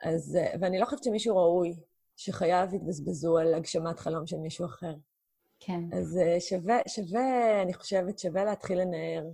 אז, 0.09 0.37
אה, 0.37 0.55
ואני 0.61 0.79
לא 0.79 0.85
חושבת 0.85 1.05
שמישהו 1.05 1.37
ראוי 1.37 1.77
שחייו 2.17 2.69
יתבזבזו 2.73 3.39
על 3.39 3.55
הגשמת 3.55 3.99
חלום 3.99 4.27
של 4.27 4.37
מישהו 4.37 4.67
אחר. 4.67 4.95
כן. 5.61 5.81
אז 5.93 6.19
אה, 6.19 6.41
שווה, 6.41 6.79
שווה, 6.89 7.63
אני 7.63 7.75
חושבת, 7.75 8.19
שווה 8.19 8.45
להתחיל 8.45 8.81
לנער 8.81 9.25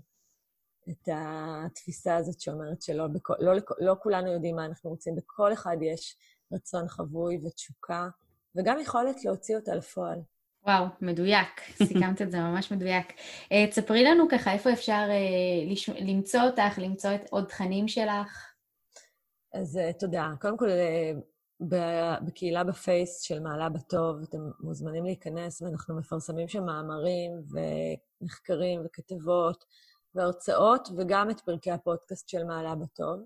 את 0.91 1.09
התפיסה 1.13 2.17
הזאת 2.17 2.41
שאומרת 2.41 2.83
שלא 2.83 3.07
בכל, 3.07 3.35
לא, 3.39 3.53
לא 3.79 3.97
כולנו 4.03 4.33
יודעים 4.33 4.57
מה 4.57 4.65
אנחנו 4.65 4.91
רוצים, 4.91 5.17
בכל 5.17 5.53
אחד 5.53 5.77
יש 5.81 6.17
רצון 6.53 6.89
חבוי 6.89 7.39
ותשוקה, 7.47 8.09
וגם 8.57 8.81
יכולת 8.81 9.25
להוציא 9.25 9.57
אותה 9.57 9.75
לפועל. 9.75 10.19
וואו, 10.67 10.87
מדויק, 11.01 11.61
סיכמת 11.87 12.23
את 12.23 12.31
זה 12.31 12.39
ממש 12.39 12.73
מדויק. 12.73 13.07
Uh, 13.11 13.71
תספרי 13.71 14.05
לנו 14.05 14.29
ככה 14.31 14.53
איפה 14.53 14.73
אפשר 14.73 15.09
uh, 15.09 15.73
לש... 15.73 15.89
למצוא 15.89 16.41
אותך, 16.41 16.79
למצוא 16.79 17.15
את 17.15 17.31
עוד 17.31 17.45
תכנים 17.45 17.89
שלך. 17.89 18.53
אז 19.55 19.77
uh, 19.77 19.99
תודה. 19.99 20.31
קודם 20.41 20.57
כל, 20.57 20.69
uh, 20.69 21.36
בקהילה 21.61 22.65
בפייס 22.65 23.21
של 23.21 23.41
מעלה 23.41 23.69
בטוב, 23.69 24.23
אתם 24.23 24.51
מוזמנים 24.61 25.05
להיכנס, 25.05 25.63
ואנחנו 25.63 25.97
מפרסמים 25.97 26.49
שם 26.49 26.65
מאמרים 26.65 27.33
ומחקרים 28.21 28.83
וכתבות 28.85 29.65
והרצאות, 30.15 30.89
וגם 30.97 31.31
את 31.31 31.41
פרקי 31.41 31.71
הפודקאסט 31.71 32.29
של 32.29 32.45
מעלה 32.45 32.75
בטוב. 32.75 33.21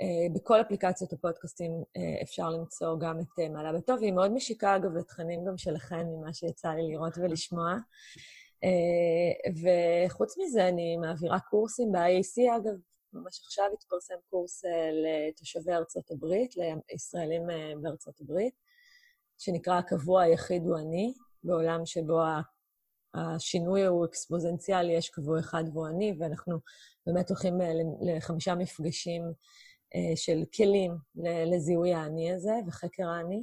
אה, 0.00 0.34
בכל 0.34 0.60
אפליקציות 0.60 1.12
הפודקאסטים 1.12 1.72
אה, 1.96 2.22
אפשר 2.22 2.50
למצוא 2.50 2.98
גם 2.98 3.20
את 3.20 3.38
אה, 3.40 3.48
מעלה 3.48 3.72
בטוב, 3.72 3.98
והיא 4.00 4.12
מאוד 4.12 4.32
משיקה, 4.32 4.76
אגב, 4.76 4.96
לתכנים 4.96 5.44
גם 5.44 5.58
שלכם, 5.58 6.06
ממה 6.06 6.32
שיצא 6.34 6.68
לי 6.68 6.88
לראות 6.92 7.18
ולשמוע. 7.18 7.76
וחוץ 9.62 10.38
מזה, 10.38 10.68
אני 10.68 10.96
מעבירה 10.96 11.40
קורסים 11.40 11.92
ב-IAC, 11.92 12.56
אגב, 12.56 12.74
ממש 13.12 13.40
עכשיו 13.44 13.64
התפרסם 13.72 14.14
קורס 14.30 14.62
לתושבי 14.92 15.72
ארצות 15.72 16.10
הברית, 16.10 16.54
לישראלים 16.56 17.42
בארצות 17.82 18.20
הברית, 18.20 18.54
שנקרא 19.38 19.78
הקבוע 19.78 20.22
היחיד 20.22 20.62
הוא 20.62 20.78
אני, 20.78 21.14
בעולם 21.44 21.86
שבו 21.86 22.20
השינוי 23.14 23.86
הוא 23.86 24.04
אקספוזנציאלי, 24.04 24.92
יש 24.92 25.10
קבוע 25.10 25.40
אחד 25.40 25.64
והוא 25.72 25.88
אני, 25.88 26.14
ואנחנו 26.18 26.58
באמת 27.06 27.28
הולכים 27.28 27.58
לחמישה 28.00 28.54
מפגשים 28.54 29.22
אה, 29.94 30.16
של 30.16 30.42
כלים 30.56 30.96
לזיהוי 31.52 31.94
האני 31.94 32.32
הזה 32.32 32.52
וחקר 32.66 33.08
האני. 33.08 33.42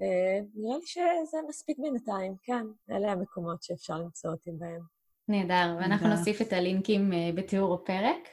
אה, 0.00 0.40
נראה 0.54 0.76
לי 0.78 0.86
שזה 0.86 1.38
מספיק 1.48 1.78
בינתיים, 1.78 2.36
כן, 2.42 2.66
אלה 2.90 3.12
המקומות 3.12 3.62
שאפשר 3.62 3.98
למצוא 3.98 4.30
אותי 4.30 4.50
בהם. 4.52 4.80
נהדר, 5.28 5.76
ואנחנו 5.80 6.08
נוסיף 6.08 6.42
את 6.42 6.52
הלינקים 6.52 7.12
אה, 7.12 7.30
בתיאור 7.34 7.74
הפרק. 7.74 8.28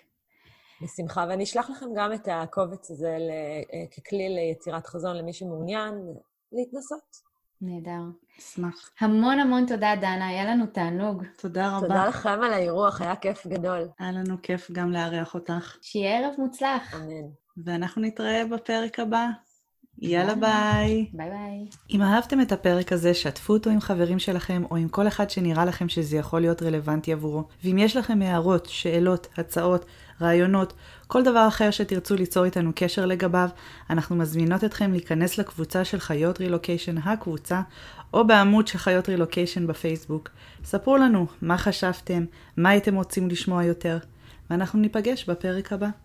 בשמחה, 0.81 1.25
ואני 1.29 1.43
אשלח 1.43 1.69
לכם 1.69 1.85
גם 1.95 2.13
את 2.13 2.27
הקובץ 2.31 2.91
הזה 2.91 3.17
ככלי 3.97 4.29
ליצירת 4.29 4.87
חזון 4.87 5.17
למי 5.17 5.33
שמעוניין 5.33 5.93
להתנסות. 6.51 7.29
נהדר. 7.61 8.01
אשמח. 8.39 8.91
המון 8.99 9.39
המון 9.39 9.65
תודה, 9.65 9.95
דנה, 10.01 10.27
היה 10.27 10.45
לנו 10.45 10.65
תענוג. 10.65 11.23
תודה 11.37 11.77
רבה. 11.77 11.87
תודה 11.87 12.07
לכם 12.07 12.29
על 12.29 12.53
האירוח, 12.53 13.01
היה 13.01 13.15
כיף 13.15 13.47
גדול. 13.47 13.87
היה 13.99 14.11
לנו 14.11 14.35
כיף 14.43 14.71
גם 14.71 14.91
לארח 14.91 15.33
אותך. 15.33 15.77
שיהיה 15.81 16.19
ערב 16.19 16.33
מוצלח. 16.37 16.95
אמן. 16.95 17.29
ואנחנו 17.65 18.01
נתראה 18.01 18.43
בפרק 18.51 18.99
הבא. 18.99 19.27
יאללה 20.01 20.35
ביי. 20.35 21.09
ביי 21.13 21.29
ביי. 21.29 21.67
אם 21.89 22.01
אהבתם 22.01 22.41
את 22.41 22.51
הפרק 22.51 22.91
הזה, 22.91 23.13
שתפו 23.13 23.53
אותו 23.53 23.69
עם 23.69 23.79
חברים 23.79 24.19
שלכם, 24.19 24.63
או 24.71 24.75
עם 24.75 24.87
כל 24.87 25.07
אחד 25.07 25.29
שנראה 25.29 25.65
לכם 25.65 25.89
שזה 25.89 26.17
יכול 26.17 26.41
להיות 26.41 26.61
רלוונטי 26.61 27.13
עבורו. 27.13 27.43
ואם 27.63 27.77
יש 27.77 27.97
לכם 27.97 28.21
הערות, 28.21 28.65
שאלות, 28.65 29.27
הצעות, 29.37 29.85
רעיונות, 30.21 30.73
כל 31.07 31.23
דבר 31.23 31.47
אחר 31.47 31.71
שתרצו 31.71 32.15
ליצור 32.15 32.45
איתנו 32.45 32.71
קשר 32.75 33.05
לגביו, 33.05 33.49
אנחנו 33.89 34.15
מזמינות 34.15 34.63
אתכם 34.63 34.91
להיכנס 34.91 35.37
לקבוצה 35.37 35.85
של 35.85 35.99
חיות 35.99 36.39
רילוקיישן 36.39 36.97
הקבוצה, 36.97 37.61
או 38.13 38.27
בעמוד 38.27 38.67
של 38.67 38.77
חיות 38.77 39.09
רילוקיישן 39.09 39.67
בפייסבוק. 39.67 40.29
ספרו 40.63 40.97
לנו 40.97 41.27
מה 41.41 41.57
חשבתם, 41.57 42.25
מה 42.57 42.69
הייתם 42.69 42.95
רוצים 42.95 43.29
לשמוע 43.29 43.63
יותר, 43.63 43.97
ואנחנו 44.49 44.79
ניפגש 44.79 45.29
בפרק 45.29 45.73
הבא. 45.73 45.89